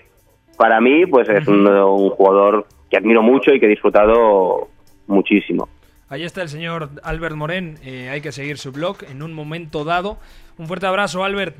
para 0.56 0.80
mí, 0.80 1.06
pues 1.06 1.28
es 1.28 1.46
un, 1.48 1.66
un 1.66 2.10
jugador 2.10 2.66
que 2.90 2.96
admiro 2.96 3.22
mucho 3.22 3.52
y 3.52 3.60
que 3.60 3.66
he 3.66 3.68
disfrutado 3.68 4.68
muchísimo. 5.06 5.68
Ahí 6.08 6.22
está 6.24 6.42
el 6.42 6.48
señor 6.48 6.90
Albert 7.02 7.34
Moren. 7.34 7.78
Eh, 7.84 8.08
hay 8.10 8.20
que 8.20 8.30
seguir 8.32 8.58
su 8.58 8.70
blog 8.72 8.98
en 9.10 9.22
un 9.22 9.32
momento 9.32 9.84
dado. 9.84 10.18
Un 10.56 10.66
fuerte 10.68 10.86
abrazo, 10.86 11.24
Albert. 11.24 11.56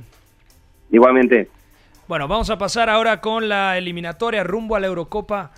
Igualmente. 0.91 1.49
Bueno, 2.07 2.29
vamos 2.29 2.49
a 2.51 2.57
pasar 2.59 2.89
ahora 2.89 3.21
con 3.21 3.49
la 3.49 3.77
eliminatoria 3.77 4.45
rumbo 4.45 4.77
a 4.77 4.81
la 4.81 4.87
Eurocopa 4.87 5.51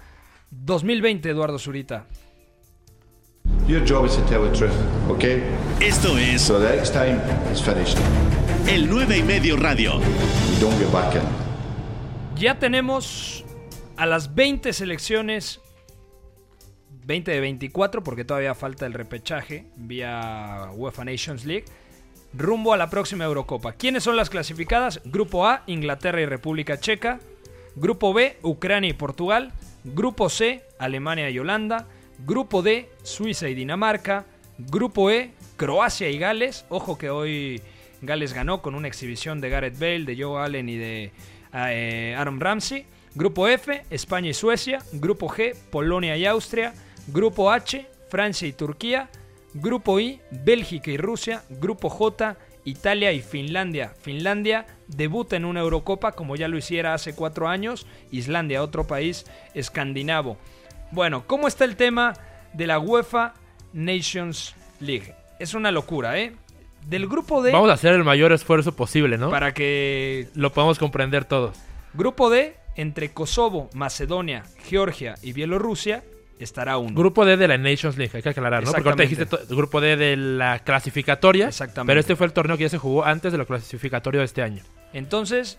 2020, 0.51 1.29
Eduardo 1.31 1.59
Zurita. 1.59 2.07
Your 3.67 3.83
job 3.87 4.07
is 4.07 4.17
to 4.17 4.23
tell 4.23 4.43
the 4.43 4.57
truth, 4.57 4.73
okay? 5.11 5.43
Esto 5.81 6.17
es 6.17 6.41
So 6.41 6.59
the 6.59 6.75
next 6.75 6.93
time 6.95 7.21
it's 7.51 7.63
finished. 7.63 7.99
el 8.67 8.89
9 8.89 9.19
y 9.19 9.23
medio 9.23 9.57
radio. 9.57 9.99
You 9.99 10.61
don't 10.61 10.79
get 10.79 10.91
back 10.91 11.15
in. 11.15 11.48
Ya 12.39 12.61
tenemos 12.61 13.45
a 13.97 14.07
las 14.07 14.37
20 14.37 14.73
selecciones, 14.73 15.61
20 17.05 17.33
de 17.33 17.41
24, 17.41 18.05
porque 18.05 18.25
todavía 18.25 18.55
falta 18.55 18.87
el 18.87 18.93
repechaje 18.93 19.67
vía 19.75 20.69
UEFA 20.73 21.05
Nations 21.05 21.45
League, 21.45 21.65
rumbo 22.33 22.73
a 22.73 22.77
la 22.77 22.91
próxima 22.91 23.25
Eurocopa. 23.25 23.73
¿Quiénes 23.73 24.05
son 24.05 24.15
las 24.15 24.31
clasificadas? 24.31 25.01
Grupo 25.05 25.49
A, 25.49 25.65
Inglaterra 25.67 26.21
y 26.21 26.27
República 26.27 26.79
Checa. 26.79 27.19
Grupo 27.75 28.15
B, 28.15 28.37
Ucrania 28.43 28.91
y 28.91 28.93
Portugal. 28.95 29.53
Grupo 29.83 30.29
C, 30.29 30.63
Alemania 30.79 31.31
y 31.31 31.41
Holanda. 31.41 31.89
Grupo 32.25 32.63
D, 32.63 32.89
Suiza 33.03 33.49
y 33.49 33.55
Dinamarca. 33.55 34.27
Grupo 34.59 35.11
E, 35.11 35.33
Croacia 35.57 36.09
y 36.09 36.19
Gales. 36.19 36.67
Ojo 36.69 36.99
que 36.99 37.11
hoy 37.11 37.61
Gales 38.01 38.33
ganó 38.33 38.63
con 38.63 38.77
una 38.77 38.87
exhibición 38.87 39.41
de 39.41 39.51
Gareth 39.51 39.81
Bale, 39.81 40.05
de 40.05 40.23
Joe 40.23 40.41
Allen 40.41 40.69
y 40.69 40.77
de 40.77 41.11
Aaron 41.53 42.41
Ramsey. 42.41 42.87
Grupo 43.15 43.49
F, 43.49 43.85
España 43.91 44.31
y 44.31 44.35
Suecia. 44.35 44.79
Grupo 44.93 45.29
G, 45.29 45.55
Polonia 45.71 46.17
y 46.17 46.27
Austria. 46.27 46.75
Grupo 47.09 47.51
H, 47.51 47.87
Francia 48.09 48.47
y 48.47 48.53
Turquía. 48.53 49.09
Grupo 49.55 49.99
I, 49.99 50.21
Bélgica 50.31 50.91
y 50.91 50.97
Rusia. 50.97 51.43
Grupo 51.49 51.89
J, 51.89 52.37
Italia 52.65 53.13
y 53.13 53.23
Finlandia. 53.23 53.95
Finlandia 54.01 54.67
debuta 54.89 55.37
en 55.37 55.45
una 55.45 55.61
Eurocopa 55.61 56.13
como 56.13 56.37
ya 56.37 56.49
lo 56.49 56.59
hiciera 56.59 56.95
hace 56.95 57.15
cuatro 57.15 57.49
años. 57.49 57.87
Islandia, 58.11 58.63
otro 58.63 58.87
país 58.87 59.25
escandinavo. 59.55 60.37
Bueno, 60.91 61.27
¿cómo 61.27 61.49
está 61.49 61.65
el 61.65 61.77
tema 61.77 62.15
de 62.53 62.67
la 62.67 62.79
UEFA 62.79 63.35
Nations 63.73 64.55
League? 64.81 65.15
Es 65.39 65.55
una 65.55 65.71
locura, 65.71 66.19
¿eh? 66.19 66.35
Del 66.89 67.07
grupo 67.07 67.43
D, 67.43 67.53
Vamos 67.53 67.69
a 67.69 67.75
hacer 67.75 67.93
el 67.93 68.03
mayor 68.03 68.33
esfuerzo 68.33 68.75
posible, 68.75 69.19
¿no? 69.19 69.29
para 69.29 69.53
que 69.53 70.29
Lo 70.35 70.53
podamos 70.53 70.79
comprender 70.79 71.27
todos. 71.27 71.55
Grupo 71.93 72.31
D, 72.31 72.57
entre 72.77 73.11
Kosovo, 73.11 73.69
Macedonia, 73.75 74.45
Georgia 74.65 75.15
y 75.21 75.35
Bielorrusia, 75.35 76.03
estará 76.39 76.79
uno. 76.79 76.95
Grupo 76.99 77.27
D 77.27 77.37
de 77.37 77.47
la 77.47 77.59
Nations 77.59 77.99
League, 77.99 78.13
hay 78.15 78.23
que 78.23 78.31
aclarar, 78.31 78.65
¿no? 78.65 78.73
Porque 78.73 78.89
ahorita 78.89 79.03
dijiste 79.03 79.27
grupo 79.51 79.83
D 79.83 79.97
de 79.97 80.17
la 80.17 80.61
clasificatoria. 80.61 81.49
Exactamente. 81.49 81.91
Pero 81.91 82.01
este 82.01 82.17
fue 82.17 82.27
el 82.27 82.33
torneo 82.33 82.57
que 82.57 82.65
ya 82.65 82.71
se 82.71 82.79
jugó 82.79 83.05
antes 83.05 83.33
de 83.33 83.39
lo 83.39 83.47
clasificatorio 83.47 84.21
de 84.21 84.25
este 84.25 84.43
año. 84.43 84.63
Entonces, 84.95 85.59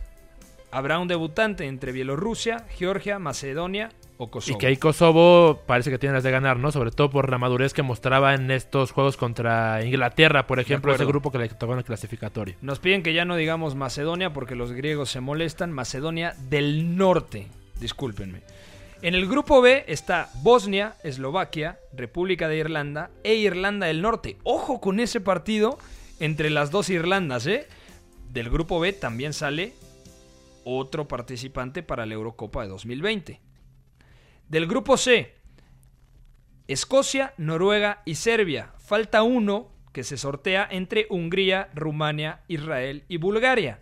habrá 0.72 0.98
un 0.98 1.08
debutante 1.08 1.68
entre 1.68 1.92
Bielorrusia, 1.92 2.66
Georgia, 2.76 3.20
Macedonia 3.20 3.92
o 4.22 4.30
Kosovo. 4.30 4.58
Y 4.58 4.60
que 4.60 4.68
ahí 4.68 4.76
Kosovo 4.76 5.62
parece 5.66 5.90
que 5.90 5.98
tiene 5.98 6.14
las 6.14 6.24
de 6.24 6.32
ganar, 6.32 6.58
¿no? 6.58 6.74
Sobre 6.74 6.92
todo 6.92 7.10
por 7.10 7.32
la 7.32 7.38
madurez 7.38 7.74
que 7.74 7.84
mostraba 7.84 8.36
en 8.36 8.52
estos 8.52 8.92
juegos 8.92 9.16
contra 9.16 9.84
Inglaterra, 9.84 10.46
por 10.46 10.60
ejemplo, 10.60 10.94
ese 10.94 11.06
grupo 11.06 11.32
que 11.32 11.38
le 11.38 11.48
tocó 11.48 11.72
en 11.72 11.80
el 11.80 11.86
clasificatorio. 11.86 12.56
Nos 12.62 12.80
piden 12.80 13.02
que 13.02 13.14
ya 13.14 13.24
no 13.24 13.38
digamos 13.38 13.76
Macedonia 13.76 14.34
porque 14.34 14.56
los 14.56 14.74
griegos 14.74 15.10
se 15.10 15.22
molestan. 15.22 15.72
Macedonia 15.72 16.36
del 16.50 16.98
Norte, 16.98 17.48
discúlpenme. 17.80 18.42
En 19.02 19.16
el 19.16 19.26
grupo 19.26 19.62
B 19.62 19.86
está 19.88 20.30
Bosnia, 20.44 20.96
Eslovaquia, 21.04 21.80
República 21.94 22.50
de 22.50 22.58
Irlanda 22.58 23.12
e 23.24 23.36
Irlanda 23.36 23.88
del 23.88 24.02
Norte. 24.02 24.36
Ojo 24.44 24.82
con 24.82 25.00
ese 25.00 25.22
partido 25.22 25.80
entre 26.20 26.50
las 26.50 26.72
dos 26.72 26.90
Irlandas, 26.90 27.48
¿eh? 27.48 27.68
Del 28.34 28.50
grupo 28.50 28.82
B 28.82 28.92
también 28.92 29.32
sale 29.32 29.76
otro 30.66 31.08
participante 31.08 31.84
para 31.84 32.06
la 32.06 32.16
Eurocopa 32.16 32.64
de 32.64 32.68
2020. 32.68 33.49
Del 34.50 34.66
grupo 34.66 34.98
C, 34.98 35.36
Escocia, 36.68 37.36
Noruega 37.38 38.02
y 38.04 38.16
Serbia. 38.16 38.74
Falta 38.80 39.22
uno 39.22 39.72
que 39.94 40.04
se 40.04 40.18
sortea 40.18 40.68
entre 40.72 41.06
Hungría, 41.12 41.70
Rumania, 41.76 42.42
Israel 42.48 43.04
y 43.08 43.18
Bulgaria. 43.18 43.80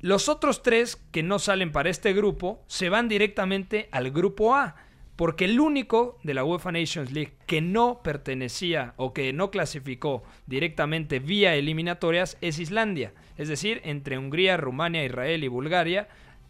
Los 0.00 0.28
otros 0.28 0.62
tres 0.62 0.96
que 1.10 1.22
no 1.22 1.38
salen 1.38 1.72
para 1.72 1.88
este 1.88 2.12
grupo 2.12 2.64
se 2.66 2.90
van 2.90 3.08
directamente 3.08 3.88
al 3.92 4.10
grupo 4.10 4.54
A, 4.54 4.76
porque 5.16 5.46
el 5.46 5.58
único 5.58 6.18
de 6.22 6.34
la 6.34 6.44
UEFA 6.44 6.72
Nations 6.72 7.10
League 7.12 7.38
que 7.46 7.62
no 7.62 8.02
pertenecía 8.02 8.92
o 8.98 9.14
que 9.14 9.32
no 9.32 9.50
clasificó 9.50 10.22
directamente 10.46 11.18
vía 11.18 11.54
eliminatorias 11.54 12.36
es 12.42 12.58
Islandia. 12.58 13.14
Es 13.38 13.48
decir, 13.48 13.80
entre 13.84 14.18
Hungría, 14.18 14.58
Rumania, 14.58 15.02
Israel 15.02 15.44
y 15.44 15.48
Bulgaria, 15.48 16.08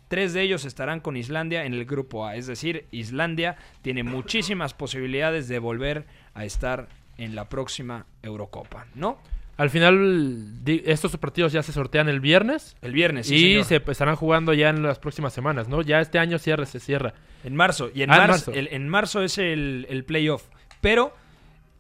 tres 0.09 0.33
de 0.33 0.43
ellos 0.43 0.65
estarán 0.65 1.01
con 1.01 1.17
Islandia 1.17 1.65
en 1.65 1.75
el 1.75 1.85
grupo 1.85 2.27
A. 2.27 2.37
Es 2.37 2.47
decir, 2.47 2.87
Islandia 2.91 3.57
tiene 3.83 4.03
muchísimas 4.03 4.75
posibilidades 4.75 5.49
de 5.49 5.59
volver 5.59 6.05
a 6.35 6.45
estar 6.45 6.89
en 7.19 7.35
la 7.35 7.49
próxima 7.49 8.07
Eurocopa, 8.23 8.87
¿no? 8.95 9.19
Al 9.57 9.71
final, 9.71 10.53
estos 10.67 11.17
partidos 11.17 11.51
ya 11.53 11.63
se 11.63 11.73
sortean 11.73 12.11
el 12.11 12.21
viernes. 12.21 12.77
El 12.83 12.93
viernes, 12.93 13.27
sí, 13.27 13.37
y 13.37 13.63
señor. 13.65 13.65
se 13.87 13.91
estarán 13.93 14.15
jugando 14.17 14.53
ya 14.53 14.69
en 14.69 14.83
las 14.83 14.99
próximas 14.99 15.33
semanas, 15.33 15.67
¿no? 15.67 15.81
Ya 15.81 15.99
este 16.01 16.19
año 16.19 16.39
cierra, 16.39 16.67
se 16.67 16.79
cierra. 16.79 17.15
En 17.43 17.57
marzo. 17.57 17.89
Y 17.95 18.03
en, 18.03 18.11
Ah, 18.13 18.19
marzo, 18.19 18.51
marzo. 18.51 18.53
el- 18.53 18.69
en 18.71 18.89
marzo 18.89 19.23
es 19.23 19.39
el, 19.39 19.87
el 19.89 20.05
playoff. 20.05 20.43
Pero 20.83 21.15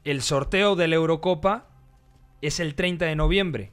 el 0.04 0.22
sorteo 0.22 0.74
de 0.74 0.88
la 0.88 0.94
Eurocopa 0.94 1.66
es 2.40 2.60
el 2.60 2.74
30 2.74 3.04
de 3.04 3.14
noviembre. 3.14 3.72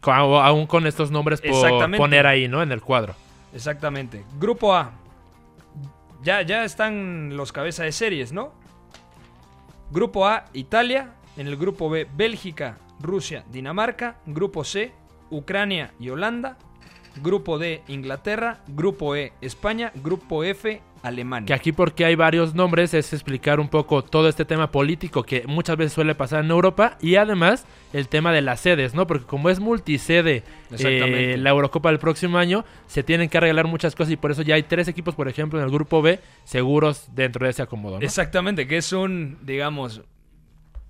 Aún 0.00 0.66
con 0.66 0.86
estos 0.86 1.10
nombres 1.10 1.42
por 1.42 1.96
poner 1.96 2.26
ahí, 2.26 2.48
¿no? 2.48 2.62
En 2.62 2.72
el 2.72 2.80
cuadro. 2.80 3.14
Exactamente. 3.52 4.24
Grupo 4.38 4.74
A. 4.74 4.92
Ya, 6.22 6.42
ya 6.42 6.64
están 6.64 7.36
los 7.36 7.52
cabezas 7.52 7.86
de 7.86 7.92
series, 7.92 8.32
¿no? 8.32 8.52
Grupo 9.90 10.26
A, 10.26 10.46
Italia. 10.52 11.14
En 11.36 11.46
el 11.46 11.56
grupo 11.56 11.88
B, 11.88 12.06
Bélgica, 12.14 12.78
Rusia, 13.00 13.44
Dinamarca. 13.50 14.16
Grupo 14.26 14.64
C, 14.64 14.92
Ucrania 15.30 15.92
y 15.98 16.10
Holanda. 16.10 16.58
Grupo 17.22 17.58
D, 17.58 17.82
Inglaterra. 17.88 18.60
Grupo 18.68 19.16
E, 19.16 19.32
España. 19.40 19.92
Grupo 19.96 20.44
F, 20.44 20.80
Alemania. 21.02 21.46
Que 21.46 21.54
aquí 21.54 21.72
porque 21.72 22.04
hay 22.04 22.14
varios 22.14 22.54
nombres 22.54 22.94
es 22.94 23.12
explicar 23.12 23.60
un 23.60 23.68
poco 23.68 24.02
todo 24.02 24.28
este 24.28 24.44
tema 24.44 24.70
político 24.70 25.24
que 25.24 25.44
muchas 25.46 25.76
veces 25.76 25.92
suele 25.92 26.14
pasar 26.14 26.44
en 26.44 26.50
Europa 26.50 26.96
y 27.00 27.16
además 27.16 27.66
el 27.92 28.08
tema 28.08 28.32
de 28.32 28.42
las 28.42 28.60
sedes, 28.60 28.94
¿no? 28.94 29.06
Porque 29.06 29.26
como 29.26 29.50
es 29.50 29.60
multisede 29.60 30.44
eh, 30.78 31.36
la 31.38 31.50
Eurocopa 31.50 31.90
del 31.90 31.98
próximo 31.98 32.38
año, 32.38 32.64
se 32.86 33.02
tienen 33.02 33.28
que 33.28 33.38
arreglar 33.38 33.66
muchas 33.66 33.94
cosas 33.94 34.12
y 34.12 34.16
por 34.16 34.30
eso 34.30 34.42
ya 34.42 34.54
hay 34.54 34.62
tres 34.62 34.88
equipos, 34.88 35.14
por 35.14 35.28
ejemplo, 35.28 35.58
en 35.58 35.64
el 35.64 35.70
grupo 35.70 36.02
B 36.02 36.20
seguros 36.44 37.08
dentro 37.14 37.44
de 37.44 37.50
ese 37.50 37.62
acomodo, 37.62 37.98
¿no? 37.98 38.04
Exactamente, 38.04 38.66
que 38.66 38.76
es 38.76 38.92
un, 38.92 39.38
digamos, 39.42 40.02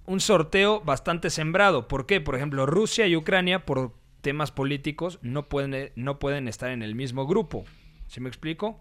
un 0.07 0.21
sorteo 0.21 0.81
bastante 0.81 1.31
sembrado. 1.31 1.89
¿Por 1.89 2.07
qué? 2.07 2.21
Por 2.21 2.37
ejemplo, 2.37 2.67
Rusia 2.67 3.07
y 3.07 3.17
Ucrania, 3.17 3.65
por 3.65 3.93
temas 4.21 4.51
políticos, 4.51 5.19
no 5.23 5.49
pueden, 5.49 5.91
no 5.97 6.19
pueden 6.19 6.49
estar 6.49 6.71
en 6.71 6.83
el 6.83 6.95
mismo 6.95 7.27
grupo. 7.27 7.65
¿Sí 8.07 8.21
me 8.21 8.29
explico? 8.29 8.81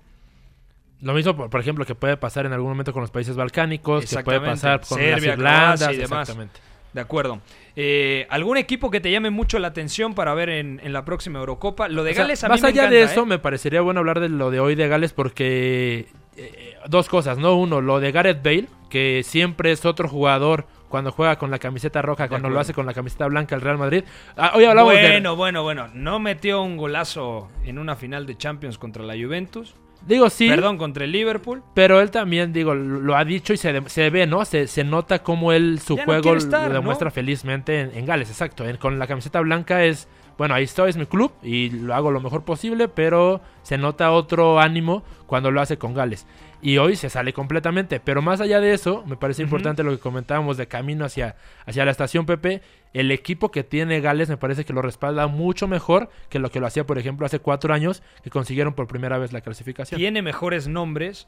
Lo 1.01 1.13
mismo, 1.13 1.35
por, 1.35 1.49
por 1.49 1.59
ejemplo, 1.59 1.85
que 1.85 1.95
puede 1.95 2.17
pasar 2.17 2.45
en 2.45 2.53
algún 2.53 2.69
momento 2.69 2.93
con 2.93 3.01
los 3.01 3.11
países 3.11 3.35
balcánicos, 3.35 4.05
que 4.05 4.23
puede 4.23 4.39
pasar 4.39 4.81
con 4.81 4.97
Serbia, 4.97 5.15
las 5.15 5.37
Irlandas, 5.37 5.93
y 5.93 5.97
demás. 5.97 6.29
exactamente. 6.29 6.59
De 6.93 6.99
acuerdo. 7.01 7.39
Eh, 7.75 8.27
¿Algún 8.29 8.57
equipo 8.57 8.91
que 8.91 8.99
te 8.99 9.09
llame 9.11 9.29
mucho 9.29 9.59
la 9.59 9.69
atención 9.69 10.13
para 10.13 10.33
ver 10.33 10.49
en, 10.49 10.81
en 10.83 10.91
la 10.91 11.05
próxima 11.05 11.39
Eurocopa? 11.39 11.87
Lo 11.87 12.03
de 12.03 12.11
O 12.11 12.13
sea, 12.13 12.23
Gales 12.23 12.43
a 12.43 12.49
más 12.49 12.57
mí 12.57 12.63
me 12.63 12.67
allá 12.67 12.81
encanta, 12.81 12.95
de 12.97 13.03
eso, 13.03 13.23
¿eh? 13.23 13.25
me 13.25 13.39
parecería 13.39 13.79
bueno 13.81 14.01
hablar 14.01 14.19
de 14.19 14.27
lo 14.27 14.51
de 14.51 14.59
hoy 14.59 14.75
de 14.75 14.87
Gales 14.89 15.13
porque 15.13 16.07
eh, 16.35 16.75
dos 16.87 17.07
cosas, 17.07 17.37
¿no? 17.37 17.55
Uno, 17.55 17.79
lo 17.79 18.01
de 18.01 18.11
Gareth 18.11 18.43
Bale, 18.43 18.67
que 18.89 19.21
siempre 19.23 19.71
es 19.71 19.85
otro 19.85 20.09
jugador 20.09 20.67
cuando 20.89 21.13
juega 21.13 21.37
con 21.37 21.49
la 21.49 21.59
camiseta 21.59 22.01
roja, 22.01 22.27
cuando 22.27 22.49
lo 22.49 22.59
hace 22.59 22.73
con 22.73 22.85
la 22.85 22.93
camiseta 22.93 23.25
blanca 23.27 23.55
el 23.55 23.61
Real 23.61 23.77
Madrid. 23.77 24.03
Ah, 24.35 24.51
hoy 24.55 24.65
hablamos 24.65 24.93
de... 24.93 25.07
bueno, 25.07 25.37
bueno, 25.37 25.63
bueno. 25.63 25.87
No 25.93 26.19
metió 26.19 26.61
un 26.61 26.75
golazo 26.75 27.49
en 27.63 27.79
una 27.79 27.95
final 27.95 28.25
de 28.25 28.37
Champions 28.37 28.77
contra 28.77 29.01
la 29.03 29.13
Juventus. 29.13 29.73
Digo, 30.07 30.29
sí, 30.29 30.49
Perdón, 30.49 30.77
contra 30.77 31.03
el 31.05 31.11
Liverpool. 31.11 31.61
pero 31.73 32.01
él 32.01 32.09
también, 32.11 32.51
digo, 32.53 32.73
lo 32.73 33.15
ha 33.15 33.23
dicho 33.23 33.53
y 33.53 33.57
se, 33.57 33.81
se 33.89 34.09
ve, 34.09 34.25
¿no? 34.27 34.43
Se, 34.45 34.67
se 34.67 34.83
nota 34.83 35.21
cómo 35.23 35.53
él, 35.53 35.79
su 35.79 35.95
Ya 35.97 36.05
juego 36.05 36.35
estar, 36.35 36.63
lo 36.63 36.67
¿no? 36.69 36.73
demuestra 36.81 37.11
felizmente 37.11 37.79
en, 37.81 37.91
en 37.95 38.05
Gales, 38.05 38.29
exacto. 38.29 38.67
En- 38.67 38.77
con 38.77 38.97
la 38.99 39.05
camiseta 39.07 39.39
blanca 39.41 39.83
es, 39.85 40.07
bueno, 40.37 40.53
ahí 40.55 40.63
estoy, 40.63 40.89
es 40.89 40.97
mi 40.97 41.05
club 41.05 41.31
y 41.43 41.69
lo 41.69 41.93
hago 41.93 42.11
lo 42.11 42.19
mejor 42.19 42.43
posible, 42.43 42.87
pero 42.87 43.41
se 43.63 43.77
nota 43.77 44.11
otro 44.11 44.59
ánimo 44.59 45.03
cuando 45.27 45.51
lo 45.51 45.61
hace 45.61 45.77
con 45.77 45.93
Gales. 45.93 46.25
Y 46.61 46.77
hoy 46.77 46.95
se 46.95 47.09
sale 47.09 47.33
completamente. 47.33 47.99
Pero 47.99 48.21
más 48.21 48.39
allá 48.39 48.59
de 48.59 48.73
eso, 48.73 49.03
me 49.07 49.17
parece 49.17 49.41
importante 49.41 49.83
lo 49.83 49.91
que 49.91 49.97
comentábamos 49.97 50.57
de 50.57 50.67
camino 50.67 51.05
hacia, 51.05 51.35
hacia 51.65 51.85
la 51.85 51.91
estación 51.91 52.25
Pepe. 52.25 52.61
El 52.93 53.11
equipo 53.11 53.49
que 53.49 53.63
tiene 53.63 53.99
Gales 53.99 54.29
me 54.29 54.37
parece 54.37 54.63
que 54.63 54.73
lo 54.73 54.81
respalda 54.81 55.27
mucho 55.27 55.67
mejor 55.67 56.09
que 56.29 56.39
lo 56.39 56.51
que 56.51 56.59
lo 56.59 56.67
hacía, 56.67 56.85
por 56.85 56.99
ejemplo, 56.99 57.25
hace 57.25 57.39
cuatro 57.39 57.73
años, 57.73 58.03
que 58.23 58.29
consiguieron 58.29 58.73
por 58.73 58.87
primera 58.87 59.17
vez 59.17 59.33
la 59.33 59.41
clasificación. 59.41 59.97
Tiene 59.97 60.21
mejores 60.21 60.67
nombres, 60.67 61.27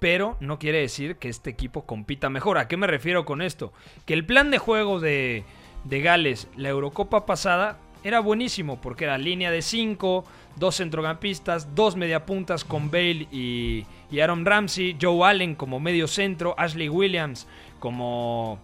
pero 0.00 0.36
no 0.40 0.58
quiere 0.58 0.80
decir 0.80 1.16
que 1.16 1.28
este 1.28 1.50
equipo 1.50 1.86
compita 1.86 2.28
mejor. 2.28 2.58
¿A 2.58 2.68
qué 2.68 2.76
me 2.76 2.86
refiero 2.86 3.24
con 3.24 3.40
esto? 3.40 3.72
Que 4.04 4.12
el 4.12 4.26
plan 4.26 4.50
de 4.50 4.58
juego 4.58 5.00
de, 5.00 5.44
de 5.84 6.00
Gales, 6.00 6.48
la 6.56 6.68
Eurocopa 6.68 7.24
pasada, 7.24 7.78
era 8.04 8.20
buenísimo 8.20 8.80
porque 8.80 9.04
era 9.04 9.18
línea 9.18 9.50
de 9.50 9.62
5, 9.62 10.24
dos 10.56 10.76
centrocampistas, 10.76 11.74
dos 11.74 11.96
mediapuntas 11.96 12.62
con 12.64 12.90
Bale 12.90 13.26
y, 13.32 13.86
y 14.10 14.20
Aaron 14.20 14.44
Ramsey, 14.44 14.96
Joe 15.00 15.26
Allen 15.28 15.54
como 15.54 15.80
medio 15.80 16.06
centro, 16.06 16.54
Ashley 16.58 16.88
Williams 16.88 17.46
como, 17.80 18.58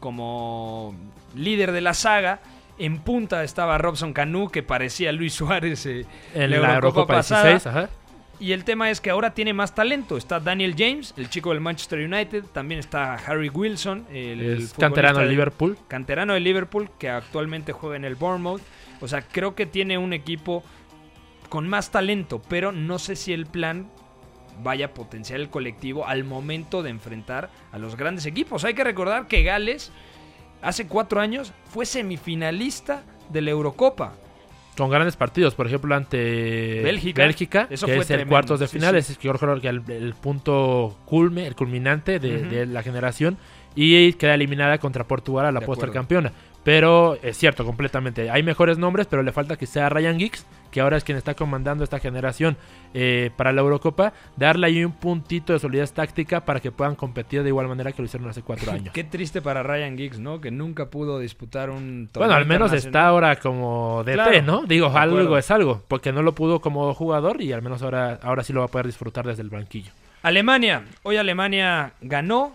como 0.00 0.94
líder 1.34 1.72
de 1.72 1.80
la 1.80 1.94
saga. 1.94 2.40
En 2.76 2.98
punta 2.98 3.44
estaba 3.44 3.78
Robson 3.78 4.12
Canu, 4.12 4.50
que 4.50 4.64
parecía 4.64 5.12
Luis 5.12 5.34
Suárez 5.34 5.86
eh, 5.86 6.06
En 6.34 6.50
la 6.50 6.74
Eurocopa 6.74 7.14
16, 7.14 7.66
ajá. 7.68 7.88
y 8.40 8.50
el 8.50 8.64
tema 8.64 8.90
es 8.90 9.00
que 9.00 9.10
ahora 9.10 9.32
tiene 9.32 9.52
más 9.52 9.76
talento. 9.76 10.16
Está 10.16 10.40
Daniel 10.40 10.74
James, 10.76 11.14
el 11.16 11.30
chico 11.30 11.50
del 11.50 11.60
Manchester 11.60 12.00
United. 12.00 12.46
También 12.52 12.80
está 12.80 13.14
Harry 13.14 13.48
Wilson, 13.48 14.06
el 14.12 14.68
canterano 14.76 15.20
de 15.20 15.26
Liverpool. 15.26 15.78
Canterano 15.86 16.34
de 16.34 16.40
Liverpool, 16.40 16.90
que 16.98 17.10
actualmente 17.10 17.72
juega 17.72 17.94
en 17.94 18.04
el 18.04 18.16
Bournemouth. 18.16 18.62
O 19.04 19.08
sea, 19.08 19.22
creo 19.22 19.54
que 19.54 19.66
tiene 19.66 19.98
un 19.98 20.12
equipo 20.12 20.64
con 21.48 21.68
más 21.68 21.90
talento, 21.90 22.42
pero 22.48 22.72
no 22.72 22.98
sé 22.98 23.16
si 23.16 23.32
el 23.32 23.46
plan 23.46 23.88
vaya 24.62 24.86
a 24.86 24.94
potenciar 24.94 25.40
el 25.40 25.50
colectivo 25.50 26.06
al 26.06 26.24
momento 26.24 26.82
de 26.82 26.90
enfrentar 26.90 27.50
a 27.72 27.78
los 27.78 27.96
grandes 27.96 28.26
equipos. 28.26 28.64
Hay 28.64 28.74
que 28.74 28.84
recordar 28.84 29.26
que 29.26 29.42
Gales 29.42 29.92
hace 30.62 30.86
cuatro 30.86 31.20
años 31.20 31.52
fue 31.66 31.86
semifinalista 31.86 33.04
de 33.28 33.42
la 33.42 33.50
Eurocopa. 33.50 34.14
con 34.76 34.90
grandes 34.90 35.16
partidos, 35.16 35.54
por 35.54 35.66
ejemplo, 35.66 35.94
ante 35.94 36.80
Bélgica. 36.82 37.68
Eso 37.70 37.86
que 37.86 37.94
fue 37.94 38.04
es 38.04 38.10
el 38.10 38.26
cuartos 38.26 38.58
de 38.58 38.66
sí, 38.66 38.78
finales, 38.78 39.06
sí. 39.06 39.12
es 39.12 39.18
que 39.18 39.28
yo 39.28 39.34
creo 39.34 39.60
que 39.60 39.68
el, 39.68 39.82
el 39.88 40.14
punto 40.14 40.96
culme, 41.04 41.46
el 41.46 41.54
culminante 41.54 42.18
de, 42.18 42.66
la 42.66 42.82
generación 42.82 43.36
y 43.76 44.12
queda 44.14 44.34
eliminada 44.34 44.78
contra 44.78 45.04
Portugal 45.04 45.46
a 45.46 45.52
la 45.52 45.60
acuerdo. 45.60 45.92
campeona. 45.92 46.32
Pero 46.64 47.18
es 47.22 47.36
cierto, 47.36 47.64
completamente. 47.64 48.30
Hay 48.30 48.42
mejores 48.42 48.78
nombres, 48.78 49.06
pero 49.06 49.22
le 49.22 49.32
falta 49.32 49.56
que 49.56 49.66
sea 49.66 49.90
Ryan 49.90 50.18
Giggs, 50.18 50.46
que 50.70 50.80
ahora 50.80 50.96
es 50.96 51.04
quien 51.04 51.18
está 51.18 51.34
comandando 51.34 51.84
esta 51.84 52.00
generación 52.00 52.56
eh, 52.94 53.30
para 53.36 53.52
la 53.52 53.60
Eurocopa, 53.60 54.14
darle 54.36 54.66
ahí 54.66 54.84
un 54.84 54.92
puntito 54.92 55.52
de 55.52 55.58
solidez 55.58 55.92
táctica 55.92 56.44
para 56.44 56.60
que 56.60 56.72
puedan 56.72 56.96
competir 56.96 57.42
de 57.42 57.50
igual 57.50 57.68
manera 57.68 57.92
que 57.92 58.00
lo 58.00 58.06
hicieron 58.06 58.28
hace 58.28 58.42
cuatro 58.42 58.72
años. 58.72 58.92
Qué 58.94 59.04
triste 59.04 59.42
para 59.42 59.62
Ryan 59.62 59.96
Giggs, 59.96 60.18
¿no? 60.18 60.40
Que 60.40 60.50
nunca 60.50 60.86
pudo 60.86 61.18
disputar 61.18 61.68
un 61.68 62.08
Bueno, 62.14 62.32
al 62.34 62.46
menos 62.46 62.72
está 62.72 63.06
ahora 63.06 63.36
como 63.36 64.02
DT, 64.02 64.14
Claro, 64.14 64.42
¿no? 64.42 64.62
Digo, 64.62 64.86
algo 64.86 65.16
acuerdo. 65.18 65.38
es 65.38 65.50
algo, 65.50 65.82
porque 65.86 66.12
no 66.12 66.22
lo 66.22 66.34
pudo 66.34 66.60
como 66.60 66.92
jugador 66.94 67.42
y 67.42 67.52
al 67.52 67.60
menos 67.60 67.82
ahora, 67.82 68.18
ahora 68.22 68.42
sí 68.42 68.52
lo 68.54 68.60
va 68.60 68.66
a 68.66 68.70
poder 68.70 68.86
disfrutar 68.86 69.26
desde 69.26 69.42
el 69.42 69.50
banquillo. 69.50 69.92
Alemania. 70.22 70.84
Hoy 71.02 71.18
Alemania 71.18 71.92
ganó. 72.00 72.54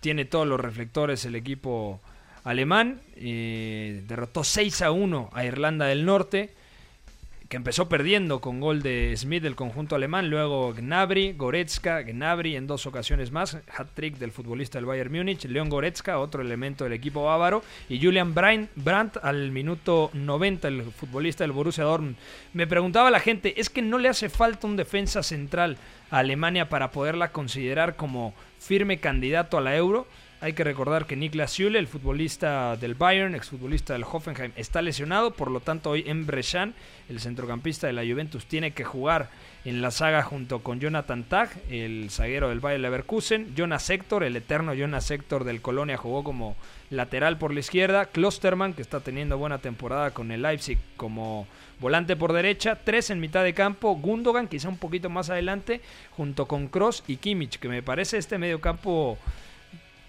Tiene 0.00 0.24
todos 0.24 0.46
los 0.46 0.58
reflectores 0.58 1.26
el 1.26 1.34
equipo 1.34 2.00
alemán. 2.44 3.00
eh, 3.16 4.02
derrotó 4.08 4.44
6 4.44 4.82
a 4.82 4.90
1 4.90 5.30
a 5.32 5.44
Irlanda 5.44 5.86
del 5.86 6.04
Norte. 6.04 6.54
Que 7.48 7.56
empezó 7.56 7.88
perdiendo 7.88 8.40
con 8.40 8.60
gol 8.60 8.80
de 8.80 9.12
Smith 9.16 9.42
del 9.42 9.56
conjunto 9.56 9.96
alemán. 9.96 10.30
Luego 10.30 10.72
Gnabry, 10.72 11.32
Goretzka, 11.32 12.02
Gnabry 12.02 12.54
en 12.54 12.68
dos 12.68 12.86
ocasiones 12.86 13.32
más. 13.32 13.58
Hat-trick 13.76 14.18
del 14.18 14.30
futbolista 14.30 14.78
del 14.78 14.86
Bayern 14.86 15.12
Múnich. 15.12 15.46
León 15.46 15.68
Goretzka, 15.68 16.20
otro 16.20 16.42
elemento 16.42 16.84
del 16.84 16.92
equipo 16.92 17.24
bávaro. 17.24 17.64
Y 17.88 18.00
Julian 18.00 18.34
Brandt 18.34 19.16
al 19.20 19.50
minuto 19.50 20.10
90, 20.12 20.68
el 20.68 20.82
futbolista 20.92 21.42
del 21.42 21.50
Borussia 21.50 21.82
Dortmund. 21.82 22.14
Me 22.52 22.68
preguntaba 22.68 23.10
la 23.10 23.18
gente, 23.18 23.60
¿es 23.60 23.68
que 23.68 23.82
no 23.82 23.98
le 23.98 24.08
hace 24.08 24.28
falta 24.28 24.68
un 24.68 24.76
defensa 24.76 25.24
central 25.24 25.76
a 26.12 26.18
Alemania 26.18 26.68
para 26.68 26.92
poderla 26.92 27.32
considerar 27.32 27.96
como 27.96 28.32
firme 28.60 29.00
candidato 29.00 29.58
a 29.58 29.60
la 29.60 29.74
Euro? 29.74 30.06
Hay 30.42 30.54
que 30.54 30.64
recordar 30.64 31.04
que 31.04 31.16
Niklas 31.16 31.52
Süle, 31.52 31.78
el 31.78 31.86
futbolista 31.86 32.74
del 32.78 32.94
Bayern, 32.94 33.34
exfutbolista 33.34 33.92
del 33.92 34.04
Hoffenheim, 34.04 34.52
está 34.56 34.80
lesionado, 34.80 35.32
por 35.32 35.50
lo 35.50 35.60
tanto 35.60 35.90
hoy 35.90 36.02
Emre 36.06 36.42
Can, 36.42 36.72
el 37.10 37.20
centrocampista 37.20 37.86
de 37.86 37.92
la 37.92 38.00
Juventus, 38.10 38.46
tiene 38.46 38.70
que 38.70 38.82
jugar 38.82 39.28
en 39.66 39.82
la 39.82 39.90
saga 39.90 40.22
junto 40.22 40.60
con 40.60 40.80
Jonathan 40.80 41.24
Tag, 41.24 41.50
el 41.68 42.08
zaguero 42.08 42.48
del 42.48 42.60
Bayer 42.60 42.80
Leverkusen, 42.80 43.54
Jonas 43.54 43.90
Hector, 43.90 44.24
el 44.24 44.34
eterno 44.34 44.72
Jonas 44.72 45.10
Hector 45.10 45.44
del 45.44 45.60
Colonia, 45.60 45.98
jugó 45.98 46.24
como 46.24 46.56
lateral 46.88 47.36
por 47.36 47.52
la 47.52 47.60
izquierda, 47.60 48.06
Klosterman, 48.06 48.72
que 48.72 48.80
está 48.80 49.00
teniendo 49.00 49.36
buena 49.36 49.58
temporada 49.58 50.12
con 50.12 50.30
el 50.30 50.40
Leipzig 50.40 50.78
como 50.96 51.46
volante 51.80 52.16
por 52.16 52.32
derecha, 52.32 52.76
tres 52.82 53.10
en 53.10 53.20
mitad 53.20 53.44
de 53.44 53.52
campo, 53.52 53.94
Gundogan, 53.94 54.48
quizá 54.48 54.70
un 54.70 54.78
poquito 54.78 55.10
más 55.10 55.28
adelante, 55.28 55.82
junto 56.12 56.46
con 56.46 56.68
Cross 56.68 57.04
y 57.06 57.18
Kimmich, 57.18 57.58
que 57.58 57.68
me 57.68 57.82
parece 57.82 58.16
este 58.16 58.38
medio 58.38 58.62
campo 58.62 59.18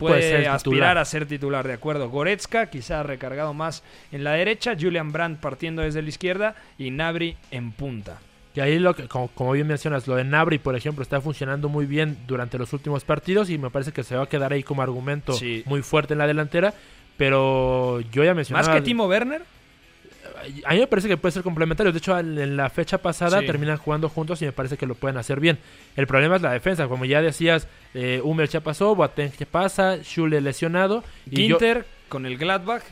Puede 0.01 0.15
puede, 0.15 0.21
ser 0.29 0.37
titular. 0.39 0.55
aspirar 0.55 0.97
a 0.97 1.05
ser 1.05 1.25
titular, 1.25 1.65
de 1.67 1.73
acuerdo. 1.73 2.09
Goretzka, 2.09 2.69
quizá 2.69 3.03
recargado 3.03 3.53
más 3.53 3.83
en 4.11 4.23
la 4.25 4.33
derecha, 4.33 4.75
Julian 4.79 5.11
Brandt 5.13 5.39
partiendo 5.39 5.81
desde 5.81 6.01
la 6.01 6.09
izquierda 6.09 6.55
y 6.77 6.91
Nabri 6.91 7.37
en 7.51 7.71
punta. 7.71 8.19
Y 8.53 8.59
ahí, 8.59 8.79
lo 8.79 8.93
que, 8.93 9.07
como, 9.07 9.29
como 9.29 9.53
bien 9.53 9.65
mencionas, 9.67 10.05
lo 10.09 10.15
de 10.17 10.25
Nabri, 10.25 10.59
por 10.59 10.75
ejemplo, 10.75 11.03
está 11.03 11.21
funcionando 11.21 11.69
muy 11.69 11.85
bien 11.85 12.17
durante 12.27 12.57
los 12.57 12.73
últimos 12.73 13.05
partidos 13.05 13.49
y 13.49 13.57
me 13.57 13.69
parece 13.69 13.93
que 13.93 14.03
se 14.03 14.17
va 14.17 14.23
a 14.23 14.27
quedar 14.29 14.51
ahí 14.51 14.61
como 14.61 14.81
argumento 14.81 15.31
Sí. 15.31 15.63
muy 15.65 15.81
fuerte 15.81 16.15
en 16.15 16.17
la 16.19 16.27
delantera. 16.27 16.73
Pero 17.17 18.01
yo 18.11 18.23
ya 18.23 18.33
mencionaba... 18.33 18.67
Más 18.67 18.75
que 18.75 18.81
Timo 18.81 19.05
Werner, 19.05 19.43
A 20.65 20.73
mí 20.73 20.79
me 20.79 20.87
parece 20.87 21.07
que 21.07 21.17
puede 21.17 21.31
ser 21.31 21.43
complementario. 21.43 21.91
De 21.91 21.97
hecho, 21.97 22.17
en 22.17 22.57
la 22.57 22.69
fecha 22.69 22.97
pasada 22.97 23.39
Sí. 23.39 23.45
terminan 23.45 23.77
jugando 23.77 24.09
juntos 24.09 24.41
y 24.41 24.45
me 24.45 24.51
parece 24.51 24.77
que 24.77 24.85
lo 24.85 24.95
pueden 24.95 25.17
hacer 25.17 25.39
bien. 25.39 25.59
El 25.95 26.07
problema 26.07 26.35
es 26.37 26.41
la 26.41 26.51
defensa. 26.51 26.87
Como 26.87 27.05
ya 27.05 27.21
decías, 27.21 27.67
eh, 27.93 28.21
Hummel 28.23 28.47
ya 28.49 28.61
pasó, 28.61 28.95
Boateng 28.95 29.31
ya 29.37 29.45
pasa, 29.45 29.97
Schule 30.03 30.41
lesionado. 30.41 31.03
Y 31.29 31.47
yo- 31.47 31.57
Ginter 31.57 31.85
con 32.09 32.25
el 32.25 32.37
Gladbach. 32.37 32.83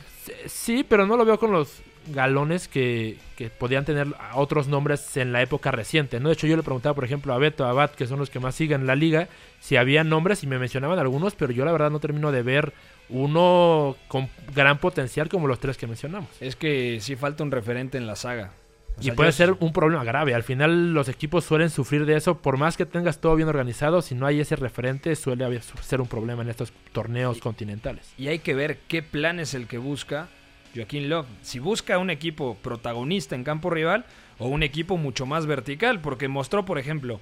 sí, 0.46 0.84
pero 0.88 1.06
no 1.06 1.16
lo 1.16 1.24
veo 1.24 1.38
con 1.38 1.50
los 1.52 1.82
galones 2.12 2.68
que, 2.68 3.18
que 3.36 3.50
podían 3.50 3.84
tener 3.84 4.08
otros 4.34 4.68
nombres 4.68 5.16
en 5.16 5.32
la 5.32 5.42
época 5.42 5.70
reciente. 5.70 6.20
¿no? 6.20 6.28
De 6.28 6.34
hecho, 6.34 6.46
yo 6.46 6.56
le 6.56 6.62
preguntaba, 6.62 6.94
por 6.94 7.04
ejemplo, 7.04 7.32
a 7.32 7.38
Beto, 7.38 7.64
a 7.64 7.72
Bat, 7.72 7.94
que 7.94 8.06
son 8.06 8.18
los 8.18 8.30
que 8.30 8.40
más 8.40 8.54
siguen 8.54 8.86
la 8.86 8.94
liga, 8.94 9.28
si 9.60 9.76
había 9.76 10.04
nombres 10.04 10.42
y 10.42 10.46
me 10.46 10.58
mencionaban 10.58 10.98
algunos, 10.98 11.34
pero 11.34 11.52
yo 11.52 11.64
la 11.64 11.72
verdad 11.72 11.90
no 11.90 12.00
termino 12.00 12.32
de 12.32 12.42
ver 12.42 12.72
uno 13.08 13.96
con 14.08 14.28
gran 14.54 14.78
potencial 14.78 15.28
como 15.28 15.46
los 15.46 15.58
tres 15.58 15.76
que 15.76 15.86
mencionamos. 15.86 16.30
Es 16.40 16.56
que 16.56 16.98
sí 17.00 17.16
falta 17.16 17.42
un 17.42 17.50
referente 17.50 17.98
en 17.98 18.06
la 18.06 18.16
saga. 18.16 18.52
O 18.98 19.02
y 19.02 19.10
puede 19.12 19.32
ser 19.32 19.56
un 19.60 19.72
problema 19.72 20.04
grave. 20.04 20.34
Al 20.34 20.42
final 20.42 20.92
los 20.92 21.08
equipos 21.08 21.44
suelen 21.44 21.70
sufrir 21.70 22.06
de 22.06 22.16
eso. 22.16 22.38
Por 22.38 22.56
más 22.56 22.76
que 22.76 22.86
tengas 22.86 23.20
todo 23.20 23.36
bien 23.36 23.48
organizado, 23.48 24.02
si 24.02 24.14
no 24.14 24.26
hay 24.26 24.40
ese 24.40 24.56
referente, 24.56 25.16
suele 25.16 25.60
ser 25.80 26.00
un 26.00 26.08
problema 26.08 26.42
en 26.42 26.50
estos 26.50 26.72
torneos 26.92 27.38
continentales. 27.38 28.12
Y 28.18 28.28
hay 28.28 28.40
que 28.40 28.54
ver 28.54 28.78
qué 28.88 29.02
plan 29.02 29.40
es 29.40 29.54
el 29.54 29.66
que 29.66 29.78
busca 29.78 30.28
Joaquín 30.74 31.08
Love. 31.08 31.26
Si 31.42 31.58
busca 31.58 31.98
un 31.98 32.10
equipo 32.10 32.56
protagonista 32.62 33.34
en 33.34 33.44
campo 33.44 33.70
rival 33.70 34.04
o 34.38 34.48
un 34.48 34.62
equipo 34.62 34.96
mucho 34.96 35.26
más 35.26 35.46
vertical. 35.46 36.00
Porque 36.00 36.28
mostró, 36.28 36.64
por 36.64 36.78
ejemplo, 36.78 37.20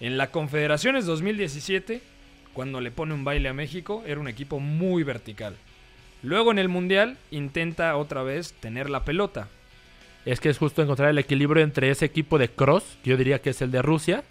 en 0.00 0.16
la 0.18 0.30
Confederaciones 0.30 1.06
2017, 1.06 2.00
cuando 2.52 2.80
le 2.80 2.90
pone 2.90 3.14
un 3.14 3.24
baile 3.24 3.48
a 3.48 3.54
México, 3.54 4.02
era 4.06 4.20
un 4.20 4.28
equipo 4.28 4.60
muy 4.60 5.02
vertical. 5.02 5.56
Luego 6.22 6.50
en 6.50 6.58
el 6.58 6.68
Mundial 6.68 7.16
intenta 7.30 7.96
otra 7.96 8.22
vez 8.22 8.52
tener 8.54 8.90
la 8.90 9.04
pelota. 9.04 9.48
Es 10.26 10.40
que 10.40 10.50
es 10.50 10.58
justo 10.58 10.82
encontrar 10.82 11.08
el 11.08 11.18
equilibrio 11.18 11.64
entre 11.64 11.90
ese 11.90 12.04
equipo 12.04 12.38
de 12.38 12.50
cross, 12.50 12.98
que 13.02 13.10
yo 13.10 13.16
diría 13.16 13.40
que 13.40 13.50
es 13.50 13.62
el 13.62 13.70
de 13.70 13.80
Rusia, 13.80 14.22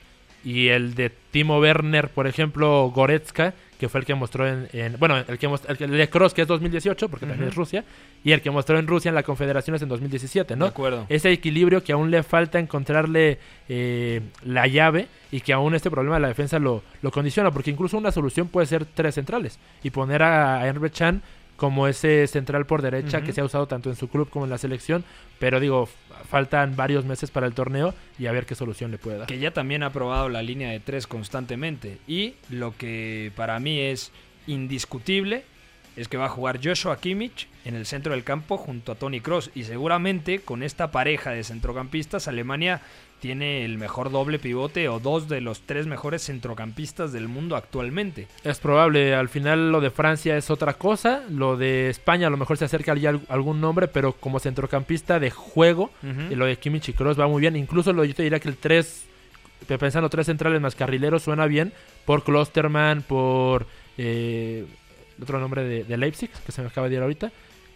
y 0.43 0.67
el 0.67 0.93
de 0.93 1.09
Timo 1.09 1.59
Werner, 1.59 2.09
por 2.09 2.27
ejemplo, 2.27 2.91
Goretzka, 2.93 3.53
que 3.79 3.89
fue 3.89 4.01
el 4.01 4.05
que 4.05 4.13
mostró 4.13 4.45
en, 4.47 4.67
en- 4.73 4.97
bueno, 4.99 5.17
el 5.17 5.37
que 5.39 5.47
most- 5.47 5.65
el, 5.69 5.89
de 5.89 6.09
Cross 6.09 6.33
que 6.33 6.41
es 6.43 6.47
2018, 6.47 7.09
porque 7.09 7.25
también 7.25 7.43
Ujú. 7.43 7.49
es 7.51 7.55
Rusia, 7.55 7.83
y 8.23 8.33
el 8.33 8.41
que 8.41 8.51
mostró 8.51 8.77
en 8.77 8.85
Rusia 8.85 9.09
en 9.09 9.15
la 9.15 9.23
Confederaciones 9.23 9.81
en 9.81 9.89
2017, 9.89 10.55
¿no? 10.55 10.65
De 10.65 10.69
acuerdo. 10.71 11.05
Ese 11.09 11.31
equilibrio 11.31 11.83
que 11.83 11.93
aún 11.93 12.11
le 12.11 12.21
falta 12.21 12.59
encontrarle 12.59 13.39
eh, 13.69 14.21
la 14.43 14.67
llave 14.67 15.07
y 15.31 15.41
que 15.41 15.53
aún 15.53 15.75
este 15.75 15.89
problema 15.89 16.15
de 16.17 16.21
la 16.21 16.27
defensa 16.27 16.59
lo, 16.59 16.83
lo 17.01 17.11
condiciona, 17.11 17.51
porque 17.51 17.71
incluso 17.71 17.97
una 17.97 18.11
solución 18.11 18.47
puede 18.49 18.67
ser 18.67 18.85
tres 18.85 19.15
centrales 19.15 19.59
y 19.81 19.89
poner 19.91 20.23
a, 20.23 20.61
a 20.61 20.73
Can 20.97 21.21
como 21.59 21.89
ese 21.89 22.25
central 22.27 22.65
por 22.65 22.81
derecha 22.81 23.21
que 23.21 23.33
se 23.33 23.41
ha 23.41 23.43
usado 23.43 23.67
tanto 23.67 23.89
en 23.89 23.97
su 23.97 24.07
club 24.07 24.29
como 24.29 24.45
en 24.45 24.49
la 24.49 24.57
selección, 24.57 25.03
pero 25.39 25.59
digo, 25.59 25.89
faltan 26.29 26.77
varios 26.77 27.03
meses 27.03 27.31
para 27.31 27.47
el 27.47 27.53
torneo 27.53 27.93
y 28.17 28.27
a 28.27 28.31
ver 28.31 28.45
qué 28.45 28.55
solución 28.55 28.91
le 28.91 28.97
puede 28.97 29.17
dar. 29.17 29.27
que 29.27 29.39
ya 29.39 29.51
también 29.51 29.83
ha 29.83 29.91
probado 29.91 30.29
la 30.29 30.41
línea 30.41 30.71
de 30.71 30.79
tres 30.79 31.05
constantemente. 31.05 31.97
Y 32.07 32.35
lo 32.49 32.75
que 32.77 33.33
para 33.35 33.59
mí 33.59 33.77
es 33.77 34.13
indiscutible 34.47 35.43
es 35.97 36.07
que 36.07 36.15
va 36.15 36.27
a 36.27 36.29
jugar 36.29 36.61
Joshua 36.63 36.97
Kimmich 37.01 37.49
en 37.65 37.75
el 37.75 37.85
centro 37.85 38.13
del 38.13 38.23
campo 38.23 38.57
junto 38.57 38.93
a 38.93 38.95
Tony 38.95 39.19
Cross. 39.19 39.51
Y 39.53 39.63
seguramente 39.65 40.39
con 40.39 40.63
esta 40.63 40.91
pareja 40.91 41.31
de 41.31 41.43
centrocampistas, 41.43 42.29
Alemania 42.29 42.81
tiene 43.19 43.65
el 43.65 43.77
mejor 43.77 44.11
doble 44.11 44.39
pivote 44.39 44.87
o 44.89 44.99
dos 44.99 45.27
de 45.27 45.41
los 45.41 45.61
tres 45.61 45.87
mejores 45.87 46.23
centrocampistas 46.25 47.11
del 47.11 47.27
mundo 47.27 47.55
actualmente. 47.55 48.27
Es 48.43 48.59
probable, 48.59 49.13
al 49.13 49.29
final 49.29 49.71
lo 49.71 49.81
de 49.81 49.89
Francia 49.89 50.37
es 50.37 50.49
otra 50.49 50.73
cosa, 50.75 51.23
lo 51.29 51.57
de 51.57 51.89
España 51.89 52.27
a 52.27 52.29
lo 52.29 52.37
mejor 52.37 52.57
se 52.57 52.65
acerca 52.65 52.95
ya 52.95 53.09
al- 53.09 53.21
algún 53.29 53.59
nombre, 53.61 53.87
pero 53.87 54.13
como 54.13 54.39
centrocampista 54.39 55.19
de 55.19 55.31
juego, 55.31 55.91
y 56.31 56.35
lo 56.35 56.45
de 56.45 56.55
Kimmich 56.57 56.89
y 56.89 56.93
Kroos 56.93 57.19
va 57.19 57.27
muy 57.27 57.41
bien, 57.41 57.55
incluso 57.55 57.91
lo, 57.93 58.03
yo 58.05 58.15
te 58.15 58.23
diría 58.23 58.39
que 58.39 58.49
el 58.49 58.57
3, 58.57 59.05
pensando 59.79 60.09
tres 60.09 60.25
centrales 60.25 60.61
más 60.61 60.75
carrileros 60.75 61.23
suena 61.23 61.45
bien, 61.45 61.73
por 62.05 62.23
Klosterman, 62.23 63.01
por 63.03 63.67
eh, 63.97 64.65
otro 65.21 65.39
nombre 65.39 65.63
de, 65.63 65.83
de 65.83 65.97
Leipzig, 65.97 66.29
que 66.45 66.51
se 66.51 66.61
me 66.61 66.67
acaba 66.69 66.87
de 66.89 66.95
ir 66.95 67.01
ahorita, 67.01 67.31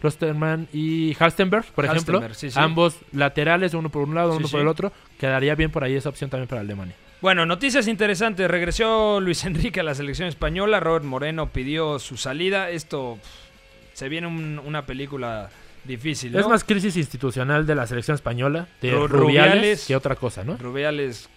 Klosterman 0.08 0.68
y 0.70 1.16
Halstenberg, 1.18 1.64
por 1.74 1.86
ejemplo, 1.86 2.18
Halstenberg, 2.18 2.34
sí, 2.34 2.50
sí. 2.50 2.58
ambos 2.60 2.96
laterales, 3.12 3.72
uno 3.72 3.88
por 3.88 4.02
un 4.06 4.14
lado, 4.14 4.32
Sí, 4.32 4.36
uno 4.40 4.48
por 4.48 4.60
el 4.60 4.68
otro, 4.68 4.92
quedaría 5.18 5.54
bien 5.54 5.70
por 5.70 5.82
ahí 5.82 5.94
esa 5.94 6.10
opción 6.10 6.28
también 6.28 6.46
para 6.46 6.60
Alemania. 6.60 6.94
Bueno, 7.22 7.46
noticias 7.46 7.88
interesantes. 7.88 8.50
Regresó 8.50 9.18
Luis 9.22 9.44
Enrique 9.46 9.80
a 9.80 9.82
la 9.82 9.94
selección 9.94 10.28
española. 10.28 10.78
Robert 10.78 11.06
Moreno 11.06 11.48
pidió 11.48 11.98
su 11.98 12.18
salida. 12.18 12.68
Esto 12.68 13.16
pff, 13.18 13.96
se 13.96 14.10
viene 14.10 14.26
un- 14.26 14.60
una 14.62 14.84
película 14.84 15.48
difícil. 15.84 16.32
¿no? 16.32 16.40
Es 16.40 16.46
más 16.48 16.64
crisis 16.64 16.98
institucional 16.98 17.64
de 17.66 17.74
la 17.74 17.86
selección 17.86 18.14
española, 18.16 18.68
de 18.82 18.92
Ru- 18.92 19.08
Rubiales, 19.08 19.10
Rubiales. 19.10 19.86
que 19.86 19.96
otra 19.96 20.16
cosa, 20.16 20.44
¿no? 20.44 20.58
Rubiales, 20.58 21.30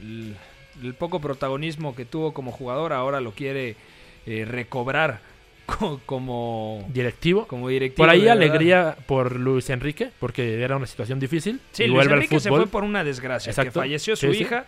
el, 0.00 0.34
el 0.82 0.94
poco 0.94 1.20
protagonismo 1.20 1.94
que 1.94 2.06
tuvo 2.06 2.32
como 2.32 2.50
jugador, 2.50 2.94
ahora 2.94 3.20
lo 3.20 3.32
quiere 3.32 3.76
eh, 4.24 4.46
recobrar 4.48 5.20
co- 5.20 5.29
como, 6.06 6.84
Directivo. 6.92 7.46
como 7.46 7.68
directivo. 7.68 8.04
Por 8.04 8.10
ahí 8.10 8.28
alegría 8.28 8.96
por 9.06 9.36
Luis 9.36 9.70
Enrique, 9.70 10.10
porque 10.18 10.62
era 10.62 10.76
una 10.76 10.86
situación 10.86 11.20
difícil. 11.20 11.60
Sí, 11.72 11.84
y 11.84 11.86
Luis 11.88 12.06
Enrique 12.06 12.40
se 12.40 12.48
fue 12.48 12.66
por 12.66 12.84
una 12.84 13.04
desgracia. 13.04 13.52
Que 13.52 13.70
falleció 13.70 14.16
su 14.16 14.28
Sí, 14.28 14.34
sí. 14.34 14.42
hija 14.42 14.66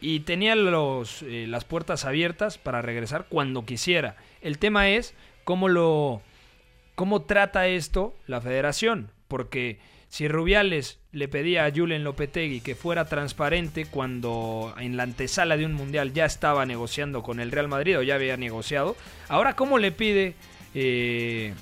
y 0.00 0.20
tenía 0.20 0.54
los, 0.54 1.22
eh, 1.22 1.46
las 1.48 1.64
puertas 1.64 2.04
abiertas 2.04 2.58
para 2.58 2.82
regresar 2.82 3.26
cuando 3.28 3.64
quisiera. 3.64 4.16
El 4.42 4.58
tema 4.58 4.90
es 4.90 5.14
cómo 5.44 5.68
lo 5.68 6.22
cómo 6.94 7.22
trata 7.22 7.66
esto 7.68 8.14
la 8.26 8.40
federación. 8.40 9.10
Porque 9.28 9.78
si 10.08 10.28
Rubiales 10.28 10.98
le 11.12 11.28
pedía 11.28 11.64
a 11.66 11.72
Julen 11.74 12.04
Lopetegui 12.04 12.60
que 12.60 12.74
fuera 12.74 13.06
transparente 13.06 13.86
cuando 13.86 14.74
en 14.78 14.96
la 14.96 15.02
antesala 15.02 15.56
de 15.56 15.66
un 15.66 15.74
mundial 15.74 16.12
ya 16.12 16.24
estaba 16.24 16.64
negociando 16.66 17.22
con 17.22 17.40
el 17.40 17.50
Real 17.50 17.68
Madrid 17.68 17.98
o 17.98 18.02
ya 18.02 18.14
había 18.14 18.36
negociado, 18.36 18.96
ahora 19.28 19.54
cómo 19.56 19.78
le 19.78 19.92
pide... 19.92 20.34
eh, 20.74 21.54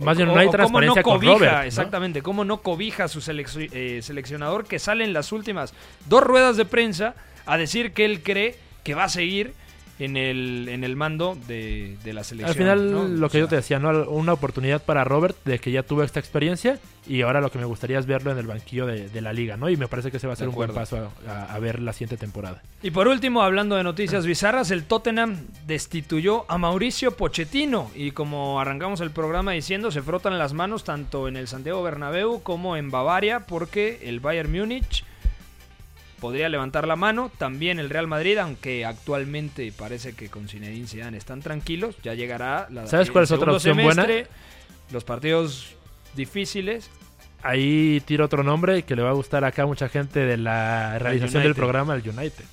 Más 0.00 0.16
bien 0.16 0.28
o- 0.28 0.34
no 0.34 0.40
hay 0.40 0.48
o 0.48 0.52
cómo 0.52 0.80
no 0.80 0.94
con 0.94 1.02
cobija, 1.02 1.32
Robert. 1.34 1.52
¿no? 1.54 1.62
Exactamente, 1.62 2.22
cómo 2.22 2.44
no 2.44 2.60
cobija 2.62 3.04
a 3.04 3.08
su 3.08 3.20
selec- 3.20 3.70
eh, 3.72 4.00
seleccionador 4.02 4.66
que 4.66 4.78
sale 4.78 5.04
en 5.04 5.12
las 5.12 5.32
últimas 5.32 5.74
dos 6.06 6.22
ruedas 6.22 6.56
de 6.56 6.64
prensa 6.64 7.14
a 7.46 7.56
decir 7.56 7.92
que 7.92 8.04
él 8.04 8.22
cree 8.22 8.56
que 8.84 8.94
va 8.94 9.04
a 9.04 9.08
seguir 9.08 9.54
en 9.98 10.16
el, 10.16 10.68
en 10.68 10.84
el 10.84 10.96
mando 10.96 11.36
de, 11.46 11.96
de 12.02 12.12
la 12.12 12.24
selección. 12.24 12.48
Al 12.50 12.56
final, 12.56 12.90
¿no? 12.92 13.06
lo 13.08 13.26
O 13.26 13.30
que 13.30 13.38
yo 13.38 13.48
te 13.48 13.56
decía, 13.56 13.78
¿no? 13.78 13.90
Una 14.10 14.32
oportunidad 14.32 14.82
para 14.82 15.04
Robert 15.04 15.36
de 15.44 15.58
que 15.58 15.70
ya 15.70 15.82
tuvo 15.82 16.02
esta 16.02 16.18
experiencia 16.20 16.78
y 17.06 17.22
ahora 17.22 17.40
lo 17.40 17.50
que 17.50 17.58
me 17.58 17.64
gustaría 17.64 17.98
es 17.98 18.06
verlo 18.06 18.30
en 18.30 18.38
el 18.38 18.46
banquillo 18.46 18.86
de, 18.86 19.08
de 19.08 19.20
la 19.20 19.32
liga, 19.32 19.56
¿no? 19.56 19.68
Y 19.68 19.76
me 19.76 19.88
parece 19.88 20.10
que 20.10 20.16
ese 20.18 20.26
va 20.26 20.32
a 20.34 20.36
ser 20.36 20.48
un 20.48 20.54
buen 20.54 20.72
paso 20.72 21.10
a, 21.26 21.30
a- 21.32 21.54
a 21.54 21.58
ver 21.58 21.80
la 21.80 21.92
siguiente 21.92 22.16
temporada. 22.16 22.62
Y 22.82 22.90
por 22.90 23.08
último, 23.08 23.42
hablando 23.42 23.76
de 23.76 23.82
noticias 23.84 24.24
bizarras, 24.26 24.70
el 24.70 24.84
Tottenham 24.84 25.36
destituyó 25.66 26.44
a 26.50 26.58
Mauricio 26.58 27.16
Pochettino. 27.16 27.90
Y 27.94 28.12
como 28.12 28.60
arrancamos 28.60 29.00
el 29.00 29.10
programa 29.10 29.52
diciendo, 29.52 29.90
se 29.90 30.02
frotan 30.02 30.38
las 30.38 30.52
manos 30.52 30.84
tanto 30.84 31.26
en 31.28 31.36
el 31.36 31.48
Santiago 31.48 31.82
Bernabéu 31.82 32.42
como 32.42 32.76
en 32.76 32.90
Bavaria, 32.90 33.40
porque 33.40 34.00
el 34.04 34.20
Bayern 34.20 34.52
Múnich 34.52 35.04
podría 36.22 36.48
levantar 36.48 36.86
la 36.86 36.94
mano. 36.94 37.32
También 37.36 37.80
el 37.80 37.90
Real 37.90 38.06
Madrid, 38.06 38.38
aunque 38.38 38.86
actualmente 38.86 39.72
parece 39.76 40.14
que 40.14 40.28
con 40.28 40.48
Zinedine 40.48 40.86
Zidane 40.86 41.18
están 41.18 41.42
tranquilos, 41.42 41.96
ya 42.04 42.14
llegará 42.14 42.68
la 42.70 42.86
¿Sabes 42.86 43.10
cuál 43.10 43.24
es 43.24 43.32
otra 43.32 43.52
opción 43.52 43.76
buena? 43.82 44.06
Los 44.92 45.02
partidos 45.02 45.74
difíciles. 46.14 46.90
Ahí 47.42 48.00
tiro 48.04 48.24
otro 48.24 48.44
nombre 48.44 48.84
que 48.84 48.94
le 48.94 49.02
va 49.02 49.10
a 49.10 49.14
gustar 49.14 49.44
acá 49.44 49.64
a 49.64 49.66
mucha 49.66 49.88
gente 49.88 50.20
de 50.20 50.36
la 50.36 50.96
realización 51.00 51.42
del 51.42 51.56
programa, 51.56 51.94
el 51.96 52.08
United. 52.08 52.44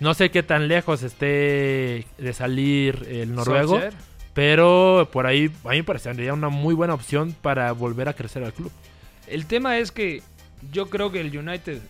No 0.00 0.12
sé 0.14 0.30
qué 0.30 0.42
tan 0.42 0.66
lejos 0.66 1.04
esté 1.04 2.06
de 2.18 2.32
salir 2.32 3.06
el 3.08 3.32
noruego, 3.32 3.78
Solskjaer. 3.78 3.94
pero 4.34 5.08
por 5.12 5.28
ahí 5.28 5.52
a 5.64 5.68
mí 5.68 5.76
me 5.76 5.84
parecería 5.84 6.34
una 6.34 6.48
muy 6.48 6.74
buena 6.74 6.94
opción 6.94 7.32
para 7.40 7.70
volver 7.70 8.08
a 8.08 8.14
crecer 8.14 8.42
al 8.42 8.52
club. 8.52 8.72
El 9.28 9.46
tema 9.46 9.78
es 9.78 9.92
que 9.92 10.20
yo 10.72 10.90
creo 10.90 11.12
que 11.12 11.20
el 11.20 11.38
United 11.38 11.80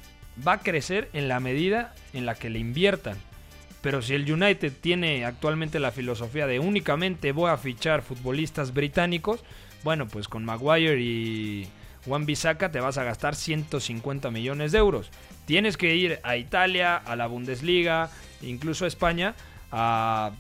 va 0.47 0.55
a 0.55 0.61
crecer 0.61 1.09
en 1.13 1.29
la 1.29 1.41
medida 1.41 1.95
en 2.13 2.27
la 2.27 2.35
que 2.35 2.51
le 2.51 2.59
inviertan. 2.59 3.17
Pero 3.81 4.01
si 4.01 4.15
el 4.15 4.31
United 4.31 4.73
tiene 4.81 5.25
actualmente 5.25 5.79
la 5.79 5.93
filosofía 5.93 6.47
de 6.47 6.59
únicamente 6.59 7.33
voy 7.33 7.51
a 7.51 7.59
fichar 7.59 8.03
futbolistas 8.03 8.73
británicos, 8.73 9.45
bueno, 9.83 10.09
pues 10.09 10.27
con 10.27 10.45
Maguire 10.45 10.99
y 11.01 11.69
Juan 12.07 12.25
Bisaca 12.25 12.71
te 12.71 12.81
vas 12.81 12.97
a 12.97 13.05
gastar 13.05 13.35
150 13.35 14.31
millones 14.31 14.73
de 14.73 14.79
euros. 14.79 15.11
Tienes 15.45 15.77
que 15.77 15.95
ir 15.95 16.19
a 16.23 16.37
Italia, 16.37 16.97
a 16.97 17.17
la 17.17 17.27
Bundesliga, 17.27 18.11
incluso 18.41 18.87
a 18.87 18.89
España, 18.89 19.35
a 19.71 20.33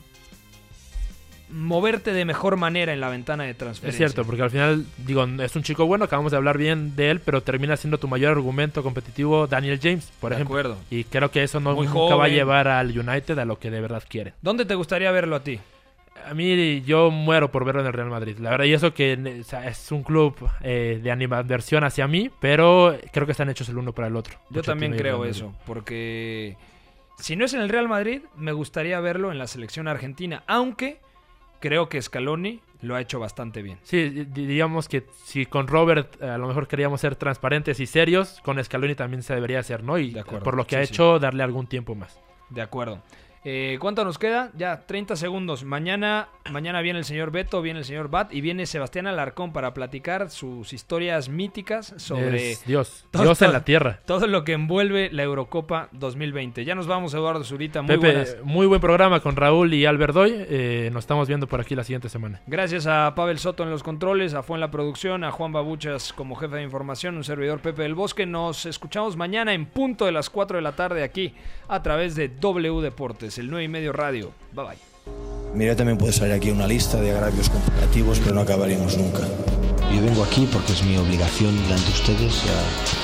moverte 1.51 2.13
de 2.13 2.25
mejor 2.25 2.57
manera 2.57 2.93
en 2.93 3.01
la 3.01 3.09
ventana 3.09 3.45
de 3.45 3.51
Es 3.51 3.59
transferencia. 3.59 4.09
cierto, 4.09 4.25
porque 4.25 4.43
al 4.43 4.51
final, 4.51 4.87
digo, 4.99 5.25
es 5.25 5.55
un 5.57 5.63
chico 5.63 5.87
bueno, 5.87 6.05
acabamos 6.07 6.33
de 6.33 6.39
hablar 6.39 6.59
bien 6.59 6.97
de 6.97 7.11
él, 7.11 7.21
pero 7.21 7.43
termina 7.43 7.77
siendo 7.77 7.99
tu 7.99 8.09
mayor 8.09 8.33
argumento 8.33 8.83
competitivo 8.83 9.47
Daniel 9.47 9.79
James, 9.83 10.11
por 10.21 10.31
De 10.31 10.37
ejemplo. 10.37 10.55
acuerdo. 10.59 10.79
Y 10.91 11.05
creo 11.05 11.31
que 11.31 11.43
eso 11.43 11.61
no 11.61 11.75
Muy 11.75 11.87
nunca 11.87 12.15
va 12.17 12.25
a 12.25 12.29
llevar 12.29 12.69
al 12.69 12.97
United 12.99 13.39
a 13.39 13.45
lo 13.45 13.59
que 13.59 13.71
de 13.71 13.81
verdad 13.81 14.03
quiere. 14.09 14.33
¿Dónde 14.43 14.65
te 14.65 14.75
gustaría 14.75 15.11
verlo 15.11 15.37
a 15.37 15.45
ti? 15.45 15.61
A 16.27 16.33
mí 16.33 16.81
yo 16.83 17.11
muero 17.11 17.51
por 17.51 17.65
verlo 17.67 17.83
en 17.83 17.89
el 17.89 17.93
Real 17.93 18.09
Madrid. 18.09 18.39
La 18.39 18.51
verdad, 18.51 18.65
y 18.65 18.73
eso 18.73 18.95
que 18.95 19.17
ne- 19.17 19.41
o 19.41 19.45
sea, 19.45 19.69
es 19.69 19.93
un 19.93 20.03
club 20.03 20.35
eh, 20.63 20.99
de 21.03 21.11
animadversión 21.11 21.85
hacia 21.85 22.07
mí, 22.09 22.31
pero 22.41 22.97
creo 23.13 23.27
que 23.27 23.33
están 23.33 23.51
hechos 23.51 23.69
el 23.69 23.77
uno 23.77 23.93
para 23.93 24.09
el 24.09 24.17
otro. 24.17 24.35
Yo 24.35 24.63
Pochettino 24.63 24.63
también 24.73 24.93
creo 24.97 25.25
eso, 25.27 25.55
porque 25.67 26.57
si 27.19 27.37
no 27.37 27.45
es 27.45 27.53
en 27.53 27.61
el 27.61 27.69
Real 27.69 27.89
Madrid, 27.89 28.23
me 28.37 28.53
gustaría 28.53 28.99
verlo 29.01 29.33
en 29.33 29.39
la 29.39 29.47
selección 29.47 29.87
argentina, 29.87 30.43
aunque 30.47 30.99
creo 31.65 31.89
que 31.89 32.01
Scaloni 32.03 32.61
lo 32.83 32.95
ha 32.95 33.01
hecho 33.01 33.19
bastante 33.19 33.63
bien. 33.63 33.79
Sí, 33.85 34.11
di- 34.11 34.25
diríamos 34.27 34.87
que 34.87 35.07
si 35.25 35.47
con 35.47 35.67
Robert 35.67 36.21
eh, 36.21 36.29
a 36.29 36.37
lo 36.37 36.47
mejor 36.47 36.69
queríamos 36.69 37.01
ser 37.01 37.17
transparentes 37.17 37.81
y 37.81 37.87
serios, 37.87 38.39
con 38.45 38.63
Scaloni 38.63 38.95
también 38.95 39.23
se 39.23 39.35
debería 39.35 39.61
hacer, 39.61 39.83
¿no? 39.83 39.97
Y 39.97 40.11
De 40.11 40.21
acuerdo, 40.21 40.45
por 40.45 40.57
lo 40.59 40.67
que 40.67 40.77
sí, 40.77 40.83
ha 40.83 40.87
sí. 40.87 40.93
hecho, 40.93 41.19
darle 41.19 41.43
algún 41.43 41.67
tiempo 41.67 41.95
más. 41.95 42.21
De 42.51 42.61
acuerdo. 42.61 43.01
Eh, 43.45 43.77
¿Cuánto 43.81 44.05
nos 44.05 44.19
queda? 44.19 44.51
Ya, 44.57 44.87
30 44.87 45.17
segundos. 45.17 45.65
Mañana, 45.65 46.29
mañana 46.51 46.81
viene 46.81 46.99
el 46.99 47.05
señor 47.05 47.31
Beto, 47.31 47.61
viene 47.61 47.81
el 47.81 47.85
señor 47.85 48.09
Bat 48.09 48.33
y 48.33 48.41
viene 48.41 48.65
Sebastián 48.65 49.07
Alarcón 49.07 49.53
para 49.53 49.75
platicar 49.75 50.31
sus 50.31 50.73
historias 50.73 51.29
míticas 51.29 51.93
sobre 51.99 52.53
Es 52.53 52.65
Dios, 52.65 53.05
todo- 53.11 53.23
Dios 53.25 53.43
en 53.43 53.53
la 53.53 53.63
tierra. 53.65 54.01
todo 54.07 54.27
lo 54.27 54.45
que 54.45 54.53
envuelve 54.55 55.11
la 55.13 55.25
Eurocopa 55.25 55.89
2020. 55.93 56.65
Ya 56.65 56.75
nos 56.75 56.87
vamos, 56.87 57.13
Eduardo 57.13 57.45
Zurita. 57.45 57.83
Muy 57.83 57.97
Pepe, 57.97 58.07
buenas. 58.13 58.37
muy 58.45 58.67
buen 58.67 58.81
programa 58.81 59.21
con 59.21 59.37
Raúl 59.37 59.75
y 59.75 59.85
Albert 59.85 60.15
Doy. 60.15 60.35
Eh, 60.49 60.89
nos 60.93 61.05
estamos 61.05 61.29
viendo 61.29 61.47
por 61.47 61.61
aquí 61.61 61.75
la 61.75 61.85
siguiente 61.85 62.09
semana. 62.09 62.41
Gracias 62.47 62.87
a 62.87 63.13
Pavel 63.15 63.39
Soto 63.39 63.63
en 63.63 63.71
los 63.71 63.83
controles, 63.83 64.33
a 64.33 64.43
Juan 64.43 64.61
la 64.61 64.71
producción, 64.71 65.23
a 65.23 65.31
Juan 65.33 65.53
Babuchas 65.53 66.15
como 66.15 66.35
jefe 66.35 66.57
de 66.57 66.63
información, 66.63 67.17
un 67.17 67.25
servidor 67.25 67.61
Pepe 67.61 67.83
del 67.83 67.95
Bosque. 67.95 68.25
Nos 68.25 68.65
escuchamos 68.65 69.19
mañana 69.19 69.53
en 69.53 69.67
punto 69.67 70.07
de 70.07 70.13
las 70.13 70.31
4 70.31 70.57
de 70.57 70.63
la 70.63 70.73
tarde 70.77 71.03
aquí 71.03 71.35
a 71.69 71.83
través 71.83 72.15
de 72.15 72.29
W 72.29 72.81
Deportes, 72.81 73.34
el 73.39 73.51
9 73.51 73.65
y 73.65 73.69
medio 73.69 73.93
radio. 73.93 74.33
Bye 74.53 74.65
bye. 74.65 74.79
Mira, 75.55 75.77
también 75.77 75.99
puede 75.99 76.13
salir 76.13 76.35
aquí 76.35 76.51
una 76.51 76.67
lista 76.67 77.01
de 77.01 77.13
agravios 77.13 77.49
comparativos, 77.49 78.19
pero 78.21 78.35
no 78.35 78.41
acabaremos 78.41 78.99
nunca. 78.99 79.21
Yo 79.95 80.03
vengo 80.03 80.25
aquí 80.25 80.49
porque 80.53 80.73
es 80.73 80.83
mi 80.85 80.97
obligación 80.97 81.57
delante 81.63 81.87
de 81.87 81.93
ustedes 81.93 82.43
a 82.45 83.04